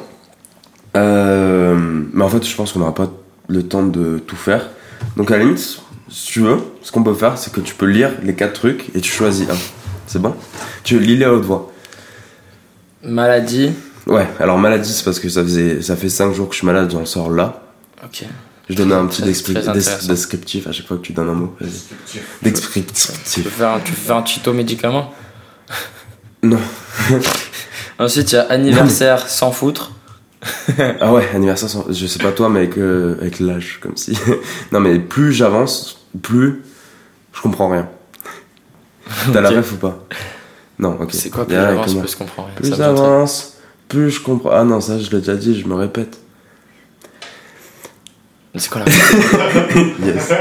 [0.96, 1.76] Euh,
[2.12, 3.10] mais en fait, je pense qu'on n'aura pas
[3.48, 4.70] le temps de tout faire.
[5.16, 5.58] Donc, à la limite,
[6.08, 8.94] si tu veux, ce qu'on peut faire, c'est que tu peux lire les quatre trucs
[8.94, 9.56] et tu choisis un.
[10.06, 10.34] C'est bon?
[10.84, 11.72] Tu lis les à haute voix.
[13.06, 13.72] Maladie.
[14.06, 16.66] Ouais, alors maladie, c'est parce que ça, faisait, ça fait 5 jours que je suis
[16.66, 17.62] malade, j'en sors là.
[18.04, 18.24] Ok.
[18.68, 20.08] Je donne un petit Très- despri- très des- intéressant.
[20.08, 21.56] descriptif à chaque fois que tu donnes un mot.
[21.60, 23.12] Tu Descriptif.
[23.44, 25.12] peux faire un, tu peux faire un tuto médicament
[26.42, 26.58] Non.
[27.98, 29.92] Ensuite, il y a anniversaire sans foutre.
[31.00, 34.16] Ah ouais, anniversaire, sans- je sais pas toi, mais avec, euh, avec l'âge, comme si.
[34.72, 36.62] non, mais plus j'avance, plus
[37.32, 37.88] je comprends rien.
[39.32, 40.04] T'as la ref ou pas?
[40.78, 41.10] Non, ok.
[41.12, 42.54] C'est quoi plus j'avance, plus je comprends rien.
[42.54, 43.54] Plus j'avance,
[43.88, 44.50] plus je comprends.
[44.52, 46.18] Ah non, ça je l'ai déjà dit, je me répète.
[48.54, 48.86] C'est quoi la
[50.06, 50.32] Yes.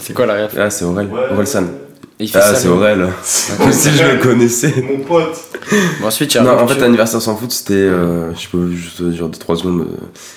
[0.00, 1.08] C'est quoi la ref Ah, c'est Aurel.
[1.08, 1.20] Ouais.
[1.32, 1.66] Aurel San.
[2.20, 2.54] Il fait Ah, ça.
[2.54, 2.68] c'est.
[2.68, 3.08] Aurel.
[3.58, 4.72] Comme si je le connaissais.
[4.88, 5.36] Mon pote.
[6.00, 7.74] Bon, ensuite, Non, en fait, l'anniversaire sans foot, c'était.
[7.74, 9.86] euh, je peux juste dire 2-3 secondes.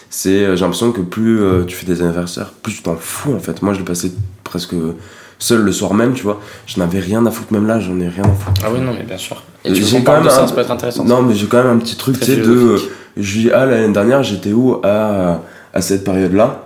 [0.10, 0.30] C'est.
[0.30, 3.40] euh, J'ai l'impression que plus euh, tu fais des anniversaires, plus tu t'en fous en
[3.40, 3.62] fait.
[3.62, 4.12] Moi, je l'ai passé
[4.44, 4.74] presque
[5.44, 6.40] seul le soir même, tu vois.
[6.66, 8.62] Je n'avais rien à foutre, même là, j'en ai rien à foutre.
[8.66, 9.44] Ah oui, non, mais bien sûr.
[9.66, 11.04] Et tu quand de ça, un- ça peut être intéressant.
[11.06, 12.78] Non, mais j'ai quand même un petit truc, tu sais, de.
[13.18, 14.80] Je dis, ah, l'année dernière, j'étais où?
[14.84, 15.42] À,
[15.74, 16.64] à cette période-là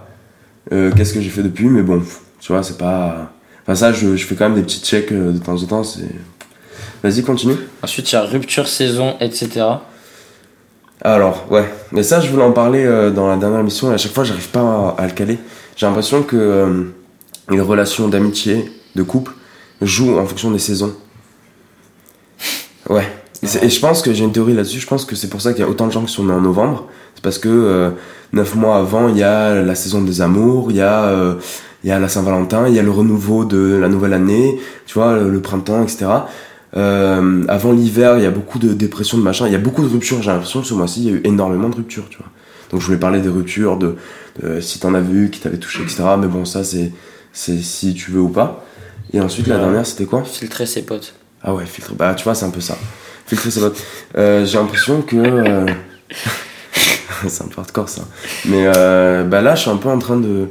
[0.73, 1.67] Euh, Qu'est-ce que j'ai fait depuis?
[1.67, 2.01] Mais bon,
[2.39, 3.31] tu vois, c'est pas.
[3.63, 5.83] Enfin, ça, je, je fais quand même des petits checks euh, de temps en temps,
[5.83, 6.09] c'est.
[7.03, 7.55] Vas-y, continue.
[7.83, 9.65] Ensuite, il y a rupture saison, etc.
[11.01, 11.65] Alors, ouais.
[11.91, 14.23] Mais ça, je voulais en parler euh, dans la dernière émission et à chaque fois,
[14.23, 15.37] j'arrive pas à, à le caler.
[15.75, 16.83] J'ai l'impression que euh,
[17.51, 19.33] une relation d'amitié, de couple,
[19.81, 20.93] joue en fonction des saisons.
[22.89, 23.07] Ouais.
[23.43, 24.79] Et, je pense que j'ai une théorie là-dessus.
[24.79, 26.33] Je pense que c'est pour ça qu'il y a autant de gens qui sont nés
[26.33, 26.87] en novembre.
[27.15, 27.91] C'est parce que euh,
[28.33, 31.35] neuf mois avant, il y a la saison des amours, il y a, euh,
[31.83, 34.95] il y a la Saint-Valentin, il y a le renouveau de la nouvelle année, tu
[34.95, 36.07] vois, le, le printemps, etc.
[36.75, 39.47] Euh, avant l'hiver, il y a beaucoup de dépression, de machin.
[39.47, 40.21] Il y a beaucoup de ruptures.
[40.21, 42.27] J'ai l'impression que ce mois-ci, il y a eu énormément de ruptures, tu vois.
[42.71, 43.95] Donc je voulais parler des ruptures, de,
[44.41, 46.03] de si t'en as vu, qui t'avait touché, etc.
[46.19, 46.91] Mais bon, ça, c'est,
[47.33, 48.65] c'est si tu veux ou pas.
[49.13, 50.23] Et ensuite, la dernière, c'était quoi?
[50.23, 51.13] Filtrer ses potes.
[51.43, 51.93] Ah ouais, filtre.
[51.93, 52.77] Bah, tu vois, c'est un peu ça.
[53.25, 53.81] Filtrer ses votes.
[54.17, 55.15] Euh, j'ai l'impression que.
[55.15, 55.65] euh,
[57.27, 58.01] c'est un peu hardcore ça.
[58.45, 60.49] Mais euh, bah là, je suis un peu en train de.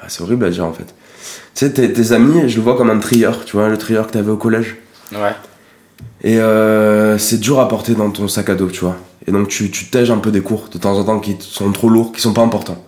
[0.00, 0.84] Ah, c'est horrible à dire en fait.
[0.84, 4.06] Tu sais, tes, tes amis, je le vois comme un trieur, tu vois, le trieur
[4.06, 4.76] que t'avais au collège.
[5.12, 5.34] Ouais.
[6.22, 8.96] Et euh, c'est dur à porter dans ton sac à dos, tu vois.
[9.26, 11.72] Et donc tu, tu tèges un peu des cours de temps en temps qui sont
[11.72, 12.84] trop lourds, qui sont pas importants.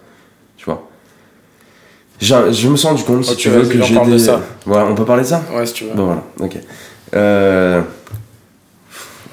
[2.21, 4.13] Je me suis rendu compte, si tu veux, que j'ai parle des.
[4.15, 4.41] de ça.
[4.67, 5.43] Voilà, on peut parler de ça?
[5.53, 5.95] Ouais, si tu veux.
[5.95, 6.57] Bon voilà, ok.
[7.15, 7.81] Euh...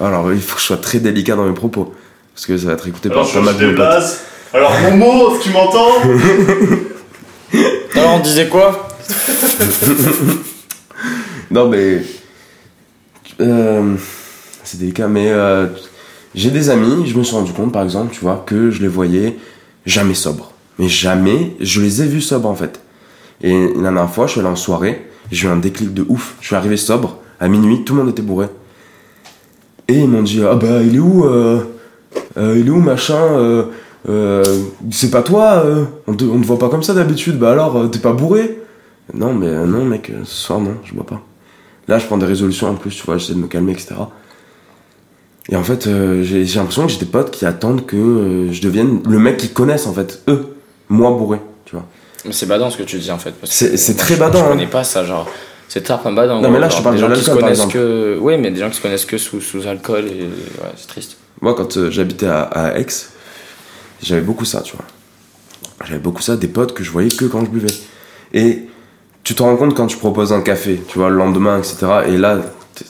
[0.00, 1.94] Alors il faut que je sois très délicat dans mes propos.
[2.34, 4.20] Parce que ça va être écouté Alors, par pas mal de places.
[4.52, 6.02] Alors, Momo, tu m'entends
[7.94, 8.88] Alors, on disait quoi?
[11.50, 12.02] Non mais...
[13.40, 13.94] Euh,
[14.64, 15.66] C'est délicat, mais euh,
[16.34, 18.88] j'ai des amis, je me suis rendu compte par exemple, tu vois, que je les
[18.88, 19.36] voyais
[19.86, 20.52] jamais sobres.
[20.78, 22.80] Mais jamais, je les ai vus sobres en fait.
[23.42, 26.36] Et la dernière fois, je suis allé en soirée, j'ai eu un déclic de ouf.
[26.40, 28.46] Je suis arrivé sobre, à minuit, tout le monde était bourré.
[29.88, 31.60] Et ils m'ont dit, ah bah il est où euh,
[32.36, 33.64] euh, Il est où machin euh,
[34.08, 34.42] euh,
[34.90, 37.76] C'est pas toi euh, on, te, on te voit pas comme ça d'habitude, bah alors
[37.76, 38.58] euh, t'es pas bourré?
[39.14, 41.22] Non mais non mec, ce soir non, je bois pas.
[41.86, 43.94] Là je prends des résolutions en plus, tu vois, j'essaie de me calmer, etc.
[45.48, 45.88] Et en fait,
[46.22, 49.86] j'ai l'impression que j'ai des potes qui attendent que je devienne le mec qu'ils connaissent
[49.86, 50.55] en fait, eux,
[50.88, 51.84] moi bourré, tu vois.
[52.24, 53.32] Mais c'est badant ce que tu dis en fait.
[53.32, 54.48] parce C'est- c'est moi, très je- badant, Je hein.
[54.48, 55.28] connais pas ça, genre.
[55.68, 56.40] C'est tard, pas badant.
[56.40, 58.18] Non, mais là, je te parle des de gens qui se connaissent que.
[58.20, 60.22] Oui, mais des gens qui se connaissent que sous, sous alcool et.
[60.22, 61.16] Ouais, c'est triste.
[61.40, 62.86] Moi, quand euh, j'habitais à, à Aix,
[64.02, 64.84] j'avais beaucoup ça, tu vois.
[65.86, 67.72] J'avais beaucoup ça, des potes que je voyais que quand je buvais.
[68.32, 68.62] Et
[69.24, 71.86] tu te rends compte quand tu proposes un café, tu vois, le lendemain, etc.
[72.06, 72.38] Et là,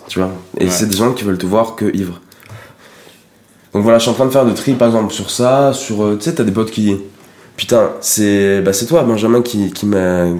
[0.08, 0.70] tu vois, et Ouais.
[0.70, 2.20] c'est des gens qui veulent te voir que ivre.
[3.72, 6.02] Donc voilà, je suis en train de faire de tri, par exemple, sur ça, sur...
[6.04, 6.96] euh, Tu sais, t'as des potes qui...
[7.56, 9.86] Putain, c'est bah, c'est toi, Benjamin, qui, qui,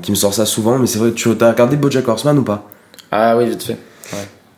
[0.02, 2.68] qui me sort ça souvent, mais c'est vrai, tu as regardé BoJack Horseman ou pas?
[3.10, 3.78] Ah oui, vite fait.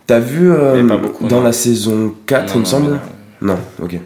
[0.07, 1.43] T'as vu euh, beaucoup, dans non.
[1.43, 2.91] la saison 4, Non, il me semble?
[2.91, 2.99] non.
[3.41, 4.01] Non, ok.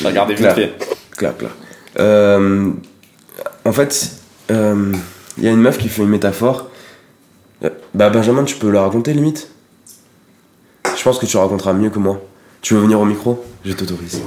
[0.00, 0.72] J'ai regardé vite fait.
[1.16, 1.50] Clair, clair.
[1.98, 2.70] Euh,
[3.64, 4.12] en fait,
[4.50, 4.92] euh,
[5.36, 6.70] il y a une meuf qui fait une métaphore.
[7.94, 9.50] Bah, Benjamin, tu peux la raconter limite?
[10.96, 12.20] Je pense que tu raconteras mieux que moi.
[12.62, 13.44] Tu veux venir au micro?
[13.64, 14.22] Je t'autorise.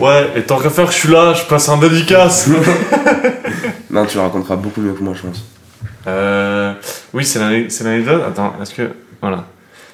[0.00, 2.48] Ouais, et tant qu'à faire que je suis là, je passe un dédicace.
[3.90, 5.44] Non, tu la raconteras beaucoup mieux que moi, je pense.
[6.06, 6.74] Euh,
[7.14, 8.22] oui, c'est l'ane- c'est l'anecdote.
[8.28, 8.90] Attends, est-ce que.
[9.22, 9.44] Voilà.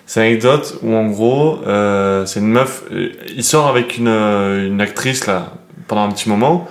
[0.04, 2.82] C'est l'anecdote où en gros, euh, c'est une meuf.
[2.92, 5.52] euh, Il sort avec une, euh, une actrice là
[5.86, 6.68] pendant un petit moment.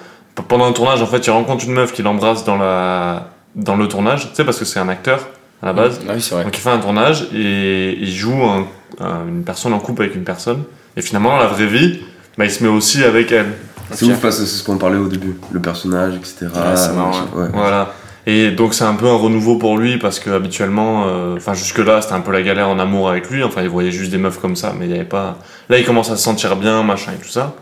[0.49, 3.87] Pendant un tournage, en fait, il rencontre une meuf qui l'embrasse dans, la, dans le
[3.87, 4.29] tournage.
[4.29, 5.27] Tu sais, parce que c'est un acteur.
[5.61, 6.01] à la base.
[6.07, 6.43] Ah oui, c'est vrai.
[6.43, 8.67] Donc il fait un tournage et il joue un-
[8.99, 10.63] un- une personne en couple avec une personne.
[10.97, 12.01] Et finalement, dans la vraie vie,
[12.37, 13.53] bah, il se met aussi avec elle.
[13.91, 15.35] C'est ouf parce que c'est ce qu'on parlait au début.
[15.51, 16.47] Le personnage, etc.
[16.53, 17.47] Ouais, c'est marrant, machin, ouais.
[17.53, 17.93] Voilà.
[18.25, 21.79] Et donc c'est un peu un renouveau pour lui parce que habituellement, euh, enfin jusque
[21.79, 23.43] là c'était un peu la galère en amour avec lui.
[23.43, 25.37] Enfin il voyait juste des meufs comme ça, mais il y avait pas.
[25.69, 27.53] Là il commence à se sentir bien, machin et tout ça.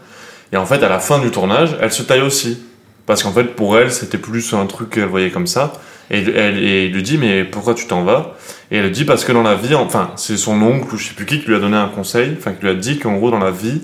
[0.53, 2.63] Et en fait à la fin du tournage, elle se taille aussi
[3.07, 5.73] parce qu'en fait pour elle c'était plus un truc qu'elle voyait comme ça.
[6.11, 8.35] Et, elle, et il lui dit mais pourquoi tu t'en vas?
[8.69, 11.07] Et elle lui dit parce que dans la vie, enfin c'est son oncle ou je
[11.07, 13.15] sais plus qui qui lui a donné un conseil, enfin qui lui a dit qu'en
[13.15, 13.81] gros dans la vie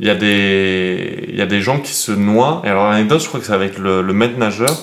[0.00, 2.62] il y a des il y a des gens qui se noient.
[2.64, 4.74] Et alors l'anecdote je crois que c'est avec le, le maître nageur.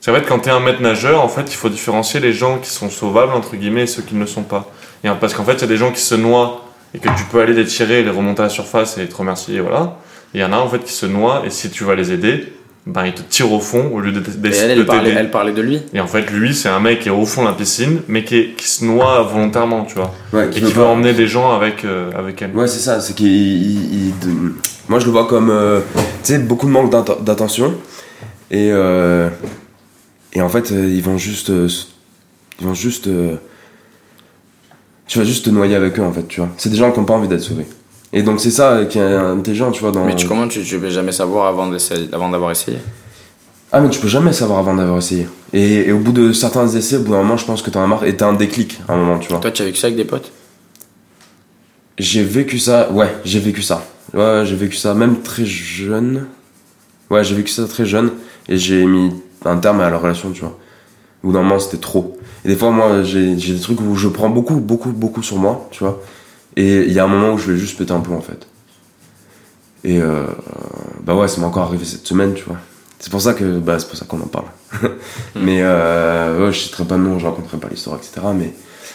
[0.00, 2.58] C'est vrai que quand t'es un maître nageur, en fait, il faut différencier les gens
[2.58, 4.70] qui sont sauvables, entre guillemets, et ceux qui ne le sont pas.
[5.02, 6.64] Et parce qu'en fait, il y a des gens qui se noient
[6.94, 9.56] et que tu peux aller les tirer, les remonter à la surface et te remercier,
[9.56, 9.98] et voilà.
[10.34, 12.52] Il y en a, en fait, qui se noient et si tu vas les aider,
[12.90, 15.10] ben, ils te tirent au fond au lieu de, de, Et elle, de elle, parlait,
[15.10, 15.82] elle parlait de lui.
[15.92, 18.24] Et en fait, lui, c'est un mec qui est au fond de la piscine, mais
[18.24, 20.14] qui, est- qui se noie volontairement, tu vois.
[20.32, 22.56] Ouais, Et qui qui veut pas- emmener des gens avec, euh, avec elle.
[22.56, 23.26] Ouais, c'est ça, c'est qu'il.
[23.28, 24.52] il- il- de-
[24.88, 25.50] Moi, je le vois comme.
[25.50, 27.74] euh, tu sais, beaucoup de manque d'atten- d'attention.
[28.50, 28.70] Et.
[28.72, 29.28] euh,
[30.34, 31.50] Et en fait, ils vont juste.
[31.50, 31.68] euh,
[32.60, 33.06] Ils vont juste.
[33.06, 33.36] euh,
[35.06, 36.50] Tu vas juste te noyer avec eux, en fait, tu vois.
[36.58, 37.66] C'est des gens qui n'ont pas envie d'être sauvés.
[38.12, 39.92] Et donc, c'est ça qui est intelligent, tu vois.
[39.92, 40.04] Dans...
[40.04, 41.70] Mais tu, comment tu, tu peux jamais savoir avant
[42.12, 42.78] avant d'avoir essayé?
[43.70, 45.28] Ah, mais tu peux jamais savoir avant d'avoir essayé.
[45.52, 47.82] Et, et au bout de certains essais, au bout d'un moment, je pense que t'en
[47.82, 49.40] as marre et t'as un déclic à un moment, tu vois.
[49.40, 50.32] Toi, tu as vécu ça avec des potes?
[51.98, 53.84] J'ai vécu ça, ouais, j'ai vécu ça.
[54.14, 56.26] Ouais, j'ai vécu ça, même très jeune.
[57.10, 58.12] Ouais, j'ai vécu ça très jeune
[58.48, 59.12] et j'ai mis
[59.44, 60.56] un terme à la relation, tu vois.
[61.22, 62.16] Au bout d'un moment, c'était trop.
[62.44, 65.68] Et des fois, moi, j'ai des trucs où je prends beaucoup, beaucoup, beaucoup sur moi,
[65.70, 66.00] tu vois.
[66.58, 68.46] Et il y a un moment où je vais juste péter un plomb, en fait.
[69.84, 70.26] Et euh,
[71.04, 72.56] bah ouais, ça m'est encore arrivé cette semaine, tu vois.
[72.98, 74.46] C'est pour ça que, bah, c'est pour ça qu'on en parle.
[75.36, 78.26] mais euh, ouais, je citerai pas de nom, je raconterai pas l'histoire, etc.
[78.36, 78.52] Mais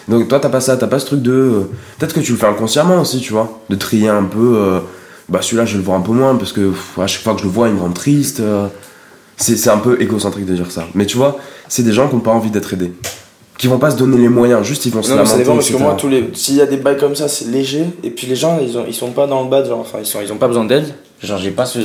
[0.10, 1.32] donc toi, t'as pas ça, t'as pas ce truc de.
[1.32, 1.62] euh,
[1.98, 4.58] Peut-être que tu le fais inconsciemment aussi, tu vois, de trier un peu.
[4.58, 4.80] euh,
[5.30, 7.46] bah celui-là, je le voir un peu moins parce que à chaque fois que je
[7.46, 8.42] le vois, il me rend triste.
[9.38, 10.88] c'est un peu égocentrique de dire ça.
[10.96, 11.38] Mais tu vois,
[11.70, 12.94] c'est des gens qui ont pas envie d'être aidés,
[13.58, 15.54] qui vont pas se donner les moyens, juste ils vont se Non, mais ça dépend
[15.54, 16.30] parce que moi, tous les...
[16.34, 17.86] s'il y a des bails comme ça, c'est léger.
[18.04, 18.86] Et puis les gens, ils, ont...
[18.88, 20.20] ils sont pas dans le bad, genre, enfin, ils, sont...
[20.22, 20.94] ils ont pas besoin d'aide.
[21.22, 21.80] Genre, j'ai pas ce.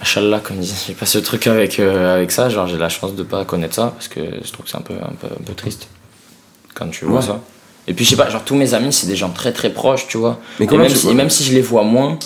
[0.00, 2.48] Inch'Allah, comme ils disent, j'ai pas ce truc avec, euh, avec ça.
[2.48, 4.82] Genre, j'ai la chance de pas connaître ça parce que je trouve que c'est un
[4.82, 5.88] peu, un, peu, un peu triste
[6.74, 7.26] quand tu vois Ouais.
[7.26, 7.40] ça.
[7.86, 10.06] Et puis, je sais pas, genre, tous mes amis, c'est des gens très très proches,
[10.08, 10.38] tu vois.
[10.58, 12.18] Mais et, même si, vois et même si je les vois moins,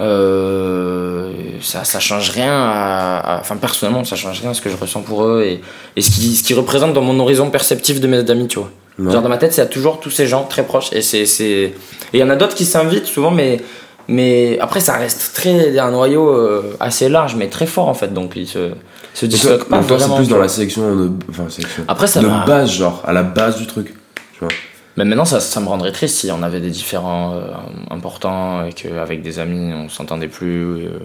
[0.00, 1.30] euh,
[1.60, 4.76] ça, ça change rien à, à- Enfin, personnellement, ça change rien à ce que je
[4.76, 5.60] ressens pour eux et,
[5.96, 8.70] et ce qui, ce qui représente dans mon horizon perceptif de mes amis, tu vois.
[8.98, 9.12] Ouais.
[9.12, 10.90] Genre, dans ma tête, c'est toujours tous ces gens très proches.
[10.92, 11.26] Et c'est.
[11.26, 11.74] c'est- Et
[12.14, 13.60] il y en a d'autres qui s'invitent souvent, mais.
[14.06, 18.12] Mais après, ça reste très un noyau euh, assez large, mais très fort en fait.
[18.12, 18.72] Donc, ils se,
[19.14, 21.10] se disloquent pas donc toi, c'est plus dans la sélection de.
[21.30, 21.84] Enfin, sélection.
[21.88, 23.94] Après, ça de base, genre, à la base du truc.
[24.34, 24.48] Tu vois.
[24.96, 27.48] Mais maintenant, ça, ça me rendrait triste si on avait des différends euh,
[27.90, 30.86] importants et qu'avec des amis, on s'entendait plus.
[30.86, 30.98] euh,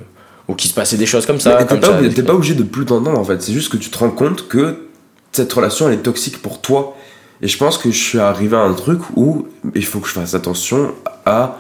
[0.49, 1.57] ou qu'il se passait des choses comme ça.
[1.59, 3.41] Mais t'es pas, ça, pas obligé de plus t'entendre en fait.
[3.41, 4.89] C'est juste que tu te rends compte que
[5.31, 6.97] cette relation elle est toxique pour toi.
[7.41, 10.13] Et je pense que je suis arrivé à un truc où il faut que je
[10.13, 10.93] fasse attention
[11.25, 11.57] à.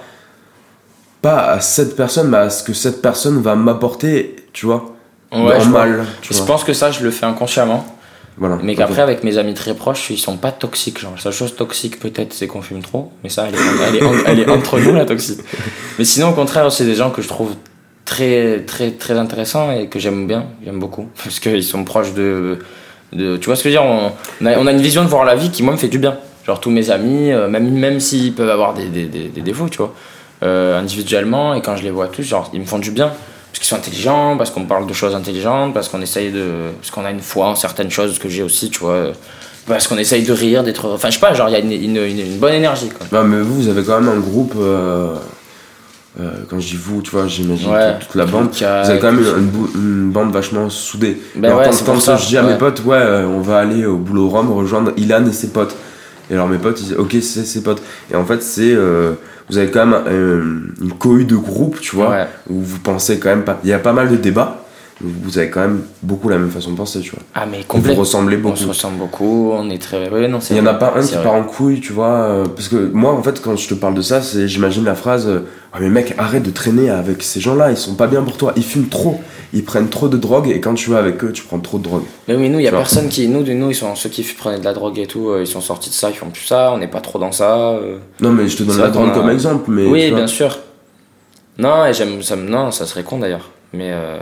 [1.21, 4.95] Pas à cette personne, mais à ce que cette personne va m'apporter, tu vois.
[5.33, 7.85] Ouais, en je, pense que ça, je le fais inconsciemment.
[8.39, 8.57] Voilà.
[8.63, 10.99] Mais qu'après, avec mes amis très proches, ils sont pas toxiques.
[10.99, 13.11] Genre, la seule chose toxique, peut-être, c'est qu'on fume trop.
[13.23, 15.39] Mais ça, elle est, elle est, en- elle est entre nous, la toxique.
[15.97, 17.51] Mais sinon, au contraire, c'est des gens que je trouve
[18.05, 20.45] très, très, très intéressants et que j'aime bien.
[20.63, 21.07] J'aime beaucoup.
[21.23, 22.59] Parce qu'ils sont proches de,
[23.11, 23.35] de.
[23.37, 24.11] Tu vois ce que je veux dire on,
[24.41, 25.99] on a, on a une vision de voir la vie qui, moi, me fait du
[25.99, 26.17] bien.
[26.47, 29.67] Genre, tous mes amis, euh, même, même s'ils peuvent avoir des, des, des, des défauts,
[29.69, 29.93] tu vois,
[30.43, 33.11] euh, individuellement, et quand je les vois tous, genre, ils me font du bien.
[33.51, 36.45] Parce qu'ils sont intelligents, parce qu'on parle de choses intelligentes, parce qu'on essaye de.
[36.79, 39.07] Parce qu'on a une foi en certaines choses que j'ai aussi, tu vois.
[39.67, 40.87] Parce qu'on essaye de rire, d'être.
[40.93, 43.05] Enfin, je sais pas, genre, il y a une, une, une- une bonne énergie, quoi.
[43.11, 44.53] Non, mais vous, vous avez quand même un groupe.
[44.57, 45.15] euh,
[46.19, 47.97] euh, quand je dis vous, tu vois, j'imagine Ouais.
[47.99, 48.49] toute, la bande.
[48.51, 49.23] Vous avez quand même
[49.75, 51.17] une, bande vachement soudée.
[51.35, 52.53] Ben Alors, ouais, quand, ça, je dis à ouais.
[52.53, 55.75] mes potes, ouais, euh, on va aller au boulot Rhum rejoindre Ilan et ses potes.
[56.31, 57.81] Et alors mes potes, ils disent, ok, c'est ses potes.
[58.11, 58.73] Et en fait, c'est.
[58.73, 59.13] euh,
[59.49, 60.43] vous avez quand même euh,
[60.81, 62.27] une cohue de groupe, tu vois, Ouais.
[62.49, 63.59] où vous pensez quand même pas.
[63.63, 64.58] Il y a pas mal de débats,
[65.01, 67.19] vous avez quand même beaucoup la même façon de penser, tu vois.
[67.33, 67.93] Ah, mais Vous complet.
[67.93, 68.57] vous ressemblez On beaucoup.
[68.57, 70.09] se ressemble beaucoup, on est très.
[70.09, 71.23] Ouais, non, c'est Il y en a pas un qui vrai.
[71.23, 72.07] part en couille, tu vois.
[72.21, 74.95] euh, parce que moi, en fait, quand je te parle de ça, c'est j'imagine la
[74.95, 75.39] phrase euh,
[75.73, 78.53] Ouais, mais mec, arrête de traîner avec ces gens-là, ils sont pas bien pour toi.
[78.57, 79.21] Ils fument trop,
[79.53, 81.83] ils prennent trop de drogue, et quand tu vas avec eux, tu prends trop de
[81.83, 82.03] drogue.
[82.27, 82.79] Mais oui, nous, il y a vois.
[82.79, 83.27] personne qui.
[83.27, 85.47] Nous, de nous, ils sont ceux qui prenaient de la drogue et tout, euh, ils
[85.47, 87.79] sont sortis de ça, ils font plus ça, on n'est pas trop dans ça.
[88.19, 89.85] Non, mais je te donne la drogue a- comme exemple, mais.
[89.85, 90.57] oui, bien sûr.
[91.57, 92.35] Non, et j'aime ça.
[92.35, 93.49] Non, ça serait con d'ailleurs.
[93.73, 94.17] Mais euh,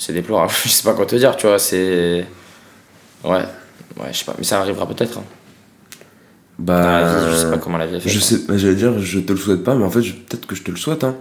[0.00, 0.50] c'est déplorable.
[0.64, 1.58] Je sais pas quoi te dire, tu vois.
[1.58, 2.24] C'est.
[3.24, 3.30] Ouais.
[4.00, 5.18] Ouais, je sais pas, mais ça arrivera peut-être.
[5.18, 5.24] hein.
[6.58, 7.02] Bah.
[7.26, 8.12] Vie, je sais pas comment la vie est faite.
[8.12, 10.46] Je sais, bah, j'allais dire, je te le souhaite pas, mais en fait, je- peut-être
[10.46, 11.16] que je te le souhaite, hein.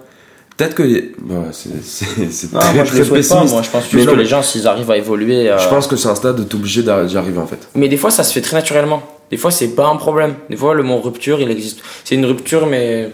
[0.58, 1.12] Peut-être que.
[1.22, 4.14] Bon, c'est c'est- très, moi je le souhaite pas, moi je pense Mais juste non,
[4.14, 5.50] que les gens s'ils arrivent à évoluer.
[5.50, 7.70] euh, Je pense que c'est un stade obligé d'a- d'y arriver, en fait.
[7.76, 9.02] Mais des fois ça se fait très naturellement.
[9.32, 10.36] Des fois c'est pas un problème.
[10.50, 11.80] Des fois le mot rupture il existe.
[12.04, 13.10] C'est une rupture mais.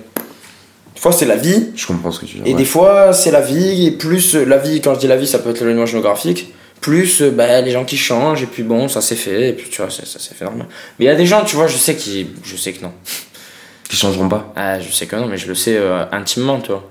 [0.95, 1.71] Des fois c'est la vie.
[1.75, 3.85] Je comprends ce que tu veux Et des fois c'est la vie.
[3.87, 6.53] Et plus euh, la vie, quand je dis la vie ça peut être l'éloignement géographique.
[6.81, 9.49] Plus euh, bah, les gens qui changent et puis bon ça s'est fait.
[9.49, 10.67] Et puis tu vois c'est- ça s'est fait normal.
[10.99, 12.27] Mais il y a des gens tu vois je sais qui.
[12.43, 12.93] Je sais que non.
[13.89, 14.51] Qui changeront pas.
[14.55, 16.83] Ah, je sais que non mais je le sais euh, intimement tu vois.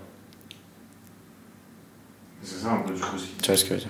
[2.43, 3.17] C'est ça un peu du coup.
[3.43, 3.89] Tu vois ce que je veux dire.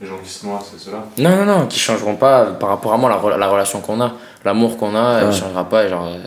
[0.00, 1.04] Les gens qui se noient, c'est cela.
[1.18, 4.00] Non, non, non, qui changeront pas par rapport à moi, la, re- la relation qu'on
[4.00, 4.12] a,
[4.44, 5.32] l'amour qu'on a, elle Ouais.
[5.32, 5.86] changera pas.
[5.86, 6.18] et Genre, euh,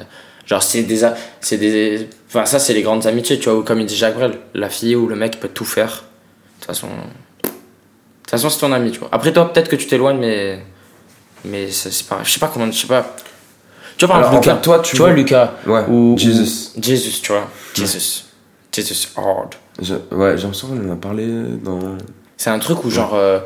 [0.51, 1.01] genre c'est des,
[1.39, 2.07] c'est des.
[2.27, 4.69] Enfin, ça, c'est les grandes amitiés, tu vois, ou comme il dit Jacques Brel, la
[4.69, 5.89] fille ou le mec peut tout faire.
[5.89, 6.87] De toute façon.
[6.87, 9.09] De toute façon, c'est ton ami, tu vois.
[9.11, 10.59] Après, toi, peut-être que tu t'éloignes, mais.
[11.45, 12.19] Mais c'est c'est pas.
[12.23, 12.71] Je sais pas comment.
[12.71, 13.15] Je sais pas.
[13.97, 14.55] Tu vois, par exemple, en Lucas.
[14.55, 15.53] fait, toi, tu tu vois, vois- Lucas.
[15.65, 15.83] Ouais.
[15.89, 16.71] Ou, Jesus.
[16.77, 17.47] ou- Jesus, tu vois.
[17.73, 18.23] Jesus.
[18.73, 19.55] Jesus hard.
[19.81, 21.25] Je- ouais, j'ai l'impression qu'on en a parlé
[21.63, 21.97] dans.
[22.37, 23.39] C'est un truc où, genre, euh,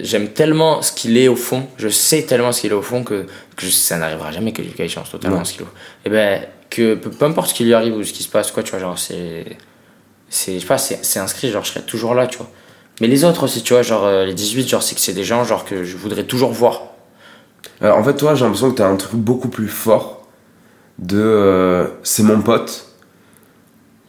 [0.00, 3.02] j'aime tellement ce qu'il est au fond, je sais tellement ce qu'il est au fond
[3.04, 3.26] que,
[3.56, 5.44] que ça n'arrivera jamais que Lucas change totalement Ouais.
[5.44, 5.66] ce qu'il est.
[6.06, 8.62] Et ben, que peu, importe ce qui lui arrive ou ce qui se passe, quoi,
[8.62, 9.44] tu vois, genre, c'est.
[10.28, 12.50] c'est je sais pas, c'est inscrit, genre, je serai toujours là, tu vois.
[13.00, 15.24] Mais les autres aussi, tu vois, genre, euh, les 18, genre, c'est que c'est des
[15.24, 16.82] gens, genre, que je voudrais toujours voir.
[17.80, 20.26] Alors, en fait, toi, j'ai l'impression que t'as un truc beaucoup plus fort
[20.98, 21.18] de.
[21.18, 22.86] euh, c'est mon pote.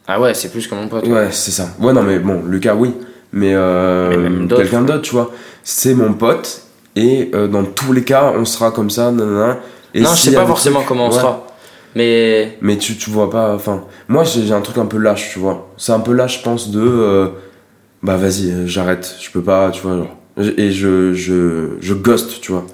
[0.06, 1.06] Ah ouais, c'est plus que mon pote.
[1.06, 1.68] Ouais, c'est ça.
[1.78, 2.92] Ouais, non, mais bon, Lucas, oui.
[3.32, 5.30] Mais, euh, quelqu'un d'autre, tu vois.
[5.64, 6.62] C'est mon pote.
[6.96, 9.58] Et euh, dans tous les cas, on sera comme ça, nanana.
[9.94, 11.18] Et non, je sais pas forcément trucs- comment on ouais.
[11.18, 11.46] sera.
[11.94, 12.58] Mais.
[12.60, 13.54] Mais tu, tu vois pas.
[13.54, 15.68] Enfin, moi, j'ai un truc un peu lâche, tu vois.
[15.76, 16.80] C'est un peu lâche, je pense, de.
[16.82, 17.28] euh,
[18.02, 19.14] bah, vas-y, euh, j'arrête.
[19.20, 19.96] Je peux pas, tu vois.
[19.98, 20.16] Genre.
[20.58, 22.66] Et je, je, je ghost, tu vois.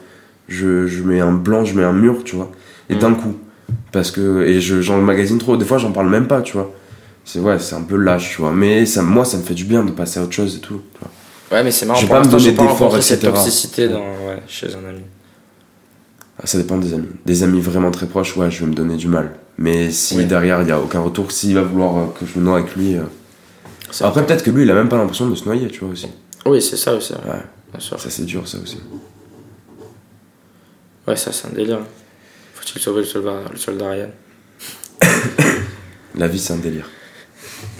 [0.49, 2.51] Je, je mets un blanc, je mets un mur, tu vois.
[2.89, 2.99] Et Mm.
[2.99, 3.34] d'un coup.
[3.93, 4.43] Parce que.
[4.47, 5.57] Et je- j'en magasine trop.
[5.57, 6.72] Des fois, j'en parle même pas, tu vois.
[7.24, 8.53] C'est ouais, c'est un peu lâche, tu vois.
[8.53, 10.80] Mais ça, moi, ça me fait du bien de passer à autre chose et tout.
[10.95, 11.11] tu vois.
[11.51, 11.99] Ouais, mais c'est marrant.
[11.99, 13.32] Je vais Pour pas me donner d'efforts, rencontré cette etc.
[13.34, 15.01] toxicité dans, ouais, chez un ami.
[16.40, 17.09] Ah, Ça dépend des amis.
[17.24, 19.32] Des amis vraiment très proches, ouais, je vais me donner du mal.
[19.57, 20.26] Mais si Oui.
[20.26, 22.76] derrière, il y a aucun retour, s'il va vouloir euh, que je me noie avec
[22.76, 22.96] lui.
[22.96, 23.03] euh,
[24.03, 26.09] Après, peut-être que lui, il a même pas l'impression de se noyer, tu vois aussi.
[26.46, 27.12] Oui, c'est ça aussi.
[27.14, 27.30] ouais.
[27.30, 27.42] Ouais.
[27.72, 27.99] Bien sûr.
[28.01, 28.78] Ça, c'est dur, ça aussi.
[31.07, 31.80] Ouais, ça, c'est un délire.
[32.55, 34.11] Faut-il sauver le soldat, le soldat Ryan?
[36.14, 36.88] La vie, c'est un délire.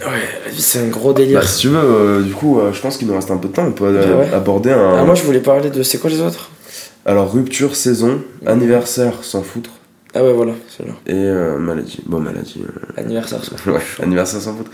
[0.01, 1.39] Ouais, c'est un gros délire.
[1.41, 3.47] Bah, si tu veux, euh, du coup, euh, je pense qu'il nous reste un peu
[3.49, 3.65] de temps.
[3.65, 4.33] On peut euh, Ouais.
[4.33, 4.97] aborder un.
[4.99, 5.83] Ah, moi, je voulais parler de.
[5.83, 6.49] C'est quoi les autres?
[7.05, 9.71] Alors, rupture, saison, anniversaire, sans foutre.
[10.13, 10.93] Ah, ouais, voilà, c'est là.
[11.07, 11.99] Et maladie.
[12.05, 12.63] Bon, maladie.
[12.97, 13.51] Anniversaire, ça.
[13.71, 14.71] ouais, anniversaire sans foutre.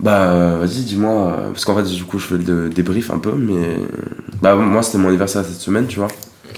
[0.00, 1.36] Bah, vas-y, dis-moi.
[1.52, 3.76] Parce qu'en fait, du coup, je fais le débrief un peu, mais.
[4.42, 6.08] Bah, moi, c'était mon anniversaire cette semaine, tu vois.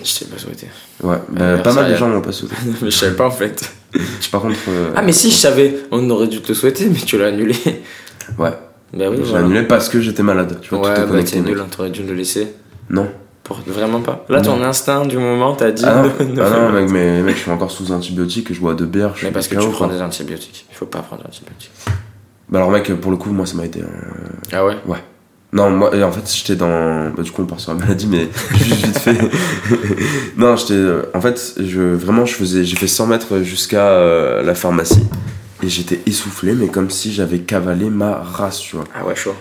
[0.02, 0.66] Je t'ai pas souhaité.
[1.02, 2.54] Ouais, bah, pas mal de gens m'ont pas souhaité.
[2.82, 3.68] mais je savais pas en fait.
[4.30, 4.56] Par contre.
[4.68, 5.74] euh, Ah, mais si, je savais.
[5.90, 7.54] On aurait dû te le souhaiter, mais tu l'as annulé.
[8.38, 8.50] Ouais,
[8.92, 9.44] Bah oui, j'ai voilà.
[9.46, 10.58] annulé parce que j'étais malade.
[10.60, 11.32] Tu vois, tout Ouais, est bah connecté.
[11.32, 11.54] t'es mec.
[11.56, 12.48] nul, t'aurais dû le laisser.
[12.90, 13.08] Non.
[13.44, 13.60] Pour...
[13.66, 14.26] Vraiment pas.
[14.28, 15.82] Là, ton instinct du moment, t'as dit.
[15.86, 16.12] Ah non,
[16.42, 19.10] ah non mec, mais mec, je suis encore sous antibiotiques et je bois deux bières.
[19.16, 19.94] Je Mais suis parce que KO, tu prends quoi.
[19.96, 20.66] des antibiotiques.
[20.70, 21.70] Il faut pas prendre d'antibiotiques.
[22.50, 23.80] Bah alors mec, pour le coup, moi ça m'a été.
[23.80, 23.86] euh,
[24.52, 24.74] Ah ouais
[25.52, 27.10] Non, moi, en fait, j'étais dans.
[27.10, 28.28] Bah, du coup, on part sur la maladie, mais
[28.58, 29.16] juste vite fait.
[30.36, 30.74] non, j'étais.
[30.74, 32.64] euh, En fait, je, vraiment, je faisais.
[32.64, 35.02] J'ai fait 100 mètres jusqu'à euh, la pharmacie.
[35.62, 38.84] Et j'étais essoufflé, mais comme si j'avais cavalé ma race, tu vois.
[38.94, 39.34] Ah ouais, chaud.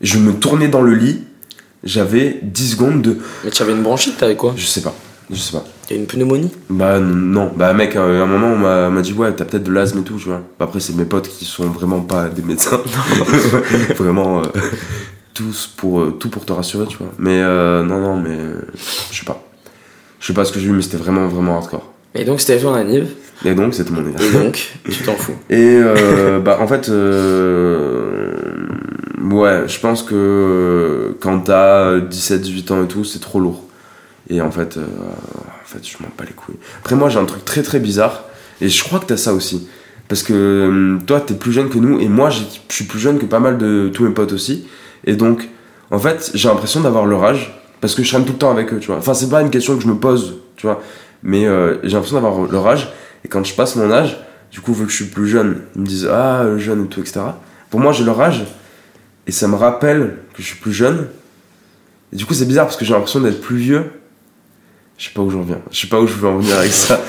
[0.00, 1.24] Je me tournais dans le lit,
[1.82, 3.18] j'avais 10 secondes de.
[3.44, 4.54] Mais tu avais une bronchite, t'avais quoi?
[4.56, 4.94] Je sais pas.
[5.30, 5.64] Je sais pas.
[5.88, 6.50] T'as une pneumonie?
[6.70, 9.72] Bah non, bah mec, euh, à un moment on m'a dit ouais t'as peut-être de
[9.72, 10.42] l'asthme et tout, tu vois.
[10.58, 12.80] Bah, après c'est mes potes qui sont vraiment pas des médecins.
[13.98, 14.42] vraiment euh,
[15.34, 17.12] tous pour euh, tout pour te rassurer, tu vois.
[17.18, 18.38] Mais euh, non non mais
[19.10, 19.42] je sais pas.
[20.20, 21.90] Je sais pas ce que j'ai eu mais c'était vraiment vraiment hardcore.
[22.16, 23.08] Et donc, c'était ton anniv.
[23.44, 24.42] Et donc c'était mon Et anniversaire.
[24.44, 25.34] donc, tu t'en fous.
[25.50, 28.32] Et euh, bah en fait euh,
[29.30, 33.64] ouais, je pense que quand t'as 17 18 ans et tout, c'est trop lourd.
[34.30, 36.56] Et en fait euh, en fait, je m'en bats les couilles.
[36.78, 38.24] Après moi, j'ai un truc très très bizarre
[38.60, 39.66] et je crois que t'as ça aussi.
[40.08, 43.26] Parce que toi, t'es plus jeune que nous et moi, je suis plus jeune que
[43.26, 44.66] pas mal de tous mes potes aussi.
[45.04, 45.48] Et donc,
[45.90, 48.72] en fait, j'ai l'impression d'avoir leur âge parce que je traîne tout le temps avec
[48.72, 48.96] eux, tu vois.
[48.96, 50.80] Enfin, c'est pas une question que je me pose, tu vois.
[51.22, 52.92] Mais euh, j'ai l'impression d'avoir leur âge
[53.24, 54.18] et quand je passe mon âge,
[54.50, 56.88] du coup, vu que je suis plus jeune, ils me disent ah euh, jeune et
[56.88, 57.20] tout, etc.
[57.70, 58.44] Pour moi, j'ai leur âge
[59.26, 61.08] et ça me rappelle que je suis plus jeune.
[62.12, 63.90] Et du coup, c'est bizarre parce que j'ai l'impression d'être plus vieux.
[64.96, 65.60] Je sais pas où j'en viens.
[65.70, 67.00] Je sais pas où je veux en venir avec ça.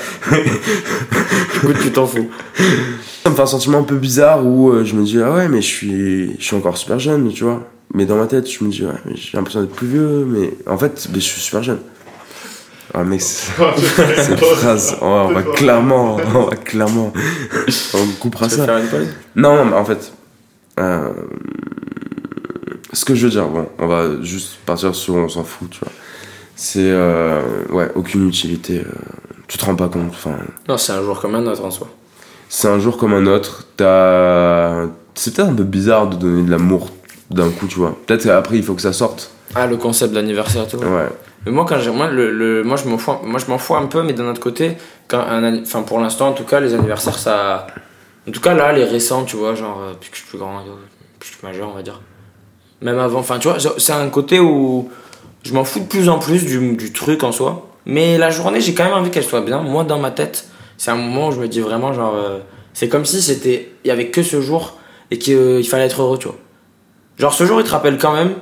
[1.56, 2.28] Écoute, tu t'en fous.
[3.26, 5.48] Ça me fait un sentiment un peu bizarre où euh, je me dis ah ouais
[5.48, 7.60] mais je suis je suis encore super jeune tu vois
[7.92, 10.52] mais dans ma tête je me dis ouais mais j'ai l'impression d'être plus vieux mais
[10.68, 11.80] en fait mais je suis super jeune
[12.94, 13.50] Ah, mec, c'est-
[14.22, 17.12] cette phrase, on va clairement, on va clairement,
[17.94, 18.64] on coupera Tu veux ça.
[18.66, 19.08] faire une pause?
[19.34, 20.12] Non, mais en fait,
[20.78, 21.10] euh,
[22.92, 25.80] ce que je veux dire, bon, on va juste partir sur on s'en fout, tu
[25.80, 25.92] vois.
[26.54, 28.78] C'est, euh, ouais, aucune utilité.
[28.78, 28.84] euh,
[29.48, 30.10] tu te rends pas compte.
[30.10, 30.36] Enfin,
[30.68, 31.88] Non, c'est un jour comme un autre en soi.
[32.48, 33.64] C'est un jour comme un autre.
[33.76, 36.90] T'as, c'est peut-être un peu bizarre de donner de l'amour
[37.30, 37.96] d'un coup, tu vois.
[38.06, 39.30] Peut-être qu'après il faut que ça sorte.
[39.54, 40.76] Ah, le concept d'anniversaire tout.
[40.78, 41.08] Ouais.
[41.44, 43.76] Mais moi, quand j'ai, moi, le, le- moi, je m'en fous, moi, je m'en fous
[43.76, 44.76] un peu, mais d'un autre côté,
[45.08, 47.68] quand un, enfin, pour l'instant, en tout cas, les anniversaires, ça,
[48.28, 50.38] en tout cas, là, les récents, tu vois, genre, euh, depuis que je suis plus
[50.38, 50.62] grand, euh,
[51.20, 52.00] plus je suis majeur, on va dire.
[52.82, 54.90] Même avant, enfin, tu vois, c'est un côté où
[55.44, 57.68] je m'en fous de plus en plus du, du truc en soi.
[57.86, 59.62] Mais la journée, j'ai quand même envie qu'elle soit bien.
[59.62, 62.38] Moi, dans ma tête, c'est un moment où je me dis vraiment, genre, euh,
[62.74, 64.78] c'est comme si c'était, il y avait que ce jour
[65.10, 66.36] et qu'il fallait être heureux, tu vois.
[67.18, 68.32] Genre, ce jour, il te rappelle quand même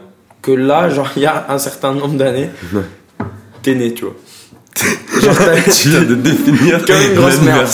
[0.42, 2.50] que là, genre, il y a un certain nombre d'années,
[3.62, 4.14] t'es né, tu vois.
[5.20, 5.34] Genre,
[5.80, 7.68] tu viens de définir Comme une grosse merde.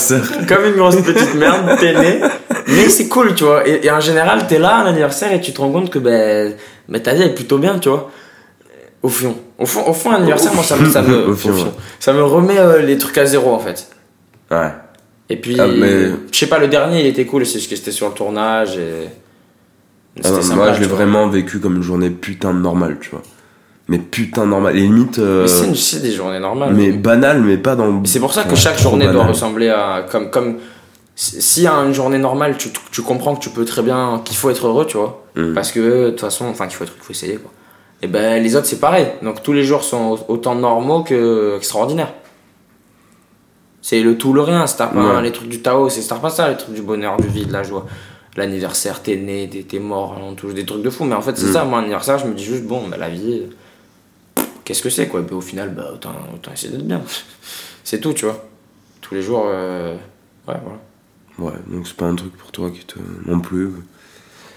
[0.46, 2.20] comme une grosse petite merde, t'es né.
[2.68, 3.66] Mais c'est cool, tu vois.
[3.66, 6.54] Et, et en général, t'es là à l'anniversaire et tu te rends compte que ben,
[6.88, 8.10] ben, ta vie est plutôt bien, tu vois.
[9.02, 9.34] Au fond.
[9.58, 11.64] Au fond, au fond l'anniversaire, moi, ça me, ça me, Au au fond, fond.
[11.64, 11.70] ouais.
[11.98, 13.88] ça me remet euh, les trucs à zéro, en fait.
[14.50, 14.70] Ouais.
[15.28, 17.76] Et puis, Ah, mais- je sais pas, le dernier, il était cool, c'est parce que
[17.76, 19.08] c'était sur le tournage et.
[20.24, 23.10] Ah non, sympa, moi, je l'ai vraiment vécu comme une journée putain de normale, tu
[23.10, 23.22] vois.
[23.86, 24.76] Mais putain normale.
[24.76, 25.18] Et limite.
[25.18, 26.74] euh, Mais c'est des journées normales.
[26.74, 30.04] mais banale, mais pas dans C'est pour ça que Ouais, chaque journée doit ressembler à.
[30.10, 30.56] Comme, comme,
[31.14, 34.20] si à une journée normale, tu, tu comprends que tu peux très bien.
[34.24, 35.24] qu'il faut être heureux, tu vois.
[35.36, 35.54] Mm.
[35.54, 37.50] Parce que, de toute façon, enfin, qu'il faut être, qu'il faut essayer, quoi.
[38.02, 39.06] Et ben, les autres, c'est pareil.
[39.22, 42.14] Donc, tous les jours sont autant normaux que extraordinaires.
[43.82, 44.64] C'est le tout, le rien.
[44.78, 45.22] Pas Ouais.
[45.22, 47.62] les trucs du Tao, c'est pas ça, les trucs du bonheur, du vide, de la
[47.62, 47.86] joie.
[48.36, 51.04] L'anniversaire, t'es né, t'es mort, on touche des trucs de fou.
[51.04, 51.52] Mais en fait, c'est Mm.
[51.52, 53.42] ça, moi, anniversaire, je me dis juste, bon, bah, la vie,
[54.64, 55.20] qu'est-ce que c'est, quoi?
[55.32, 57.02] Au final, bah, autant, autant essayer d'être bien.
[57.84, 58.44] c'est tout, tu vois.
[59.00, 59.94] Tous les jours, euh,
[60.46, 60.78] ouais, voilà.
[61.38, 62.98] Ouais, donc c'est pas un truc pour toi qui te.
[63.26, 63.70] non plus.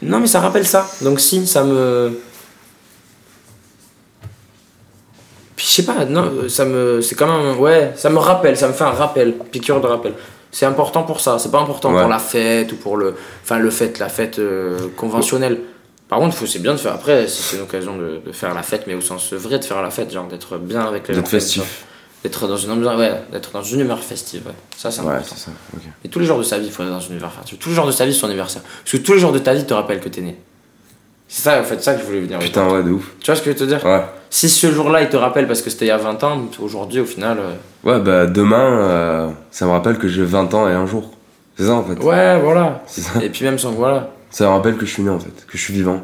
[0.01, 0.85] Non, mais ça rappelle ça.
[1.01, 2.19] Donc, si, ça me.
[5.55, 7.01] Puis, je sais pas, non, euh, ça me.
[7.01, 7.59] C'est quand même.
[7.59, 10.13] Ouais, ça me rappelle, ça me fait un rappel, piqûre de rappel.
[10.51, 12.01] C'est important pour ça, c'est pas important Ouais.
[12.01, 13.15] pour la fête ou pour le.
[13.43, 15.59] Enfin, le fait, la fête euh, conventionnelle.
[16.09, 18.61] Par contre, c'est bien de faire après, si c'est une occasion de, de faire la
[18.61, 21.21] fête, mais au sens vrai de faire la fête, genre d'être bien avec les gens.
[21.21, 21.85] D'être festif.
[22.23, 24.53] D'être dans une ouais, d'être dans une humeur festive, ouais.
[24.77, 25.33] Ça, c'est Ouais, important.
[25.35, 25.51] c'est ça.
[25.75, 25.81] Ok.
[26.05, 27.57] Et tous les jours de sa vie, il faut être dans une humeur festive.
[27.57, 28.61] Tous les jours de sa vie, son anniversaire.
[28.61, 30.37] Parce que tous les jours de ta vie te rappellent que t'es né.
[31.35, 32.37] C'est ça, en fait, ça que je voulais venir.
[32.37, 33.09] Putain, ouais, de ouf.
[33.19, 34.03] Tu vois ce que je veux te dire Ouais.
[34.29, 36.99] Si ce jour-là, il te rappelle parce que c'était il y a 20 ans, aujourd'hui,
[36.99, 37.39] au final.
[37.39, 37.53] euh,
[37.83, 41.09] Ouais, bah demain, euh, ça me rappelle que j'ai 20 ans et un jour.
[41.57, 41.95] C'est ça en fait.
[42.03, 42.83] Ouais, voilà.
[42.85, 43.19] C'est ça.
[43.23, 43.71] Et puis même sans.
[43.71, 44.11] Voilà.
[44.29, 46.03] Ça me rappelle que je suis né en fait, que je suis vivant.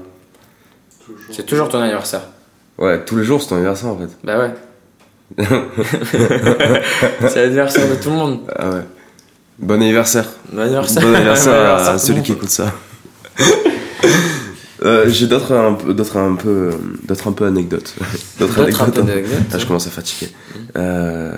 [1.29, 2.21] C'est toujours ton anniversaire.
[2.79, 4.09] Ouais, tous les jours c'est ton anniversaire en fait.
[4.23, 4.51] Bah ouais.
[7.27, 8.39] c'est l'anniversaire de tout le monde.
[8.57, 8.81] Ah ouais.
[9.59, 10.25] Bon anniversaire.
[10.51, 11.03] Bon anniversaire.
[11.03, 12.73] Bon anniversaire Bon à anniversaire, celui qui écoute ça.
[14.83, 16.71] Euh, j'ai d'autres un peu d'autres un peu
[17.03, 17.93] d'autres un peu anecdotes.
[18.39, 19.05] D'autres D'autres un peu hein.
[19.51, 20.31] Ah, je commence à fatiguer.
[20.77, 21.37] Euh,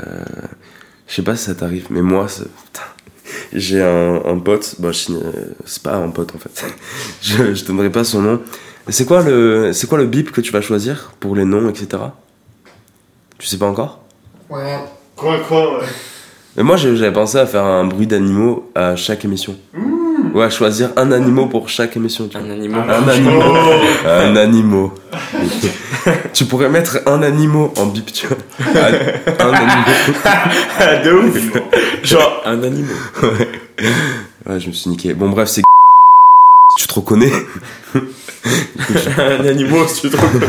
[1.07, 2.85] je sais pas si ça t'arrive mais moi putain,
[3.53, 5.13] j'ai un, un pote bon je-
[5.65, 6.65] c'est pas un pote en fait.
[7.21, 8.41] Je, je donnerai pas son nom.
[8.89, 12.03] C'est quoi le c'est quoi le bip que tu vas choisir pour les noms etc
[13.39, 14.03] tu sais pas encore?
[14.51, 14.77] Ouais.
[15.15, 15.85] Quoi, quoi, ouais.
[16.57, 19.55] mais moi j'avais pensé à faire un bruit d'animaux à chaque émission
[20.33, 22.47] ouais choisir un animal pour chaque émission tu vois.
[22.47, 22.89] Un animal.
[22.89, 23.47] Un animal.
[24.05, 24.89] Un animal.
[26.33, 28.37] tu pourrais mettre un animal en bip, tu vois.
[28.59, 31.03] Un, un animal.
[31.05, 31.61] de ouf.
[32.03, 32.95] Genre, un animal.
[34.47, 35.13] Ouais, je me suis niqué.
[35.13, 35.61] Bon, bref, c'est.
[36.77, 37.31] Tu te reconnais?
[39.17, 40.39] Un animal, si tu trouves.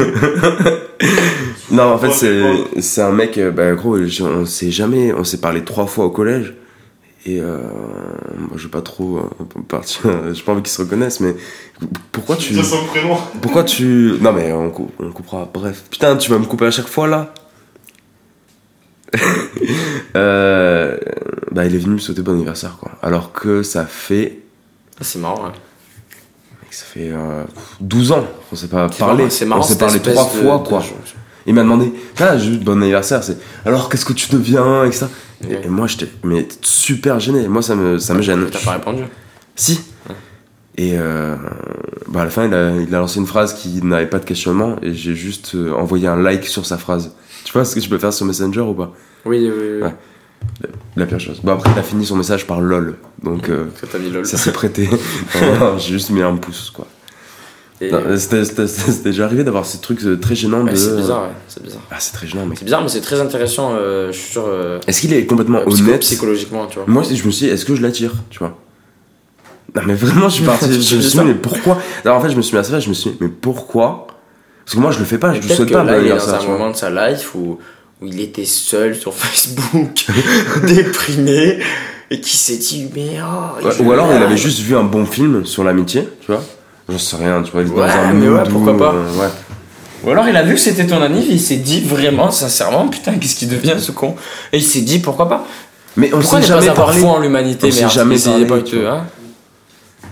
[1.73, 3.37] Non, en fait, c'est c'est un mec.
[3.39, 5.13] euh, Bah, gros, on s'est jamais.
[5.13, 6.55] On s'est parlé trois fois au collège.
[7.25, 7.59] Et euh,
[8.37, 9.23] moi, je vais pas trop euh,
[9.69, 10.01] partir.
[10.33, 11.37] J'ai pas envie qu'ils se reconnaissent, mais
[12.11, 12.55] pourquoi tu.
[12.63, 13.17] Son prénom.
[13.41, 14.15] Pourquoi tu.
[14.21, 15.49] Non, mais on, cou- on coupera.
[15.53, 15.85] Bref.
[15.91, 17.33] Putain, tu vas me couper à chaque fois là
[20.17, 20.97] euh,
[21.51, 22.93] Bah, il est venu me souhaiter bon anniversaire, quoi.
[23.03, 24.39] Alors que ça fait.
[25.01, 25.51] Ah, c'est marrant, ouais.
[26.63, 27.45] mec, Ça fait euh,
[27.81, 29.17] 12 ans qu'on s'est pas C'est parlé.
[29.19, 30.83] marrant, C'est marrant, on s'est parlé trois de- fois, de- quoi.
[31.47, 35.07] Il m'a demandé, ah, juste bon anniversaire, c'est alors qu'est-ce que tu deviens, etc.
[35.43, 35.61] Et, Ouais.
[35.65, 37.49] et moi, j'étais mais super gêné.
[37.49, 38.47] Moi, ça me, ça me gêne.
[38.51, 39.03] T'as pas répondu?
[39.57, 39.81] Si.
[40.79, 41.35] Et euh,
[42.09, 44.25] bah à la fin, il a, il a lancé une phrase qui n'avait pas de
[44.25, 47.15] questionnement et j'ai juste euh, envoyé un like sur sa phrase.
[47.45, 48.93] Tu vois ce que tu peux faire sur Messenger ou pas?
[49.27, 49.83] Oui, oui, oui.
[49.83, 49.95] Ouais.
[50.97, 51.41] La pire chose.
[51.45, 52.97] Bon, après, il a fini son message par lol.
[53.23, 54.25] Donc, euh, Ça t'a mis lol.
[54.25, 54.89] ça s'est prêté.
[55.79, 56.87] J'ai juste mis un pouce, quoi.
[57.91, 60.75] Non, C'était déjà arrivé d'avoir ces trucs euh, très gênants de.
[60.77, 61.81] C'est bizarre, ouais, c'est bizarre.
[61.91, 62.59] Ah, c'est très gênant, mec.
[62.59, 64.45] C'est bizarre, mais c'est très intéressant, euh, je suis sûr.
[64.47, 66.85] euh, Est-ce qu'il est complètement psycho- honnête psychologiquement, tu vois.
[66.87, 68.57] Moi, je me suis dit, est-ce que je l'attire, tu vois?
[69.75, 70.67] Non, mais vraiment, je suis parti.
[70.71, 71.79] Je me suis dit, ça mais pourquoi?
[72.05, 74.07] Alors, en fait, je me suis mis à ça, je me suis dit, mais pourquoi?
[74.65, 76.07] Parce que moi, je le fais pas, Mais je le souhaite que pas, là, il
[76.07, 77.59] est dans anniversaire, un moment de sa life où,
[78.01, 80.07] où il était seul sur Facebook,
[80.67, 81.59] déprimé,
[82.11, 83.65] et qui s'est dit, mais oh.
[83.67, 86.45] Ouais, ou alors, il avait juste vu un bon film sur l'amitié, tu vois
[86.89, 88.93] J'en sais rien, tu vois, il est dans Ouais, un mais ouais, pourquoi où, pas.
[88.95, 89.29] euh, ouais.
[90.05, 93.15] Ou alors il a vu que c'était ton anniv, il s'est dit vraiment, sincèrement, putain,
[93.15, 94.17] qu'est-ce qu'il devient ce con
[94.53, 95.47] Et il s'est dit, pourquoi pas
[95.97, 97.01] Mais on Pourquoi s'est pas jamais avoir parlé.
[97.01, 98.91] foi en l'humanité, merde jamais parlé, pas vois.
[98.93, 99.07] hein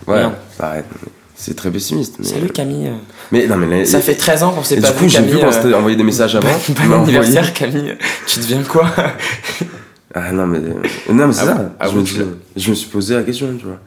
[0.06, 0.22] Ouais,
[0.60, 0.86] arrête.
[1.34, 2.16] C'est très pessimiste.
[2.18, 2.90] Mais, Salut Camille.
[3.32, 5.16] mais non, mais les- Ça fait 13 ans qu'on s'est pas du coup, vu, j'ai
[5.18, 5.32] Camille.
[5.32, 6.48] vu qu'on euh, s'était envoyé des messages avant.
[6.68, 8.86] Bon envoyé- anniversaire Camille, tu deviens quoi
[10.14, 10.72] Ah non, mais, euh,
[11.12, 11.54] non, mais c'est Ah ça.
[11.54, 12.14] bon Ah je, me tu
[12.56, 13.78] je me suis posé la question, tu vois.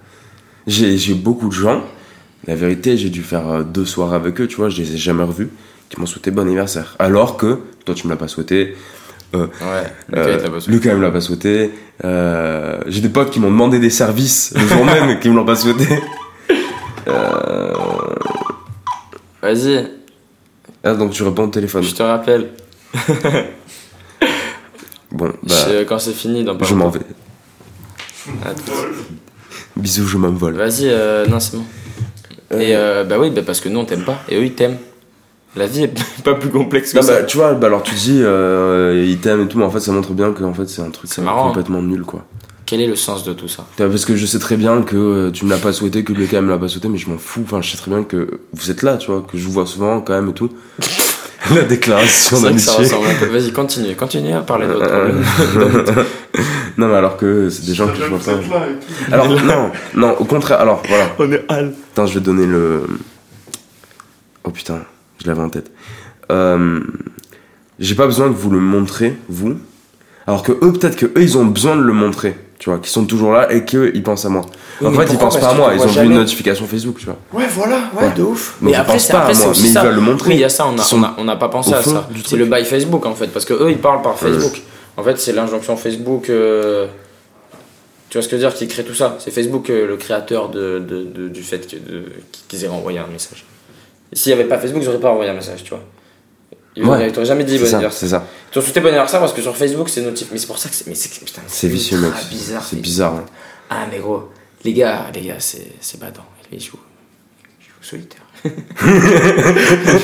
[0.65, 1.81] J'ai j'ai beaucoup de gens,
[2.47, 4.97] la vérité, j'ai dû faire euh, deux soirs avec eux, tu vois, je les ai
[4.97, 5.49] jamais revus,
[5.89, 6.95] qui m'ont souhaité bon anniversaire.
[6.99, 8.75] Alors que, toi, tu me l'as pas souhaité,
[9.33, 9.49] Ouais,
[10.15, 10.71] euh, il souhaité.
[10.71, 11.71] Lucas me l'a pas souhaité,
[12.05, 15.35] euh, j'ai des potes qui m'ont demandé des services le jour même et qui me
[15.35, 15.87] l'ont pas souhaité.
[17.05, 17.73] Euh,
[19.41, 19.85] Vas-y,
[20.85, 21.83] ah, donc tu réponds au téléphone.
[21.83, 22.51] je te rappelle.
[25.11, 27.01] Bon, bah, Je- Quand c'est fini, dans je m'en vais.
[29.75, 30.53] Bisous, je m'envole.
[30.55, 31.65] Vas-y, euh, non, c'est bon.
[32.59, 34.77] Et euh, bah oui, bah parce que nous on t'aime pas et eux ils t'aiment.
[35.55, 35.93] La vie est
[36.23, 37.13] pas plus complexe que Non, ça.
[37.19, 39.79] bah, tu vois, bah, alors tu dis, euh, il t'aime et tout, mais en fait,
[39.79, 41.47] ça montre bien que en fait, c'est un truc euh, hein.
[41.47, 42.25] complètement nul, quoi.
[42.65, 43.67] Quel est le sens de tout ça?
[43.77, 46.41] Parce que je sais très bien que euh, tu me l'as pas souhaité, que le
[46.41, 47.41] me l'a pas souhaité, mais je m'en fous.
[47.43, 49.67] Enfin, je sais très bien que vous êtes là, tu vois, que je vous vois
[49.67, 50.49] souvent quand même et tout.
[51.53, 52.85] La déclaration d'amitié.
[53.31, 55.11] Vas-y, continue, continue à parler de votre Euh,
[55.51, 56.05] problème.
[56.77, 58.65] non, mais alors que c'est des gens que je vois pas.
[59.11, 61.05] Alors, non, non, au contraire, alors, voilà.
[61.19, 61.73] On est hal.
[61.91, 62.83] Attends, je vais donner le.
[64.45, 64.79] Oh putain,
[65.21, 65.71] je l'avais en tête.
[66.31, 66.79] Euh,
[67.79, 69.55] J'ai pas besoin que vous le montrez, vous.
[70.27, 72.87] Alors que eux, peut-être que eux, ils ont besoin de le montrer, tu vois, qu'ils
[72.91, 74.45] sont toujours là et qu'ils pensent à moi.
[74.79, 76.95] Oui, en fait, ils pensent Parce pas à moi, ils ont vu une notification Facebook,
[76.97, 77.17] tu vois.
[77.33, 78.13] Ouais, voilà, ouais, Ouais.
[78.15, 78.51] de ouf.
[78.53, 79.99] Donc, mais ils après, pensent c'est pas à après, c'est moi, mais ils veulent le
[80.01, 80.29] montrer.
[80.29, 82.07] Oui, il y a ça, on a, on a, on n'a pas pensé à ça.
[82.25, 84.61] C'est le bail Facebook en fait, parce que eux ils parlent par Facebook.
[84.95, 86.29] En fait, c'est l'injonction Facebook.
[86.29, 86.87] euh,
[88.09, 89.17] Tu vois ce que je veux dire Qui crée tout ça.
[89.19, 91.67] C'est Facebook euh, le créateur de, de- de- du fait
[92.47, 93.43] qu'ils aient renvoyé un message.
[94.13, 95.83] S'il n'y avait pas Facebook, ils n'auraient pas envoyé un message, tu vois.
[96.75, 97.07] Ils Ouais.
[97.07, 97.99] ils t'auraient jamais dit bon ça, anniversaire.
[97.99, 98.25] c'est ça.
[98.49, 100.27] Ils t'ont souhaité bon anniversaire parce que sur Facebook c'est notif.
[100.31, 100.87] Mais c'est pour ça que c'est.
[100.87, 102.11] Mais c'est putain, C'est vicieux, mec.
[102.29, 102.63] bizarre.
[102.67, 103.13] C'est bizarre.
[103.15, 103.25] hein.
[103.69, 104.29] Ah, mais gros,
[104.63, 106.25] les gars, les gars, c'est, c'est badant.
[106.51, 106.77] Il joue,
[107.59, 108.21] il joue solitaire.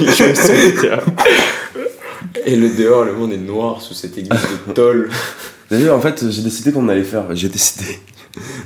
[0.01, 1.03] il joue solitaire.
[2.45, 5.09] Et le dehors, le monde est noir sous cette église de tôle.
[5.71, 7.35] D'ailleurs, en fait, j'ai décidé qu'on allait faire.
[7.35, 7.99] J'ai décidé.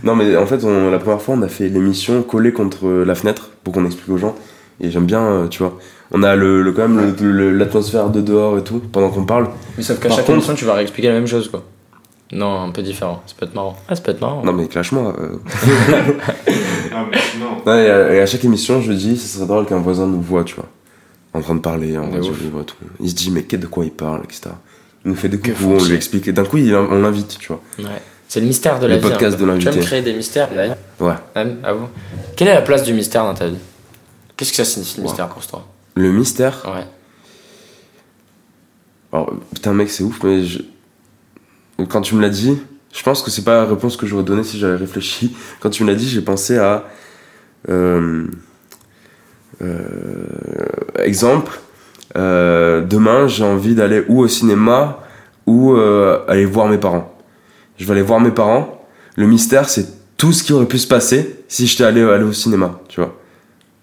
[0.03, 3.15] Non, mais en fait, on- la première fois, on a fait l'émission collée contre la
[3.15, 4.35] fenêtre pour qu'on explique aux gens.
[4.81, 5.77] Et j'aime bien, euh, tu vois.
[6.13, 9.25] On a le, le- quand même le- le- l'atmosphère de dehors et tout pendant qu'on
[9.25, 9.49] parle.
[9.77, 11.63] Mais sauf qu'à Par chaque contre- émission, tu vas réexpliquer la même chose, quoi.
[12.31, 13.21] Non, un peu différent.
[13.27, 13.75] Ça peut être marrant.
[13.87, 14.43] Ah, ça peut être marrant.
[14.43, 15.15] Non, mais clash-moi.
[15.19, 15.37] euh.
[16.95, 17.57] Ah, mais non.
[17.65, 20.21] Non, et, à, et à chaque émission, je dis, ce serait drôle qu'un voisin nous
[20.21, 20.65] voit, tu vois.
[21.33, 22.75] En train de parler, en De radio libre et tout.
[22.99, 24.51] Il se dit, mais de quoi il parle, etc.
[25.05, 26.27] Il nous fait des coups, on lui explique.
[26.27, 27.61] Et d'un coup, il- on l'invite, tu vois.
[27.79, 28.01] Ouais.
[28.27, 29.07] C'est le mystère de la Le vie.
[29.09, 29.43] podcast un peu.
[29.43, 29.71] de l'invité.
[29.71, 31.13] Tu aimes créer des mystères, là Ouais.
[31.35, 31.87] Même, à vous.
[32.35, 33.57] Quelle est la place du mystère dans ta vie?
[34.37, 35.09] Qu'est-ce que ça signifie le Wow.
[35.09, 35.65] mystère pour toi?
[35.95, 36.63] Le mystère.
[36.65, 36.87] Ouais.
[39.11, 40.59] Alors, putain, mec, c'est ouf, mais je...
[41.87, 42.57] quand tu me l'as dit,
[42.93, 45.35] je pense que c'est pas la réponse que j'aurais donnée si j'avais réfléchi.
[45.59, 46.85] Quand tu me l'as dit, j'ai pensé à.
[47.69, 48.27] euh,
[49.61, 50.25] euh,
[50.97, 51.59] exemple,
[52.17, 54.99] euh, demain, j'ai envie d'aller ou au cinéma
[55.45, 57.15] ou euh, aller voir mes parents.
[57.77, 58.87] Je vais aller voir mes parents.
[59.15, 59.87] Le mystère, c'est
[60.17, 63.15] tout ce qui aurait pu se passer si j'étais allé, allé au cinéma, tu vois.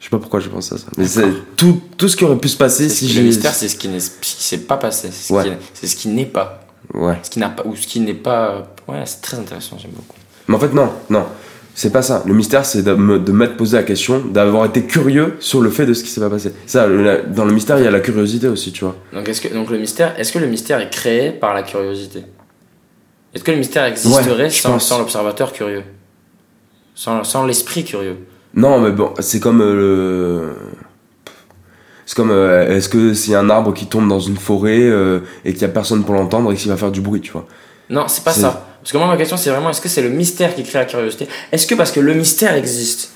[0.01, 0.87] Je sais pas pourquoi j'ai pensé à ça.
[0.97, 3.21] Mais c'est tout, tout ce qui aurait pu se passer si j'ai.
[3.21, 3.89] le mystère, c'est ce qui
[4.21, 5.11] qui s'est pas passé.
[5.13, 5.45] C'est ce, Ouais.
[5.45, 6.65] qui, c'est ce qui n'est pas.
[6.95, 7.19] Ouais.
[7.23, 7.65] Ce qui n'a pas.
[7.67, 8.73] Ou ce qui n'est pas.
[8.89, 10.17] Ouais, c'est très intéressant, j'aime beaucoup.
[10.49, 11.27] Mais en fait, non, non.
[11.75, 12.23] C'est pas ça.
[12.27, 15.95] Le mystère, c'est de m'être posé la question, d'avoir été curieux sur le fait de
[15.95, 16.53] ce qui s'est pas passé.
[16.67, 18.97] Ça, le- dans le mystère, il y a la curiosité aussi, tu vois.
[19.13, 22.25] Donc, est-ce que, donc le mystère, est-ce que le mystère est créé par la curiosité?
[23.35, 24.87] Est-ce que le mystère existerait Ouais, je sans, pense.
[24.89, 25.85] sans l'observateur curieux?
[26.95, 28.17] Sans, sans l'esprit curieux?
[28.55, 30.55] Non, mais bon, c'est comme euh, le.
[32.07, 35.53] C'est comme, euh, est-ce que c'est un arbre qui tombe dans une forêt euh, et
[35.53, 37.47] qu'il y a personne pour l'entendre et qu'il va faire du bruit, tu vois?
[37.89, 38.67] Non, c'est pas ça.
[38.81, 40.87] Parce que moi, ma question, c'est vraiment est-ce que c'est le mystère qui crée la
[40.87, 41.29] curiosité?
[41.53, 43.13] Est-ce que parce que le mystère existe?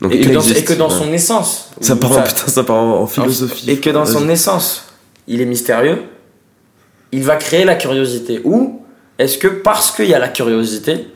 [0.00, 0.98] Donc, et, que dans, existe, et que dans ouais.
[0.98, 1.70] son essence.
[1.80, 3.70] Ça part en, putain, ça part en, en philosophie.
[3.70, 4.86] Et que dans son essence,
[5.28, 6.02] il est mystérieux,
[7.12, 8.40] il va créer la curiosité.
[8.42, 8.82] Ou
[9.18, 11.06] est-ce que parce qu'il y a la curiosité,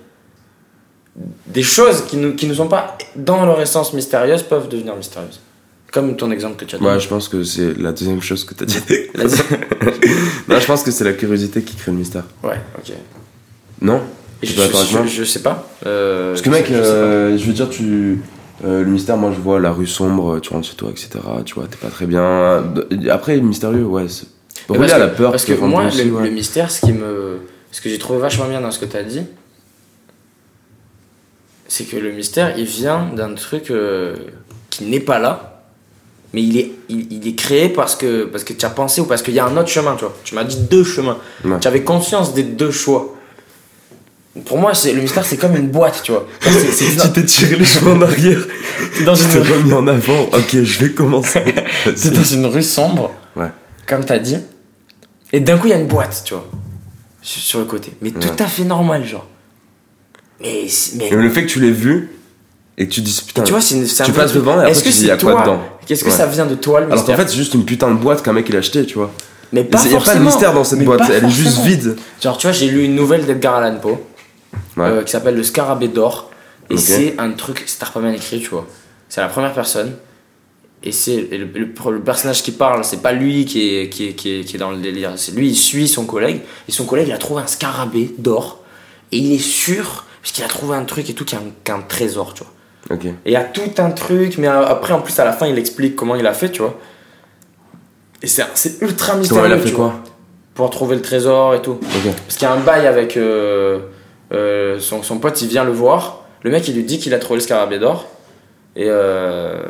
[1.46, 5.40] des choses qui ne qui sont pas dans leur essence mystérieuse peuvent devenir mystérieuses
[5.92, 7.00] Comme ton exemple que tu as Ouais, donné.
[7.00, 8.78] je pense que c'est la deuxième chose que t'as dit.
[9.14, 9.24] La-
[10.48, 12.24] non, je pense que c'est la curiosité qui crée le mystère.
[12.42, 12.92] Ouais, ok.
[13.80, 14.00] Non?
[14.42, 15.66] Tu je, je- sais pas.
[15.86, 18.20] euh, Parce que mec, je euh, je veux dire, tu.
[18.64, 21.08] euh, le mystère, moi je vois la rue sombre, tu rentres chez toi, etc.
[21.46, 22.62] Tu vois, t'es pas très bien.
[23.10, 24.04] Après, mystérieux, ouais.
[24.68, 25.30] à la que- peur.
[25.30, 26.24] Parce que rendre moi, le, ouais.
[26.24, 27.38] le mystère, ce qui me.
[27.72, 29.22] Ce que j'ai trouvé vachement bien dans ce que tu as dit,
[31.68, 34.16] c'est que le mystère, il vient d'un truc euh,
[34.70, 35.62] qui n'est pas là,
[36.32, 39.04] mais il est, il, il est créé parce que, parce que tu as pensé ou
[39.06, 40.14] parce qu'il y a un autre chemin, tu vois.
[40.24, 41.18] Tu m'as dit deux chemins.
[41.44, 41.58] Ouais.
[41.60, 43.14] Tu avais conscience des deux choix.
[44.44, 46.26] Pour moi, c'est, le mystère, c'est comme une boîte, tu vois.
[46.42, 48.40] Tu t'es tiré les cheveux en arrière,
[48.94, 50.24] tu une t'es remis en avant.
[50.32, 51.42] Ok, je vais commencer.
[51.96, 53.50] C'est dans une rue sombre, Ouais.
[53.86, 54.36] comme t'as dit.
[55.32, 56.46] Et d'un coup, il y a une boîte, tu vois,
[57.22, 57.92] sur, le côté.
[58.02, 59.26] Mais tout à fait normal, genre.
[60.40, 60.66] Mais,
[61.10, 62.10] le fait que tu l'aies vu
[62.78, 63.42] et que tu dis putain.
[63.42, 65.24] tu vois, une- tu passes devant et après Est-ce que tu dis, y a c'est
[65.24, 66.14] quoi toi dedans Qu'est-ce que Ouais.
[66.14, 68.32] ça vient de toi, le Alors qu'en fait, c'est juste une putain de boîte qu'un
[68.32, 69.12] mec il a acheté, tu vois.
[69.52, 71.96] Mais pas Il y a pas de mystère dans cette boîte, elle est juste vide.
[72.20, 73.90] Genre, tu vois, j'ai lu une nouvelle d'Edgar Allan Poe
[74.76, 74.84] Ouais.
[74.84, 76.30] euh, qui s'appelle Le Scarabée d'or.
[76.68, 78.66] Et c'est un truc, c'est pas bien écrit, tu vois.
[79.08, 79.92] C'est la première personne.
[80.82, 84.12] Et c'est le, le- le personnage qui parle, c'est pas lui qui est, qui, est,
[84.14, 85.12] qui, est, qui est dans le délire.
[85.16, 86.40] C'est lui, il suit son collègue.
[86.68, 88.62] Et son collègue, il a trouvé un scarabée d'or.
[89.12, 91.74] Et il est sûr, parce qu'il a trouvé un truc et tout, qu'il y a
[91.74, 92.98] un, trésor, tu vois.
[93.24, 95.56] Et il y a tout un truc, mais après, en plus, à la fin, il
[95.56, 96.76] explique comment il a fait, tu vois.
[98.22, 98.44] Et c'est,
[98.80, 99.94] ultra mystérieux, tu vois.
[100.54, 101.74] Pour trouver le trésor et tout.
[102.24, 103.78] Parce qu'il y a un bail avec euh,
[104.32, 106.24] euh, son, son pote, il vient le voir.
[106.42, 108.08] Le mec, il lui dit qu'il a trouvé le scarabée d'or.
[108.74, 109.62] Et, euh,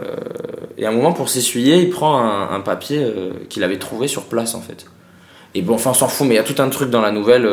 [0.78, 3.06] et à un moment, pour s'essuyer, il prend un, un papier
[3.50, 4.86] qu'il avait trouvé sur place, en fait.
[5.54, 7.10] Et bon, enfin, on s'en fout, mais il y a tout un truc dans la
[7.10, 7.46] nouvelle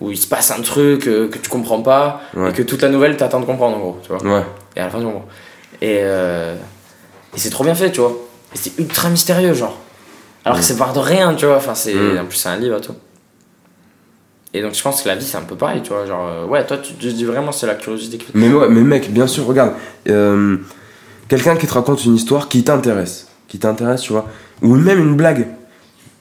[0.00, 2.20] où il se passe un truc euh, que tu comprends pas.
[2.36, 2.50] Ouais.
[2.50, 3.98] Et que toute la nouvelle, t'attends de comprendre, en gros.
[4.02, 4.44] Tu vois Ouais.
[4.76, 5.26] et à la fin, comprends.
[5.80, 6.54] Et, euh,
[7.34, 8.12] et c'est trop bien fait, tu vois.
[8.54, 9.76] Et c'est ultra mystérieux, genre.
[10.44, 11.56] Alors que c'est part de rien, tu vois.
[11.56, 12.18] Enfin, c'est, Mm.
[12.20, 12.94] En plus, c'est un livre tout.
[14.54, 16.06] Et donc, je pense que la vie, c'est un peu pareil, tu vois.
[16.06, 18.26] Genre, euh, ouais, toi, tu te dis vraiment, c'est la curiosité qui.
[18.34, 19.72] Mais, ouais, mais mec, bien sûr, regarde.
[21.28, 23.26] Quelqu'un qui te raconte une histoire qui t'intéresse.
[23.48, 24.26] Qui t'intéresse, tu vois.
[24.62, 25.48] Ou même une blague.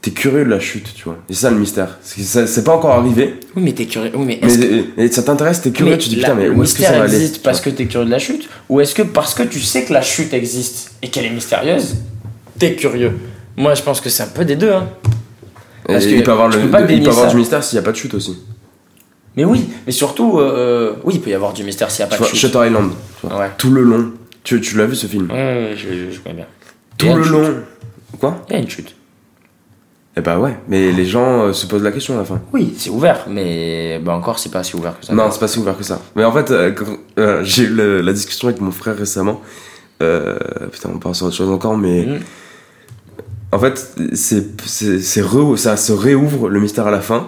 [0.06, 1.18] T'es curieux de la chute, tu vois.
[1.28, 1.98] Et c'est ça le mystère.
[2.04, 3.40] C'est pas encore arrivé.
[3.56, 4.12] Oui, mais t'es curieux.
[4.14, 5.12] Oui, mais que.
[5.12, 7.16] ça t'intéresse, t'es curieux, mais tu dis putain, mais où est-ce que ça va aller
[7.16, 9.84] existe parce que t'es curieux de la chute Ou est-ce que parce que tu sais
[9.84, 11.96] que la chute existe et qu'elle est mystérieuse,
[12.60, 13.14] t'es curieux
[13.58, 14.88] Moi, je pense que c'est un peu des deux, hein.
[15.88, 17.84] parce Et que il peut avoir, le, pas il peut avoir du mystère s'il n'y
[17.84, 18.38] a pas de chute aussi.
[19.36, 22.10] Mais oui, mais surtout, euh, oui, il peut y avoir du mystère s'il n'y a
[22.10, 22.42] pas Tu vois, de chute.
[22.52, 22.92] Shutter Island.
[23.22, 23.40] tu vois.
[23.40, 23.50] Ouais.
[23.58, 24.12] Tout le long.
[24.44, 26.46] Tu, tu l'as vu ce film Ouais, ouais, je, je connais bien.
[26.96, 27.56] Tout le long.
[28.20, 28.46] Quoi?
[28.52, 28.96] Il y a une chute.
[30.18, 32.40] Eh bah ouais, mais les gens euh, se posent la question à la fin.
[32.54, 35.14] Oui, c'est ouvert, mais bah encore, c'est pas si ouvert que ça.
[35.14, 36.00] Non, c'est pas si ouvert que ça.
[36.16, 36.72] Mais en fait, euh,
[37.20, 39.42] euh, j'ai eu le- la discussion avec mon frère récemment.
[40.02, 40.38] Euh,
[40.72, 42.20] putain, on parle sur autre chose encore, mais Mhm.
[43.52, 47.28] en fait, c'est, c'est, c'est re- ça se réouvre le mystère à la fin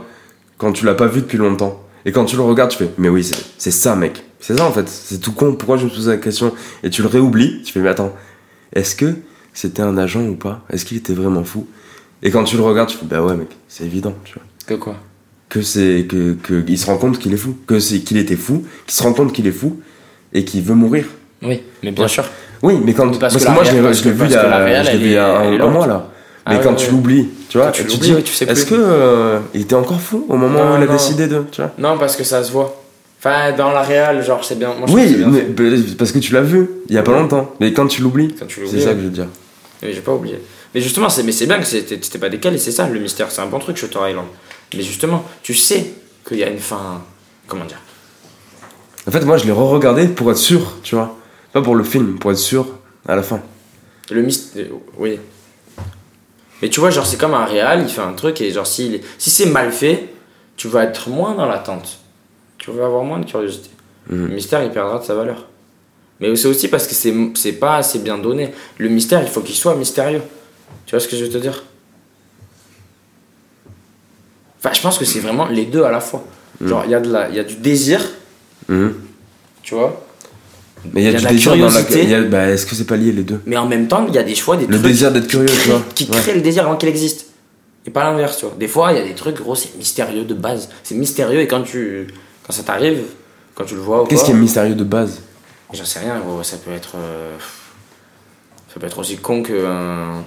[0.57, 1.81] quand tu l'as pas vu depuis longtemps.
[2.05, 4.23] Et quand tu le regardes, tu fais, mais oui, c'est, c'est ça, mec.
[4.39, 4.87] C'est ça en fait.
[4.87, 5.55] C'est tout con.
[5.55, 6.53] Pourquoi je me pose la question?
[6.83, 7.61] Et tu le réoublies.
[7.65, 8.13] Tu fais, mais attends,
[8.71, 9.13] est-ce que
[9.53, 10.61] c'était un agent ou pas?
[10.69, 11.67] Est-ce qu'il était vraiment fou?
[12.23, 14.73] Et quand tu le regardes, tu fais, bah ouais, mec, c'est évident, tu vois Que
[14.75, 14.95] quoi?
[15.49, 18.35] Que c'est que, que il se rend compte qu'il est fou, que c'est qu'il était
[18.35, 19.79] fou, qu'il se rend compte qu'il est fou
[20.33, 21.05] et qu'il veut mourir.
[21.41, 22.09] Oui, mais bien Ouais.
[22.09, 22.25] sûr.
[22.63, 24.57] Oui, mais quand Parce parce, que moi je réelle- l'ai je vu il y a
[24.57, 26.09] réelle, je l'ai elle vu il y a est- un, mois là.
[26.45, 26.75] Ah mais quand ouais.
[26.75, 30.01] tu l'oublies, tu vois, tu tu, dis tu sais est-ce que euh, il était encore
[30.01, 30.91] fou au moment Non, où il a non.
[30.93, 31.71] décidé de, tu vois?
[31.77, 32.83] Non, parce que ça se voit.
[33.19, 34.69] Enfin, dans la réelle, genre, c'est bien.
[34.77, 35.95] Moi, je Oui, bien mais- fait.
[35.97, 37.51] parce que tu l'as vu il y a pas longtemps.
[37.59, 39.27] Mais quand tu l'oublies, c'est ça que je veux dire.
[39.83, 40.39] Mais j'ai pas oublié.
[40.75, 43.31] Mais justement, c'est mais c'est bien que c'était pas décalé, c'est ça le mystère.
[43.31, 44.27] C'est un bon truc, Shutter Island.
[44.75, 45.93] Mais justement, tu sais
[46.27, 47.01] qu'il y a une fin.
[47.47, 47.79] Comment dire?
[49.07, 51.17] En fait, moi je l'ai re-regardé pour être sûr, tu vois.
[51.53, 52.67] Pas pour le film, pour être sûr
[53.07, 53.41] à la fin.
[54.11, 54.65] Le mystère.
[54.97, 55.19] Oui.
[56.61, 59.01] Mais tu vois, genre, c'est comme un réal, il fait un truc et genre, est-
[59.17, 60.09] si c'est mal fait,
[60.57, 61.99] tu vas être moins dans l'attente.
[62.57, 63.69] Tu vas avoir moins de curiosité.
[64.09, 64.27] Mhm.
[64.27, 65.45] Le mystère, il perdra de sa valeur.
[66.19, 68.51] Mais c'est aussi parce que c'est c'est pas assez bien donné.
[68.79, 70.21] Le mystère, il faut qu'il soit mystérieux.
[70.85, 71.63] Tu vois ce que je veux te dire?
[74.59, 76.23] Enfin, je pense que c'est vraiment les deux à la fois.
[76.63, 78.01] Genre, il y, a de la- y a du désir,
[78.67, 78.93] Mhm.
[79.61, 80.03] tu vois,
[80.93, 81.69] Mais il y a, Il y a du de la désir dans la.
[81.83, 82.03] curiosité.
[82.03, 83.41] il y a- bah, Est-ce que c'est pas lié les deux?
[83.45, 85.47] Mais en même temps, il y a des choix, des Le trucs désir d'être curieux,
[85.47, 85.81] tu vois.
[85.95, 86.17] qui Ouais.
[86.17, 87.25] crée le désir avant qu'il existe.
[87.85, 88.55] Et pas l'inverse, tu vois.
[88.57, 90.69] Des fois, il y a des trucs, gros, c'est mystérieux de base.
[90.83, 92.07] C'est mystérieux et quand tu
[92.45, 93.01] quand ça t'arrive,
[93.55, 95.19] quand tu le vois Qu'est-ce qui est mystérieux de base?
[95.73, 96.41] J'en sais rien, gros.
[96.43, 96.91] Ça peut être.
[96.95, 97.35] euh,
[98.73, 100.23] Ça peut être aussi con que un.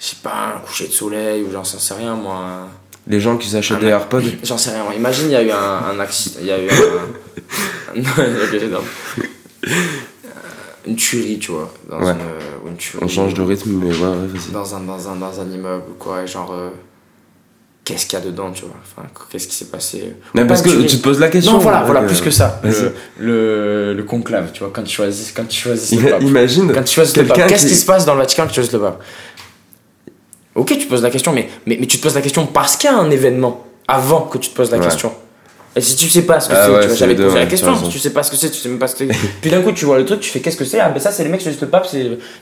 [0.00, 2.68] Je sais pas, un coucher de soleil ou j'en sais rien, moi.
[3.06, 4.94] Les gens qui s'achètent Un des AirPods J'en sais rien, moi.
[4.94, 5.56] Imagine, il y a eu un,
[5.94, 6.38] un accident.
[6.40, 6.68] Il y a eu
[8.70, 8.80] non.
[10.86, 11.72] une tuerie, tu vois.
[11.88, 12.12] Dans Ouais.
[12.12, 13.04] une, euh, une tuerie.
[13.04, 14.40] On change de rythme, mais ouais, ouais.
[14.52, 16.52] Dans un, dans un, dans un immeuble ou quoi, et genre.
[16.52, 16.70] euh,
[17.82, 20.68] Qu'est-ce qu'il y a dedans, tu vois Enfin, qu'est-ce qui s'est passé Mais parce que
[20.68, 20.86] tuerie.
[20.86, 21.54] tu te poses la question.
[21.54, 22.60] Non, voilà, voilà, euh, plus que ça.
[22.62, 26.22] Le, le, le conclave, tu vois, quand tu choisis, quand tu choisis le pape.
[26.22, 26.70] Imagine.
[26.72, 28.48] Quand tu choisis le quelqu'un pape, qu'est-ce qui- qui se passe dans le Vatican quand
[28.50, 29.02] tu choisis le pape?
[30.60, 32.90] Ok, tu poses la question, mais, mais, mais tu te poses la question parce qu'il
[32.90, 34.84] y a un événement avant que tu te poses la Ouais.
[34.84, 35.10] question.
[35.74, 37.38] Et si tu sais pas ce que Ah c'est, ouais, tu vas jamais te poser
[37.38, 37.74] la question.
[37.84, 39.18] Si tu sais pas ce que c'est, tu sais même pas ce que c'est.
[39.40, 40.80] Puis d'un coup, tu vois le truc, tu fais qu'est-ce que c'est?
[40.80, 41.86] Ah, ben ça, c'est les mecs qui le pape.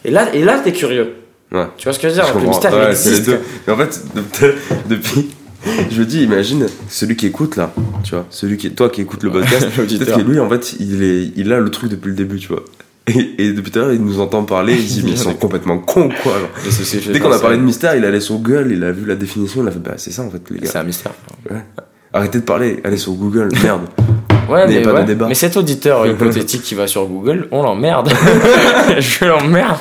[0.05, 1.15] Et là, et là t'es curieux.
[1.53, 1.67] Ouais.
[1.77, 2.25] Tu vois ce que je veux dire?
[2.27, 2.49] Je Le comprends.
[2.51, 3.41] mystère, il Ouais, les deux.
[3.67, 4.55] Mais en fait, de-
[4.89, 5.29] depuis,
[5.91, 7.73] je me dis, imagine celui qui écoute là,
[8.03, 11.03] tu vois, celui qui, toi qui écoute le podcast, peut-être que lui, en fait, il
[11.03, 12.65] est, il a le truc depuis le début, tu vois.
[13.09, 15.35] Et, et depuis tout à l'heure, il nous entend parler, il dit, mais ils sont
[15.35, 16.33] complètement cons, quoi.
[16.39, 16.49] genre.
[16.71, 19.07] C'est- c'est Dès qu'on a parlé de mystère, il allait sur Google, il a vu
[19.07, 20.81] la définition, il a fait, bah, c'est ça, en fait, les C'est gars.
[20.81, 21.13] un mystère.
[22.13, 23.83] Arrêtez de parler, allez sur Google, merde.
[24.49, 25.27] Ouais, Mais pas de débat.
[25.29, 28.11] mais cet auditeur hypothétique qui va sur Google, on l'emmerde.
[28.99, 29.79] je l'emmerde.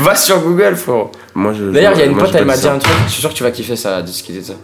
[0.00, 1.10] Va sur Google, frérot.
[1.72, 2.72] D'ailleurs, il y a une moi, pote, elle m'a dit ça.
[2.74, 4.54] un truc, je suis sûr que tu vas kiffer ça, discuter de ça.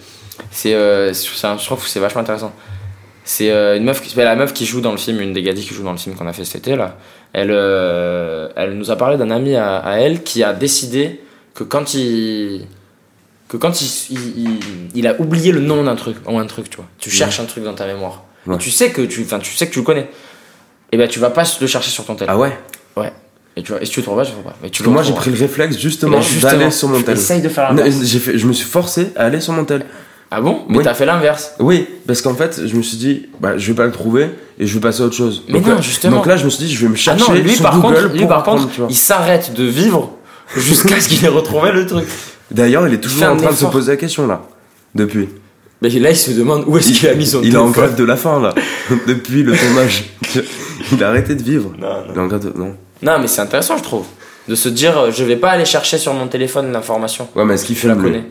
[0.51, 2.53] C'est, euh, c'est je trouve que c'est vachement intéressant.
[3.29, 5.43] C'est euh, une meuf, qui, c'est la meuf qui joue dans le film, une des
[5.43, 6.97] gadis qui joue dans le film qu'on a fait cet été là.
[7.33, 11.21] Elle, euh, elle nous a parlé d'un ami à, à elle qui a décidé
[11.53, 12.67] que quand il,
[13.49, 14.61] que quand il, il, il-
[14.95, 17.47] il a oublié le nom d'un truc ou un truc, tu vois, tu cherches un
[17.47, 18.59] truc dans ta mémoire, Et Ouais.
[18.59, 20.09] tu sais que tu, enfin, tu sais que tu le connais.
[20.93, 22.37] Et ben tu vas pas le chercher sur ton téléphone.
[22.97, 23.13] Ah ouais?
[23.59, 24.57] Et, tu vois, et si tu le trouves pas, tu le trouves pas.
[24.63, 26.89] Mais tu Parce que le moi, j'ai pris le réflexe, justement, ben, justement, d'aller sur
[26.89, 27.17] mon tel.
[27.17, 29.85] Essaye de faire j'ai fait, je me suis forcé à aller sur mon tel.
[30.39, 30.65] Ah bon?
[30.69, 30.85] Mais Oui.
[30.85, 31.55] t'as fait l'inverse.
[31.61, 34.67] Oui, parce qu'en fait, je me suis dit, bah, je vais pas le trouver et
[34.67, 35.45] je vais passer à autre chose.
[35.49, 36.17] Mais donc non, là, justement.
[36.17, 37.81] Donc là, je me suis dit, je vais me Ah chercher non, lui sur par
[37.81, 40.13] Google contre, lui par contre, il s'arrête de vivre
[40.57, 42.05] jusqu'à ce qu'il ait retrouvé le truc.
[42.51, 44.43] D'ailleurs, il est fait toujours en train de se poser la question là.
[44.95, 45.31] Depuis.
[45.81, 47.95] Mais là, il se demande où est-ce qu'il a mis son Il est en grève
[47.95, 48.55] de la faim là.
[49.07, 50.05] Depuis le tournage.
[50.93, 51.73] il a arrêté de vivre.
[51.79, 52.53] Non, Il est en de.
[52.55, 52.75] Non.
[53.03, 54.05] Non, mais c'est intéressant, je trouve.
[54.49, 57.27] De se dire, euh, je vais pas aller chercher sur mon téléphone l'information.
[57.35, 58.25] Ouais, mais est-ce qu'il Je la fume lui connais.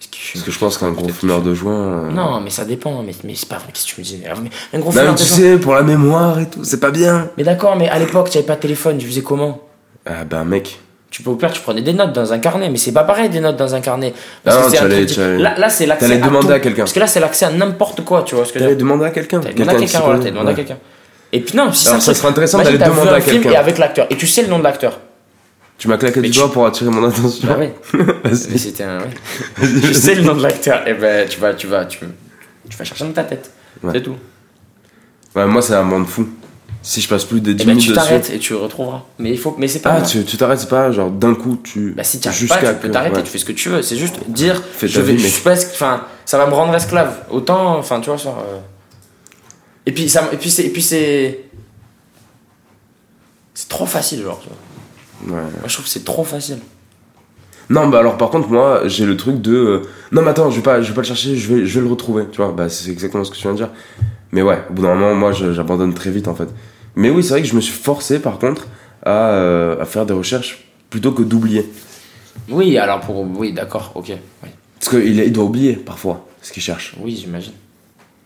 [0.00, 2.04] Est-ce qu'il fume Parce que je pense qu'un gros fumeur de joint.
[2.06, 3.02] euh, Non, mais ça dépend.
[3.02, 5.14] Mais, mais c'est pas vrai, qu'est-ce que tu me dis Mais Un gros Non, fumeur
[5.14, 5.36] de tu joint.
[5.36, 7.28] sais, pour la mémoire et tout, c'est pas bien.
[7.36, 9.60] Mais d'accord, mais à l'époque, tu avais pas de téléphone, tu faisais comment?
[10.06, 10.78] Ah bah, mec.
[11.10, 13.28] Tu peux au pire, tu prenais des notes dans un carnet, mais c'est pas pareil
[13.28, 14.12] des notes dans un carnet.
[14.42, 16.82] Parce Ah que non, allais- tu allais- Là, là c'est l'accès t'allais demander à quelqu'un.
[16.82, 19.38] Parce que là, c'est l'accès à n'importe quoi, tu vois T'allais demander à quelqu'un.
[19.38, 20.76] Demandé à quelqu'un, voilà, à quelqu'un.
[21.32, 23.50] Et puis non, si Alors, ça truc- serait intéressant d'aller demander à quelqu'un.
[23.50, 24.06] Et avec l'acteur.
[24.10, 24.98] Et tu sais le nom de l'acteur.
[25.84, 27.46] Tu m'as claqué Mais du tu- doigt pour attirer mon attention.
[27.46, 27.74] Bah ouais.
[28.34, 29.00] C'était un.
[29.00, 29.10] ouais.
[29.60, 30.88] Je sais le nom de l'acteur.
[30.88, 31.98] Et ben, tu vas, tu vas, tu,
[32.70, 33.50] tu vas chercher dans ta tête.
[33.82, 33.90] Ouais.
[33.92, 34.16] C'est tout.
[35.36, 36.26] Ouais, moi, c'est un monde fou.
[36.80, 38.00] Si je passe plus de 10 Et ben, minutes tu dessus.
[38.02, 39.02] t'arrêtes et tu retrouveras.
[39.18, 39.96] Mais il faut, mais c'est pas.
[39.98, 41.92] Ah, tu tu t'arrêtes, c'est pas genre d'un coup, tu.
[41.94, 43.22] Bah si tu pas, tu peux t'arrêter, ouais.
[43.22, 43.82] tu fais ce que tu veux.
[43.82, 46.74] C'est juste dire, Fais je vais, vie, je suis pas, enfin, ça va me rendre
[46.74, 47.26] esclave.
[47.30, 48.58] Autant, enfin, tu vois euh.
[49.84, 51.40] Et puis ça, et puis c'est, et puis c'est,
[53.52, 54.40] c'est trop facile, genre.
[54.40, 54.56] tu vois.
[55.26, 55.32] Ouais.
[55.32, 56.58] Moi, je trouve que c'est trop facile.
[57.70, 59.54] Non, bah alors par contre, moi, j'ai le truc de.
[59.54, 59.82] euh,
[60.12, 61.84] Non, mais attends, je vais pas, je vais pas le chercher, je vais, je vais
[61.86, 62.24] le retrouver.
[62.30, 63.70] Tu vois, bah c'est exactement ce que tu viens de dire.
[64.32, 66.48] Mais ouais, au bout d'un moment, moi, je- j'abandonne très vite en fait.
[66.94, 68.66] Mais oui, c'est vrai que je me suis forcé par contre
[69.04, 71.70] à, euh, à faire des recherches plutôt que d'oublier.
[72.50, 74.06] Oui, alors pour, oui, d'accord, ok,
[74.42, 74.48] oui,
[74.78, 76.94] Parce qu'il il doit oublier parfois ce qu'il cherche.
[77.02, 77.52] oui, j'imagine.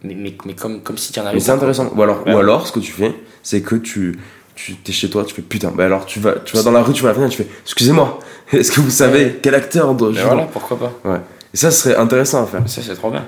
[0.03, 1.35] Mais, mais, mais comme, comme si tu en avais.
[1.35, 1.93] Mais c'est intéressant.
[1.95, 2.35] Ou alors, Ouais.
[2.35, 4.19] ou alors, ce que tu fais, c'est que tu.
[4.61, 6.83] Tu es chez toi, tu fais putain, bah alors tu vas, tu vas dans la
[6.83, 8.19] rue, tu vas à la fenêtre, tu fais excusez-moi,
[8.53, 10.93] est-ce que vous savez quel acteur doit jouer voilà, pourquoi pas.
[11.05, 11.21] Ouais.
[11.55, 12.63] Et ça, ce serait intéressant à faire.
[12.69, 13.25] Ça, c'est trop bien.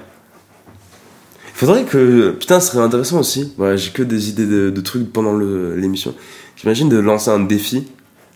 [1.55, 2.31] Faudrait que.
[2.33, 3.53] Putain, ce serait intéressant aussi.
[3.59, 6.15] Ouais, j'ai que des idées de, de trucs pendant le- l'émission.
[6.57, 7.87] J'imagine de lancer un défi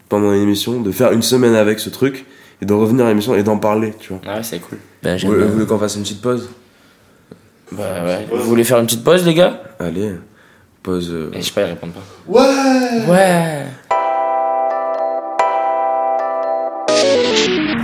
[0.08, 2.26] pendant l'émission, de faire une semaine avec ce truc
[2.62, 4.20] et de revenir à l'émission et d'en parler, tu vois.
[4.26, 4.78] Ah ouais, c'est cool.
[5.02, 6.48] Ben, Vous vous voulez qu'on fasse une petite pause?
[7.72, 8.26] Bah ouais.
[8.30, 9.60] Vous voulez faire une petite pause, les gars?
[9.80, 10.12] Allez,
[10.92, 12.00] euh, Et je sais pas, ils répondent pas.
[12.26, 13.66] Ouais Ouais.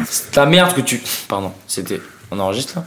[0.08, 1.00] C'est la merde que tu.
[1.28, 2.00] Pardon, c'était.
[2.30, 2.84] On enregistre là?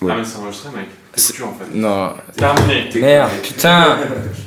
[0.00, 0.12] Ouais.
[0.14, 0.86] Ah, mais c'est enregistré, mec.
[1.14, 1.74] C'est tu en fait.
[1.74, 2.12] Non.
[2.36, 2.88] Terminé.
[2.94, 3.96] Merde, putain.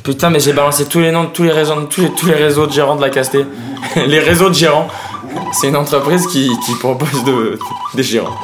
[0.04, 2.36] Putain, mais j'ai balancé tous les noms de tous les réseaux, tous les, tous les
[2.36, 3.46] réseaux de gérants de la Casté.
[3.96, 4.88] les réseaux de gérants.
[5.54, 7.58] C'est une entreprise qui, qui propose de,
[7.94, 8.38] des gérants.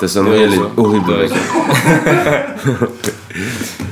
[0.00, 0.70] Ta sonnerie, elle est réseau.
[0.76, 1.12] horrible.
[1.12, 1.34] Réseau.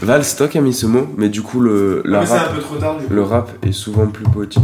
[0.03, 2.33] Val, c'est toi qui as mis ce mot, mais du coup, le, la Mais c'est
[2.33, 3.13] un rap, peu trop tard du coup.
[3.13, 4.63] le rap est souvent plus poétique.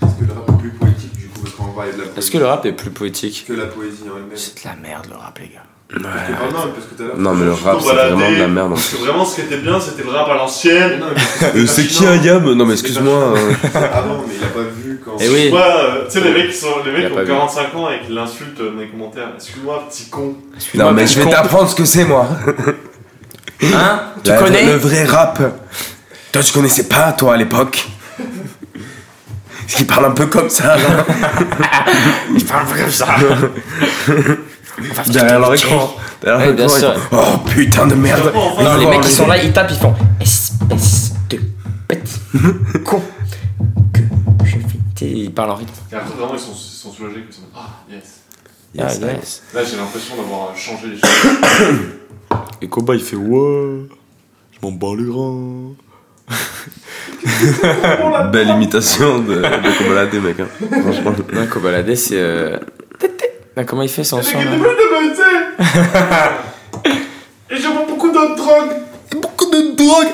[0.00, 2.02] Parce que le rap est plus poétique du coup, parce qu'on va parler de la
[2.04, 2.18] poésie.
[2.18, 4.76] Est-ce que le rap est plus poétique que la poésie en elle-même C'est de la
[4.76, 5.62] merde le rap, les gars.
[5.94, 5.98] Ah
[6.52, 7.16] non, parce que.
[7.16, 8.70] Non, mais le rap, c'est vraiment de la merde.
[8.70, 10.98] Parce que vraiment, ce qui était bien, c'était le rap à l'ancienne.
[10.98, 11.06] Non,
[11.54, 13.12] Euh, c'est qui un yam Non, mais excuse-moi.
[13.36, 13.52] euh,
[13.94, 15.12] Avant, mais il a pas vu quand.
[15.20, 15.42] Eh oui.
[15.44, 17.26] Tu vois, euh, tu sais, les mecs qui sont, les Il mecs ont vu.
[17.26, 19.28] 45 ans et qui l'insultent dans les commentaires.
[19.36, 20.34] Excuse-moi, petit con.
[20.74, 22.26] Non, mais je vais t'apprendre ce que c'est, moi.
[23.62, 25.40] Hein Tu La- connais Le vrai rap.
[26.32, 27.86] Toi, tu connaissais pas, toi, à l'époque.
[29.66, 31.04] Parce qu'il parle un peu comme ça, là.
[32.36, 33.06] Je parle comme ça.
[35.08, 35.94] Derrière leur écran.
[36.22, 38.32] Derrière Ouais, leur écran, font, Oh putain de merde.
[38.34, 41.38] Non, les mecs qui sont là, ils tapent, ils font espèce de
[41.88, 42.20] petit
[42.84, 43.02] con
[43.92, 44.00] que
[44.44, 44.56] je
[44.96, 45.72] sais, Ils parlent en rythme.
[45.92, 47.24] Et après, vraiment, ils sont, ils sont soulagés.
[47.28, 48.20] Ils sont en mode, ah, yes.
[48.74, 49.42] Yes, Ah, yes.
[49.54, 51.78] Là, j'ai l'impression d'avoir changé les choses.
[52.60, 53.86] Et Koba, il fait ouais,
[54.52, 55.74] je m'en bats les reins.
[58.32, 60.40] Belle imitation de, de Kobalade, mec.
[60.40, 60.48] Hein.
[60.82, 61.12] Franchement.
[61.32, 62.18] Non, Kobalade, c'est.
[62.18, 62.58] Euh...
[63.64, 64.44] comment il fait son son là
[67.50, 68.76] Et je vends beaucoup de drogue.
[69.12, 70.12] Beaucoup de drogue.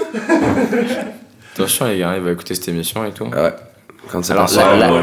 [1.54, 3.24] Attention, les gars, il va écouter cette émission et tout.
[3.24, 3.52] Ouais.
[4.10, 5.02] Quand ça Alors.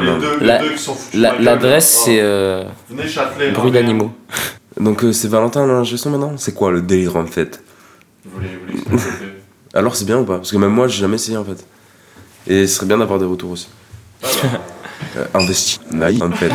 [1.13, 2.05] L'adresse, Oh.
[2.05, 3.51] c'est euh, Venez Châtelet.
[3.51, 4.11] bruit d'animaux.
[4.79, 7.61] Donc euh, c'est Valentin l'ingé maintenant C'est quoi le délire en fait?
[8.23, 9.25] Vous voulez, vous voulez expérimenter
[9.73, 10.37] Alors c'est bien ou pas?
[10.37, 11.65] Parce que même moi j'ai jamais essayé en fait.
[12.47, 13.67] Et ce serait bien d'avoir des retours aussi.
[14.23, 14.49] Ah bah,
[15.17, 15.79] Euh, investi.
[15.91, 16.51] Naïf en fait.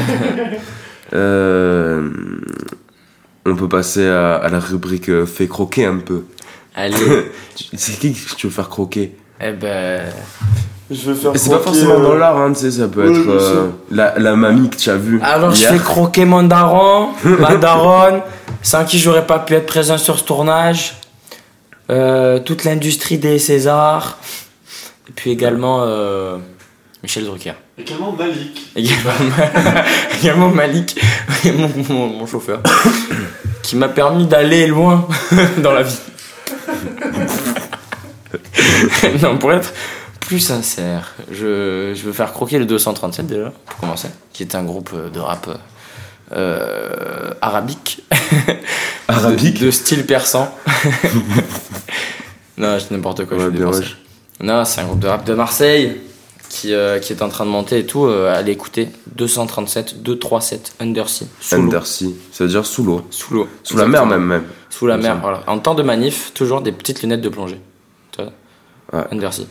[1.15, 2.09] Euh,
[3.47, 6.25] on peut passer à, à la rubrique euh, fait croquer un peu.
[6.75, 6.97] Allez,
[7.77, 9.17] C'est qui que tu veux faire croquer?
[9.41, 10.03] Eh ben.
[10.91, 13.69] Je vais faire c'est pas forcément dans l'art, hein, tu sais, ça peut être euh,
[13.91, 15.19] la, la mamie que tu as vue.
[15.23, 18.21] Alors, je fais croquer mon daron, ma daronne,
[18.61, 20.97] sans qui j'aurais pas pu être présent sur ce tournage.
[21.91, 24.19] Euh, toute l'industrie des Césars.
[25.09, 26.39] Et puis également euh,
[27.03, 27.55] Michel Drucker.
[27.77, 28.71] Également Malik.
[28.77, 29.11] Également,
[30.23, 31.01] également Malik,
[31.47, 32.61] mon, mon- mon chauffeur,
[33.63, 35.07] qui m'a permis d'aller loin
[35.59, 35.99] dans la vie.
[39.23, 39.73] non, pour être
[40.21, 44.65] plus sincère, je, je veux faire croquer le 237 déjà, pour commencer, qui est un
[44.65, 45.49] groupe de rap
[46.33, 48.03] euh, arabique.
[49.09, 50.51] Arabique de, de style persan.
[52.57, 53.97] non, je dis n'importe quoi, je suis.
[54.41, 56.01] Non, c'est un groupe de rap de Marseille
[56.55, 58.07] qui, euh, qui est en train de monter et tout.
[58.07, 61.25] Euh, allez écouter 237, 237 Undersea.
[61.41, 61.55] Sous.
[61.57, 63.03] Undersea, ça veut dire sous l'eau.
[63.11, 63.49] Sous l'eau.
[63.63, 64.45] Sous la mer même, même.
[64.71, 65.43] Sous la mer, voilà.
[65.47, 67.61] En temps de manif, toujours des petites lunettes de plongée.
[68.19, 69.05] Ouais.
[69.11, 69.45] Undersea.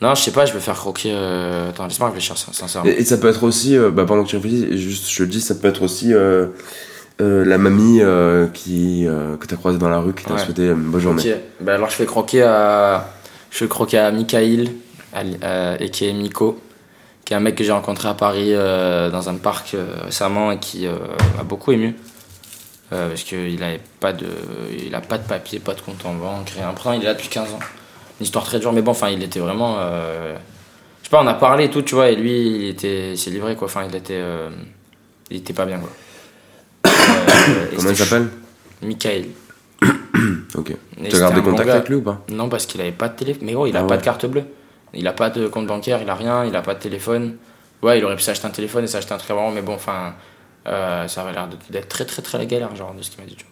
[0.00, 1.10] Non, je sais pas, je vais faire croquer.
[1.12, 1.70] Euh...
[1.70, 2.88] Attends, laisse-moi réfléchir, sin- sincèrement.
[2.88, 5.28] Et, et ça peut être aussi, euh, bah, pendant que tu réfléchis, juste je le
[5.28, 6.46] dis, ça peut être aussi euh,
[7.18, 8.00] la mamie
[8.54, 9.06] qui,
[9.40, 10.44] que tu as croisée dans la rue qui t'a Ouais.
[10.44, 11.22] souhaité une bonne journée.
[11.32, 13.10] Ok, bah alors je fais croquer à.
[13.50, 14.66] Je fais croquer à euh,
[15.80, 16.60] et qui est Miko,
[17.24, 20.52] qui est un mec que j'ai rencontré à Paris euh, dans un parc euh, récemment
[20.52, 20.92] et qui euh,
[21.36, 21.94] m'a beaucoup ému.
[22.90, 24.26] Euh, parce qu'il avait pas de,
[24.86, 26.68] il a pas de papier, pas de compte en banque, rien.
[26.74, 27.58] Pourtant, il est là depuis 15 ans.
[28.18, 29.76] Une histoire très dure, mais bon, enfin, il était vraiment.
[29.78, 30.34] euh,
[31.02, 32.32] je sais pas, on a parlé et tout, tu vois, et lui,
[32.62, 33.66] il était, s'est livré, quoi.
[33.66, 34.48] Enfin, il était, euh,
[35.30, 35.90] il était pas bien, quoi.
[37.48, 38.28] Euh, Comment il s'appelle
[38.82, 39.26] Mikaël.
[40.54, 40.72] Ok.
[41.08, 43.42] Tu as gardé contact avec lui ou pas Non, parce qu'il avait pas de téléphone.
[43.46, 44.44] Mais gros, il a Ah pas de carte bleue.
[44.94, 47.36] Il a pas de compte bancaire, il a rien, il a pas de téléphone.
[47.82, 50.14] Ouais, il aurait pu s'acheter un téléphone et s'acheter un truc avant, mais bon, enfin,
[50.66, 53.26] euh, ça avait l'air d'être très très très la galère, genre, de ce qu'il m'a
[53.26, 53.44] dit, tu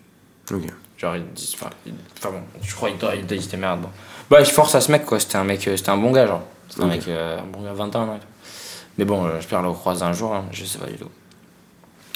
[0.50, 0.58] vois.
[0.58, 0.66] Ok.
[0.98, 1.70] Genre, il dit, enfin,
[2.30, 3.88] bon, je crois qu'il doit- il dit, c'était merde, bon.
[4.30, 6.26] Bah, je force à ce mec, quoi, c'était un mec, euh, c'était un bon gars,
[6.26, 6.42] genre.
[6.68, 8.26] C'était un mec, euh, un bon gars, 21 ans tout.
[8.98, 11.10] Mais bon, euh, j'espère le croiser un jour, hein, je sais pas du tout.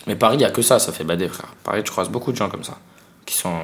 [0.06, 1.55] Mais Paris, il y a que ça, ça fait bader, frère.
[1.62, 2.78] Paris, tu croises beaucoup de gens comme ça,
[3.31, 3.55] qui sont.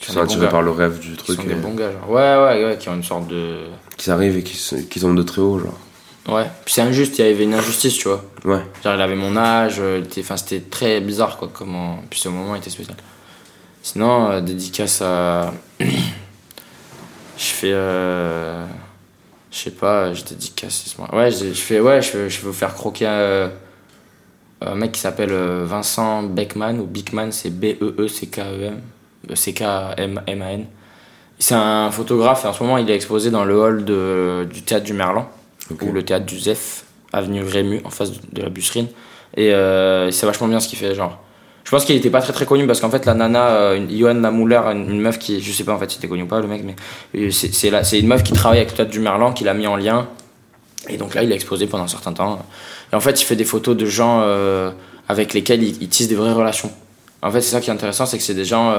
[0.00, 1.36] Qui Qui sont attirés par le rêve du Qui truc.
[1.36, 2.10] sont des euh, bons gars, genre.
[2.10, 3.60] Ouais, ouais, ouais, qui ont une sorte de.
[3.96, 4.58] Qui arrivent et qui,
[4.90, 5.78] qui sont de très haut, genre.
[6.28, 8.24] Ouais, puis c'est injuste, il y avait une injustice, tu vois.
[8.44, 8.62] Ouais.
[8.82, 12.00] Genre, il avait mon âge, euh, enfin, c'était très bizarre, quoi, comment.
[12.10, 12.96] Puis ce moment était spécial.
[13.82, 15.52] Sinon, euh, dédicace à.
[15.80, 15.84] je
[17.36, 17.72] fais.
[17.72, 18.64] euh,
[19.50, 20.84] Je sais pas, je dédicace.
[20.86, 21.78] laisse-moi- Ouais, je, fais.
[21.80, 23.52] Ouais, je, vais vous faire croquer un,
[24.60, 28.80] un mec qui s'appelle Vincent Beckman, ou Beckman, c'est B-E-E-C-K-E-M.
[29.34, 30.66] C-K-M-M-A-N.
[31.38, 34.62] C'est un photographe et en ce moment il est exposé dans le hall de, du
[34.62, 35.28] théâtre du Merlan
[35.82, 38.88] ou le théâtre du Zef, avenue Rému, en face de, la busserine.
[39.36, 41.18] Et euh, c'est vachement bien ce qu'il fait, genre.
[41.64, 43.90] Je pense qu'il était pas très très connu parce qu'en fait la nana, euh, une,
[43.90, 46.26] Johan Lamouler, une, une meuf qui, je sais pas en fait si était connu ou
[46.26, 46.76] pas le mec, mais
[47.16, 49.76] euh, c'est une meuf qui travaille avec le théâtre du Merlan qui l'a mis en
[49.76, 50.06] lien.
[50.90, 52.44] Et donc là il est exposé pendant un certain temps.
[52.92, 54.70] Et en fait il fait des photos de gens euh,
[55.08, 56.70] avec lesquels il, il tisse des vraies relations.
[57.22, 58.76] En fait c'est ça qui est intéressant, c'est que c'est des gens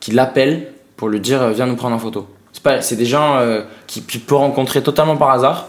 [0.00, 2.26] qui l'appellent pour lui dire euh, viens nous prendre en photo.
[2.52, 5.68] C'est pas, c'est des gens euh, qui, qui peut rencontrer totalement par hasard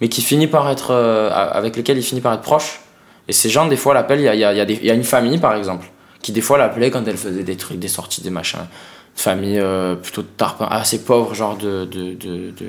[0.00, 2.80] mais qui finit par être euh, avec lesquels il finit par être proche.
[3.26, 4.20] Et ces gens, des fois, l'appellent.
[4.20, 5.90] Il y a, y, a, y, a y a une famille, par exemple,
[6.22, 8.60] qui des fois l'appelait quand elle faisait des trucs, des sorties, des machins.
[8.60, 8.66] Une
[9.16, 12.66] famille euh, plutôt de tarpin, assez pauvre, genre de, de, de, de,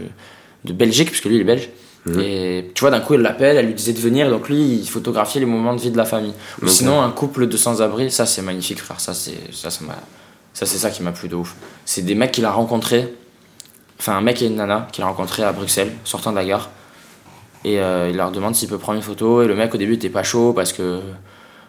[0.65, 1.69] de Belgique, puisque lui, il est belge.
[2.07, 2.19] Mhm.
[2.19, 4.89] Et tu vois, d'un coup, elle l'appelle, elle lui disait de venir, donc lui, il
[4.89, 6.33] photographiait les moments de vie de la famille.
[6.61, 8.99] Ou sinon, un couple de sans-abri, ça, c'est magnifique, frère.
[8.99, 9.93] Ça, c'est ça, ça, m'a-
[10.59, 11.55] ça, c'est ça qui m'a plu de ouf.
[11.85, 13.13] C'est des mecs qu'il a rencontrés,
[13.97, 16.69] enfin, un mec et une nana qu'il a rencontrés à Bruxelles, sortant de la gare.
[17.63, 19.41] Et euh, il leur demande s'il peut prendre une photo.
[19.41, 20.99] Et le mec, au début, était pas chaud parce que.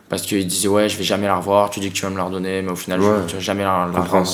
[0.08, 1.70] Parce qu'il disait, ouais, je vais jamais la revoir.
[1.70, 3.26] Tu dis que tu vas me la redonner, mais au final, je- Ouais.
[3.28, 4.24] tu vas jamais la, la revoir.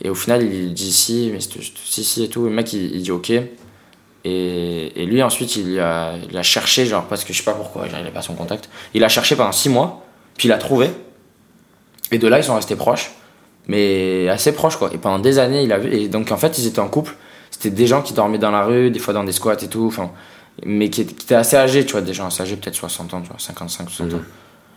[0.00, 0.10] Et ouais.
[0.10, 2.44] au final, il dit si, mais si, si et tout.
[2.44, 3.30] Le mec, il, il dit ok.
[3.30, 7.54] Et, et lui, ensuite, il a, il a cherché, genre, parce que je sais pas
[7.54, 8.68] pourquoi, avait pas son contact.
[8.94, 10.04] Il a cherché pendant six mois,
[10.36, 10.90] puis il a trouvé.
[12.12, 13.10] Et de là, ils sont restés proches,
[13.70, 14.90] mais assez proches, quoi.
[14.92, 15.92] Et pendant des années, il a vu.
[15.94, 17.14] Et donc, en fait, ils étails en couple.
[17.50, 19.86] C'était des gens qui dormaient dans la rue, des fois dans des squats et tout.
[19.86, 20.10] Enfin,
[20.64, 23.14] mais qui, étaient- qui étaient assez âgés, tu vois, des gens assez âgés, peut-être 60
[23.14, 24.22] ans, tu vois, 55, 60 ans.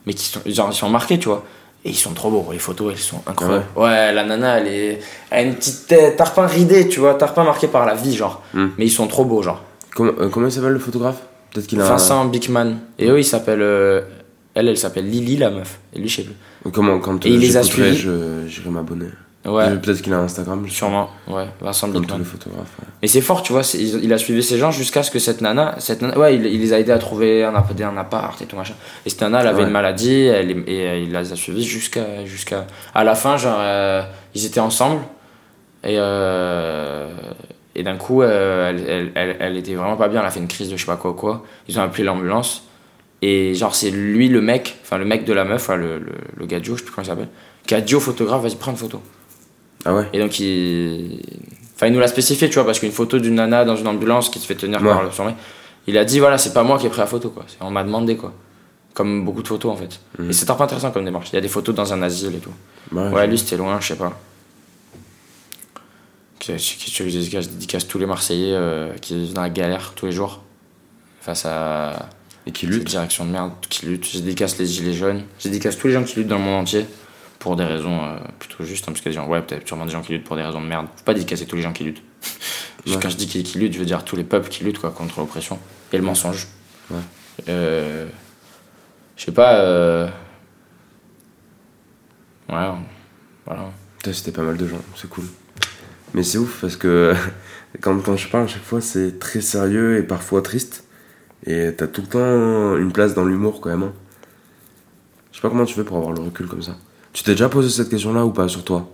[0.05, 1.43] Mais qui sont, ils sont marqués, tu vois.
[1.85, 3.65] Et ils sont trop beaux, les photos, elles sont incroyables.
[3.75, 4.99] Ouais, la nana, elle, est,
[5.31, 8.41] elle a une petite tête, tarpin ridé, tu vois, tarpin marqué par la vie, genre.
[8.53, 8.67] Mm.
[8.77, 9.61] Mais ils sont trop beaux, genre.
[9.95, 11.17] Comment, euh, comment il s'appelle le photographe?
[11.51, 11.85] Peut-être qu'il a.
[11.85, 12.75] Vincent Bickman.
[12.99, 13.61] Et eux, ils s'appellent.
[13.61, 14.01] euh,
[14.55, 15.79] elle, elle s'appelle Lily, la meuf.
[15.93, 16.35] Et lui, je sais plus.
[16.71, 17.95] Comment quand Et il les a suivis.
[17.97, 19.07] je- J'irai m'abonner.
[19.45, 20.65] Ouais, Euh, Peut-être qu'il a un Instagram.
[20.69, 21.09] sûrement.
[21.27, 22.71] Ouais, Vincent Comme tous les photographes.
[22.79, 22.87] ouais.
[23.01, 25.41] Mais c'est fort, tu vois, il, il a suivi ces gens jusqu'à ce que cette
[25.41, 28.45] nana, cette nana ouais, il, il les a aidés à trouver un, un appart et
[28.45, 28.75] tout machin.
[29.05, 29.63] Et cette nana, elle avait Ouais.
[29.65, 32.65] une maladie, elle, et euh, il les a suivis jusqu'à, jusqu'à,
[32.95, 34.01] à la fin, genre, euh,
[34.33, 35.01] ils étaient ensemble,
[35.83, 37.09] et, euh,
[37.75, 40.39] et d'un coup, euh, elle, elle, elle, elle était vraiment pas bien, elle a fait
[40.39, 41.43] une crise de je sais pas quoi, quoi.
[41.67, 42.63] Ils ont appelé l'ambulance,
[43.25, 46.11] et genre, c'est lui le mec, enfin, le mec de la meuf, enfin, le, le,
[46.35, 47.29] le Joe, je sais plus comment il s'appelle,
[47.65, 49.01] qui a dit au photographe, vas-y, prends une photo.
[49.85, 51.21] Ah ouais Et donc, il.
[51.75, 54.29] Enfin, il nous l'a spécifié, tu vois, parce qu'une photo d'une nana dans une ambulance
[54.29, 54.89] qui se fait tenir Ouais.
[54.89, 55.35] par le sommet,
[55.87, 57.45] il a dit, voilà, c'est pas moi qui ai pris la photo, quoi.
[57.61, 58.33] On m'a demandé, quoi.
[58.93, 59.99] Comme beaucoup de photos, en fait.
[60.19, 60.29] Mhm.
[60.29, 61.29] Et c'est pas intéressant comme démarche.
[61.31, 62.51] Il y a des photos dans un asile et tout.
[62.91, 64.11] Ouais, Ouais, lui, c'était loin, je sais pas.
[66.41, 66.51] Je
[67.03, 70.41] dédicace, je dédicace tous les Marseillais euh, qui vivent dans la galère tous les jours
[71.21, 72.09] face à
[72.45, 72.83] Et qui lutte.
[72.87, 74.05] direction de merde qui lutte.
[74.05, 75.23] Je dédicace les gilets jaunes.
[75.39, 76.85] Je dédicace tous les gens qui luttent dans le monde entier
[77.39, 78.83] pour des raisons euh, plutôt justes.
[78.87, 80.35] hein, parce qu'il y a des gens, ouais, peut-être sûrement des gens qui luttent pour
[80.35, 80.87] des raisons de merde.
[80.95, 82.01] Faut pas dédicacer tous les gens qui luttent.
[82.85, 82.97] Ouais.
[83.01, 84.91] Quand je dis qui, qui luttent, je veux dire tous les peuples qui luttent quoi,
[84.91, 85.57] contre l'oppression
[85.93, 86.47] et le mensonge.
[86.91, 86.97] Ouais.
[87.47, 88.05] Euh,
[89.15, 89.55] je sais pas.
[89.61, 90.09] euh,
[92.49, 92.67] Ouais,
[93.45, 93.71] voilà.
[94.11, 95.23] C'était pas mal de gens, c'est cool.
[96.13, 97.13] Mais c'est ouf parce que
[97.81, 100.83] quand, quand je parle, à chaque fois c'est très sérieux et parfois triste.
[101.45, 103.83] Et t'as tout le temps une place dans l'humour quand même.
[103.83, 103.93] hein.
[105.31, 106.75] Je sais pas comment tu fais pour avoir le recul comme ça.
[107.11, 108.89] Tu t'es déjà posé cette question-là ou pas sur toi?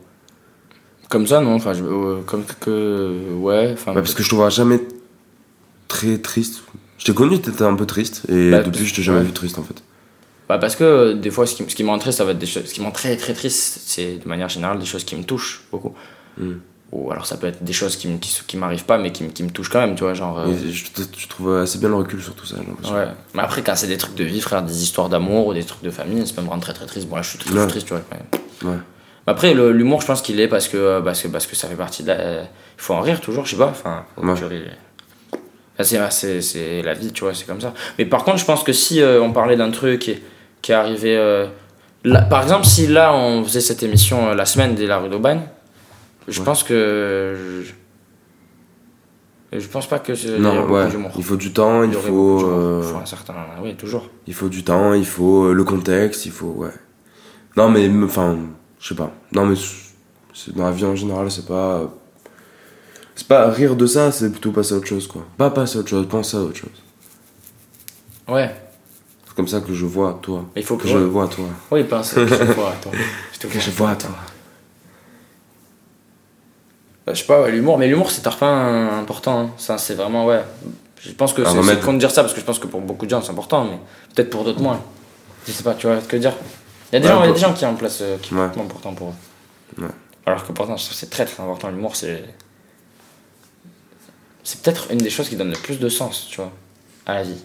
[1.10, 1.54] Comme ça, non.
[1.56, 3.34] Enfin, je- euh, comme que.
[3.36, 3.72] Ouais.
[3.74, 4.80] Enfin, Bah, Parce que je te vois jamais
[5.88, 6.64] très triste.
[6.98, 8.24] Je t'ai connu, t'étais un peu triste.
[8.30, 9.26] Et Bah, depuis, je t'ai jamais ouais.
[9.26, 9.82] vu triste en fait.
[10.48, 12.32] Bah parce que euh, des fois, ce qui, ce qui me rend triste, ça va
[12.32, 12.66] être des choses.
[12.66, 15.24] Ce qui me rend très très triste, c'est de manière générale des choses qui me
[15.24, 15.94] touchent beaucoup.
[16.40, 16.54] Mm.
[16.92, 19.24] Ou alors ça peut être des choses qui, me- qui, qui m'arrivent pas, mais qui,
[19.24, 20.16] me- qui me touchent quand même, tu vois.
[20.16, 20.40] Genre.
[20.40, 23.06] euh, je, trouve assez bien le recul sur tout ça, ouais.
[23.36, 25.84] Mais après, quand c'est des trucs de vie, frère, des histoires d'amour ou des trucs
[25.84, 27.08] de famille, ça peut me rendre très très triste.
[27.08, 27.68] Bon, là, je suis très, Ouais.
[27.68, 28.02] triste, tu vois.
[28.12, 28.76] mais- Ouais.
[29.28, 31.68] Mais Après, l'humour, je pense qu'il est parce que, euh, parce, que, parce que ça
[31.68, 32.42] fait partie de la.
[32.42, 32.48] Il
[32.78, 33.68] faut en rire toujours, je sais pas.
[33.68, 34.34] Enfin, Ouais.
[35.84, 37.74] c'est- c'est c'est la vie, tu vois, c'est comme ça.
[37.98, 40.18] Mais par contre, je pense que si euh, on parlait d'un truc qui,
[40.62, 41.16] qui est arrivé.
[41.16, 41.48] euh,
[42.04, 45.42] là- par exemple, si là on faisait cette émission la semaine de la rue d'Aubagne,
[46.30, 46.46] je Ouais.
[46.46, 47.64] pense que.
[49.52, 50.38] Je, je pense pas que c'est.
[50.40, 50.88] Non, ouais.
[51.18, 52.46] Il faut du temps, il faut.
[52.48, 53.34] euh, Il faut un certain.
[53.62, 54.10] Oui, toujours.
[54.28, 56.54] Il faut du temps, il faut euh, le contexte, il faut.
[56.58, 56.70] Ouais.
[57.58, 57.90] Non, mais.
[58.04, 58.38] Enfin,
[58.80, 59.12] je sais pas.
[59.34, 59.56] Non, mais.
[60.56, 61.92] Dans la vie en général, c'est pas.
[63.16, 65.26] C'est pas rire de ça, c'est plutôt passer à autre chose, quoi.
[65.38, 66.70] Pas passer à autre chose, penser à autre chose.
[68.30, 68.56] Ouais.
[69.28, 70.46] C'est comme ça que je vois toi.
[70.56, 70.90] Il faut Que que.
[70.90, 71.46] je vois toi.
[71.72, 72.14] Oui, pense.
[72.16, 72.92] Je te vois, attends.
[73.34, 74.12] Je te Que je vois toi.
[77.10, 79.40] Bah, je sais pas, ouais, l'humour, mais l'humour c'est tarpin important.
[79.40, 79.50] hein.
[79.58, 80.44] Ça, c'est vraiment, ouais.
[81.02, 81.82] Je pense que Un c'est remède.
[81.82, 83.64] con de dire ça parce que je pense que pour beaucoup de gens c'est important,
[83.64, 83.80] mais
[84.14, 84.80] peut-être pour d'autres moins.
[85.48, 86.34] Je sais pas, tu vois ce que dire.
[86.92, 88.18] Il y a des, Ouais, gens, il y a des gens qui en place euh,
[88.22, 88.48] qui Ouais.
[88.54, 89.82] sont importants pour eux.
[89.84, 89.88] Ouais.
[90.28, 91.70] Alors que pourtant, c'est très très important.
[91.70, 92.24] L'humour, c'est.
[94.44, 96.52] C'est peut-être une des choses qui donne le plus de sens, tu vois,
[97.08, 97.42] à la vie.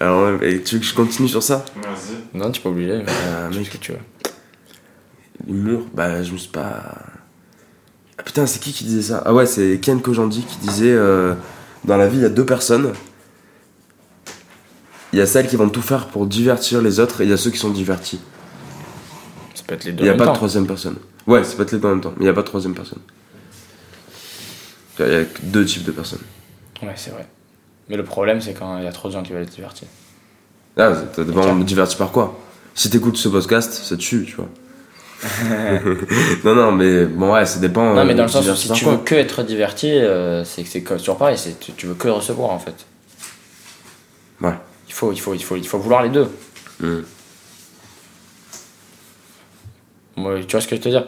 [0.00, 1.64] Alors, ouais, et tu veux que je continue sur ça?
[1.76, 2.36] Vas-y.
[2.38, 3.98] Non, tu peux oublier, mais Euh, fais mec, que tu veux.
[5.46, 6.96] L'humour, bah je me suis pas.
[8.18, 9.22] Ah putain, c'est qui qui disait ça?
[9.26, 11.34] Ah ouais, c'est Ken Kojandi qui disait euh,
[11.84, 12.92] dans la vie, il y a deux personnes.
[15.12, 17.32] Il y a celles qui vont tout faire pour divertir les autres et il y
[17.32, 18.20] a ceux qui sont divertis.
[19.54, 20.04] Ça peut être les Il deux.
[20.04, 20.96] n'y a pas de troisième personne.
[21.26, 22.74] Ouais, c'est pas les deux en même temps, mais il n'y a pas de troisième
[22.74, 22.98] personne.
[24.98, 26.20] Il y a deux types de personnes.
[26.82, 27.26] Ouais, c'est vrai.
[27.88, 29.86] Mais le problème, c'est quand il y a trop de gens qui veulent être divertis.
[30.76, 32.38] Ah, ça dépend, divertir par quoi?
[32.74, 34.48] Si t'écoutes ce podcast, ça te tue, tu vois.
[36.44, 37.94] non, non, mais bon, ouais, ça dépend.
[37.94, 40.62] Non, mais euh, dans le sens où si tu veux que être diverti, euh, c'est
[40.62, 42.86] que c'est toujours pareil, c'est tu, tu veux que recevoir en fait.
[44.40, 44.54] Ouais.
[44.88, 46.28] Il faut, il faut, il faut, il faut vouloir les deux.
[46.80, 46.98] Mm.
[50.16, 51.06] Moi, tu vois ce que je veux te dire?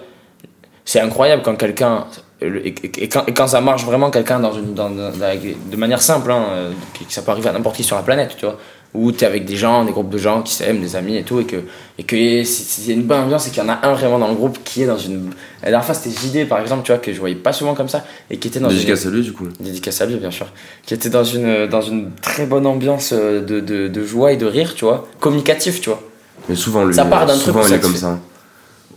[0.84, 2.06] C'est incroyable quand quelqu'un
[2.40, 2.74] et,
[3.08, 6.30] quand, et quand ça marche vraiment quelqu'un dans une dans, dans- avec- de manière simple
[6.30, 8.58] hein, euh, que ça peut arriver à n'importe qui sur la planète tu vois
[8.94, 11.22] où tu es avec des gens des groupes de gens qui s'aiment des amis et
[11.22, 11.56] tout et que
[11.98, 14.34] et que c'est une bonne ambiance et qu'il y en a un vraiment dans le
[14.34, 15.30] groupe qui est dans une
[15.62, 17.88] la dernière fois c'était JD par exemple tu vois que je voyais pas souvent comme
[17.88, 19.46] ça et qui était dans une Dédicace à lui, du coup.
[19.60, 20.46] dédicace à lui bien sûr
[20.86, 24.36] qui était dans une dans une très bonne ambiance euh, de, de, de joie et
[24.36, 26.02] de rire tu vois communicatif tu vois
[26.48, 28.18] Mais souvent, lui, Ça part d'un truc il est comme fait- ça.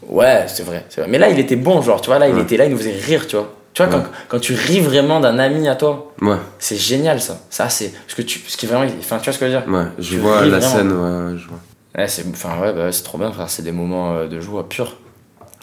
[0.08, 1.08] Ouais, c'est vrai, vrai.
[1.08, 2.42] Mais là, il était bon, genre, tu vois, là, il Ouais.
[2.42, 3.54] était là, il nous faisait rire, tu vois.
[3.74, 4.02] Tu vois, Ouais.
[4.04, 7.40] quand, quand tu ris vraiment d'un ami à toi, Ouais, c'est génial, ça.
[7.50, 7.90] Ça, c'est.
[7.90, 8.40] Parce que tu.
[8.40, 9.70] Parce que vraiment, enfin, tu vois ce que je veux dire?
[9.72, 10.62] Ouais, je Tu vois la vraiment.
[10.76, 11.60] scène, ouais, je vois.
[11.98, 12.26] Ouais, c'est.
[12.30, 13.50] Enfin, ouais, bah, trop bien, frère.
[13.50, 14.98] C'est des moments euh, de joie pure.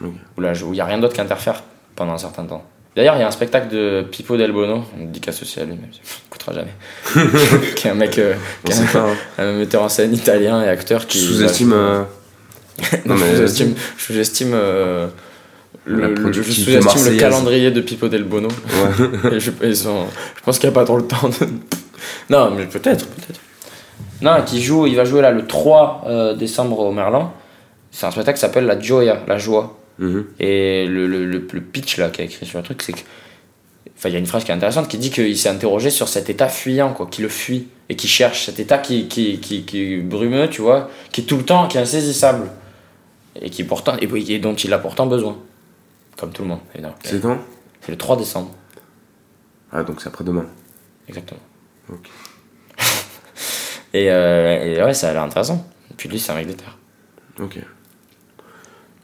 [0.03, 0.11] Ok.
[0.39, 1.63] Où il n'y a rien d'autre qui interfère
[1.95, 2.65] pendant un certain temps.
[2.95, 5.73] D'ailleurs, il y a un spectacle de Pippo Del Bono, on dit qu'à à lui,
[5.75, 6.73] mais il écoutera jamais.
[7.75, 8.35] qui est un mec, euh,
[8.65, 9.15] qui est pas, hein.
[9.39, 11.19] un, metteur en scène italien et acteur Je qui.
[11.19, 11.75] sous-estime.
[11.75, 12.05] euh,
[13.05, 15.09] Non, mais je sous-estime, sous-estime, euh,
[15.85, 18.49] le, le- je sous-estime le calendrier de Pippo Del Bono.
[18.49, 19.33] Ouais.
[19.37, 21.35] Et je, ils sont- je pense qu'il n'y a pas trop le temps de.
[22.31, 23.41] Non, mais peut-être, peut-être.
[24.23, 27.33] Non, qui joue, il va jouer là le 3 euh, décembre au Merlan.
[27.91, 29.79] C'est un spectacle qui s'appelle La Gioia, la joie.
[29.99, 30.27] Mhm.
[30.39, 33.01] Et le, le, le, le pitch là qui a écrit sur le truc, c'est que.
[33.99, 36.07] Enfin, il y a une phrase qui est intéressante qui dit qu'il s'est interrogé sur
[36.09, 39.63] cet état fuyant, quoi, qui le fuit et qui cherche cet état qui, qui, qui,
[39.63, 42.51] qui est brumeux, tu vois, qui est tout le temps, qui est insaisissable
[43.41, 45.39] et, qui pourtant, et, et dont il a pourtant besoin.
[46.19, 46.95] Comme tout le monde, évidemment.
[47.05, 47.39] C'est quand?
[47.83, 48.51] C'est le 3 décembre,
[49.73, 50.47] Ah, donc c'est après-demain.
[51.09, 51.41] exactement.
[51.93, 52.11] Ok.
[53.95, 55.67] et, euh, et ouais, ça a l'air intéressant.
[55.91, 56.77] Et puis lui, c'est un mec de terre.
[57.41, 57.59] Ok.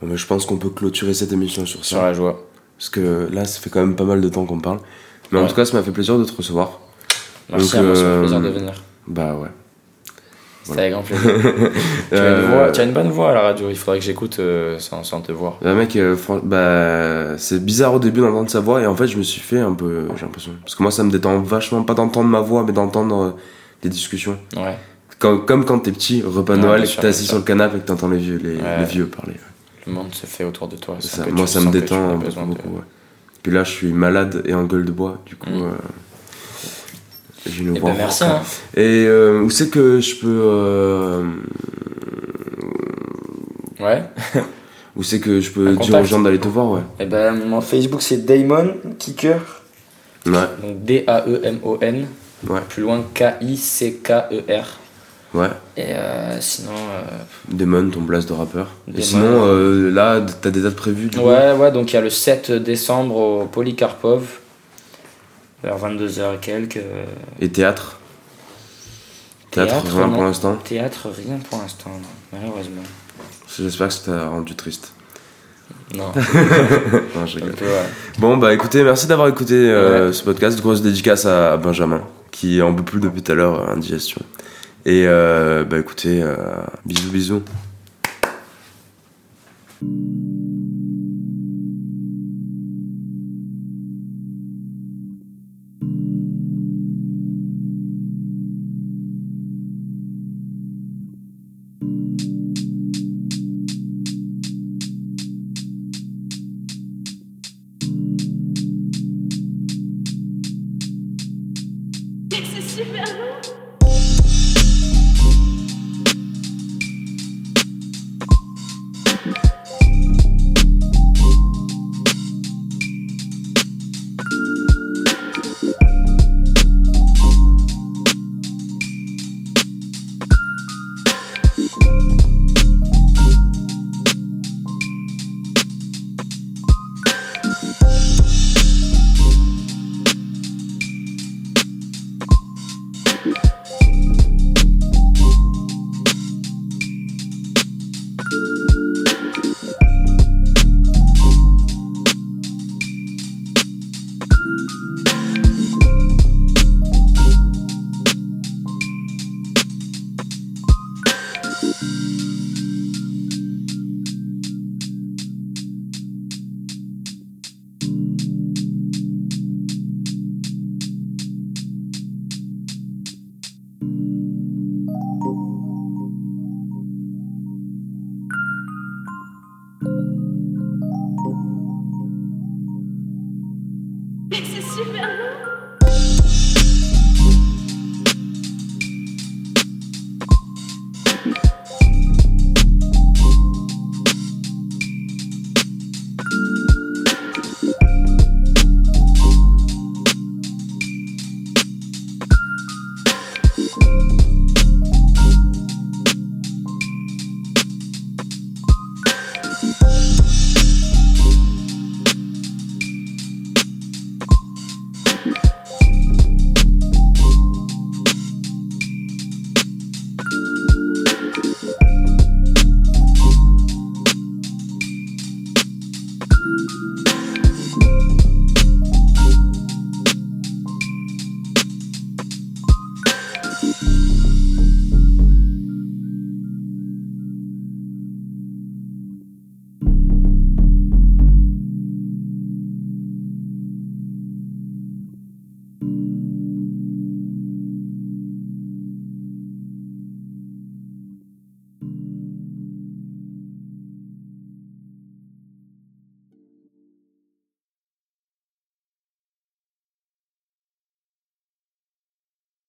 [0.00, 1.88] Bon, mais je pense qu'on peut clôturer cette émission sur ça.
[1.90, 2.48] Sur la joie.
[2.78, 4.80] Parce que là, ça fait quand même pas mal de temps qu'on parle.
[5.30, 6.80] Mais en tout cas, ça m'a fait plaisir de te recevoir.
[7.50, 8.82] Merci Donc, à moi, ça fait euh, plaisir de venir.
[9.06, 9.48] Bah ouais.
[10.72, 11.30] C'était avec grand plaisir.
[12.10, 13.98] tu, as une Euh, voix, tu as une bonne voix à la radio, il faudrait
[13.98, 15.58] que j'écoute euh, sans, sans te voir.
[15.62, 19.16] Bah, mec, euh, bah, c'est bizarre au début d'entendre sa voix et en fait, je
[19.16, 20.52] me suis fait un peu, j'ai l'impression.
[20.62, 23.36] Parce que moi, ça me détend vachement, pas d'entendre ma voix, mais d'entendre
[23.82, 24.38] des discussions.
[24.56, 24.76] Ouais.
[25.18, 27.80] Comme, comme quand t'es petit, repas de Ouais, Noël, t'es assis sur le canapé et
[27.80, 28.78] que t'entends les vieux, les, Ouais.
[28.80, 29.34] les vieux parler.
[29.86, 30.96] Le monde se fait autour de toi.
[31.00, 31.24] Ça.
[31.30, 32.82] Moi, ça me détend aies beaucoup, de-.
[33.42, 35.50] Puis là, je suis malade et en gueule de bois, du coup.
[35.50, 35.62] Mm.
[35.62, 35.70] euh,
[37.46, 38.24] j'ai une Eh ben, merci.
[38.24, 38.32] rauque.
[38.32, 38.42] Hein.
[38.76, 40.40] Et euh, où c'est que je peux.
[40.44, 41.24] euh,
[43.80, 44.02] Ouais.
[44.96, 46.80] où c'est que je peux Un dire aux gens d'aller te voir, ouais.
[47.00, 49.40] Et ben, mon Facebook, c'est Damon Kicker.
[50.26, 50.32] Ouais,
[50.62, 52.06] Donc D-A-E-M-O-N.
[52.48, 54.78] ouais, Plus loin, K-I-C-K-E-R.
[55.34, 55.48] ouais.
[55.76, 56.70] Et euh, sinon.
[56.70, 57.02] euh,
[57.50, 58.68] Demon, ton blast de rappeur.
[58.86, 59.02] Et Damon.
[59.04, 61.24] sinon, euh, là, t'as des dates prévues du coup?
[61.24, 64.38] Ouais, ouais, donc il y a le 7 décembre au Polycarpov.
[65.62, 66.76] Vers 22h et quelques.
[66.78, 67.04] euh,
[67.40, 67.98] Et théâtre?
[69.50, 70.12] Théâtre, Théâtre, rien non.
[70.14, 70.56] pour l'instant.
[70.64, 71.90] Théâtre, rien pour l'instant,
[72.32, 72.82] malheureusement.
[73.58, 74.92] J'espère que ça t'a rendu triste.
[75.94, 77.52] Non, Non, je un rigole.
[77.54, 77.86] peu, ouais.
[78.18, 80.58] Bon, bah écoutez, merci d'avoir écouté euh, ce podcast.
[80.60, 84.22] Grosse dédicace à Benjamin, qui en peut plus depuis tout à l'heure, euh, indigestion.
[84.86, 86.36] Et euh, bah écoutez, euh,
[86.86, 87.42] bisous, bisous.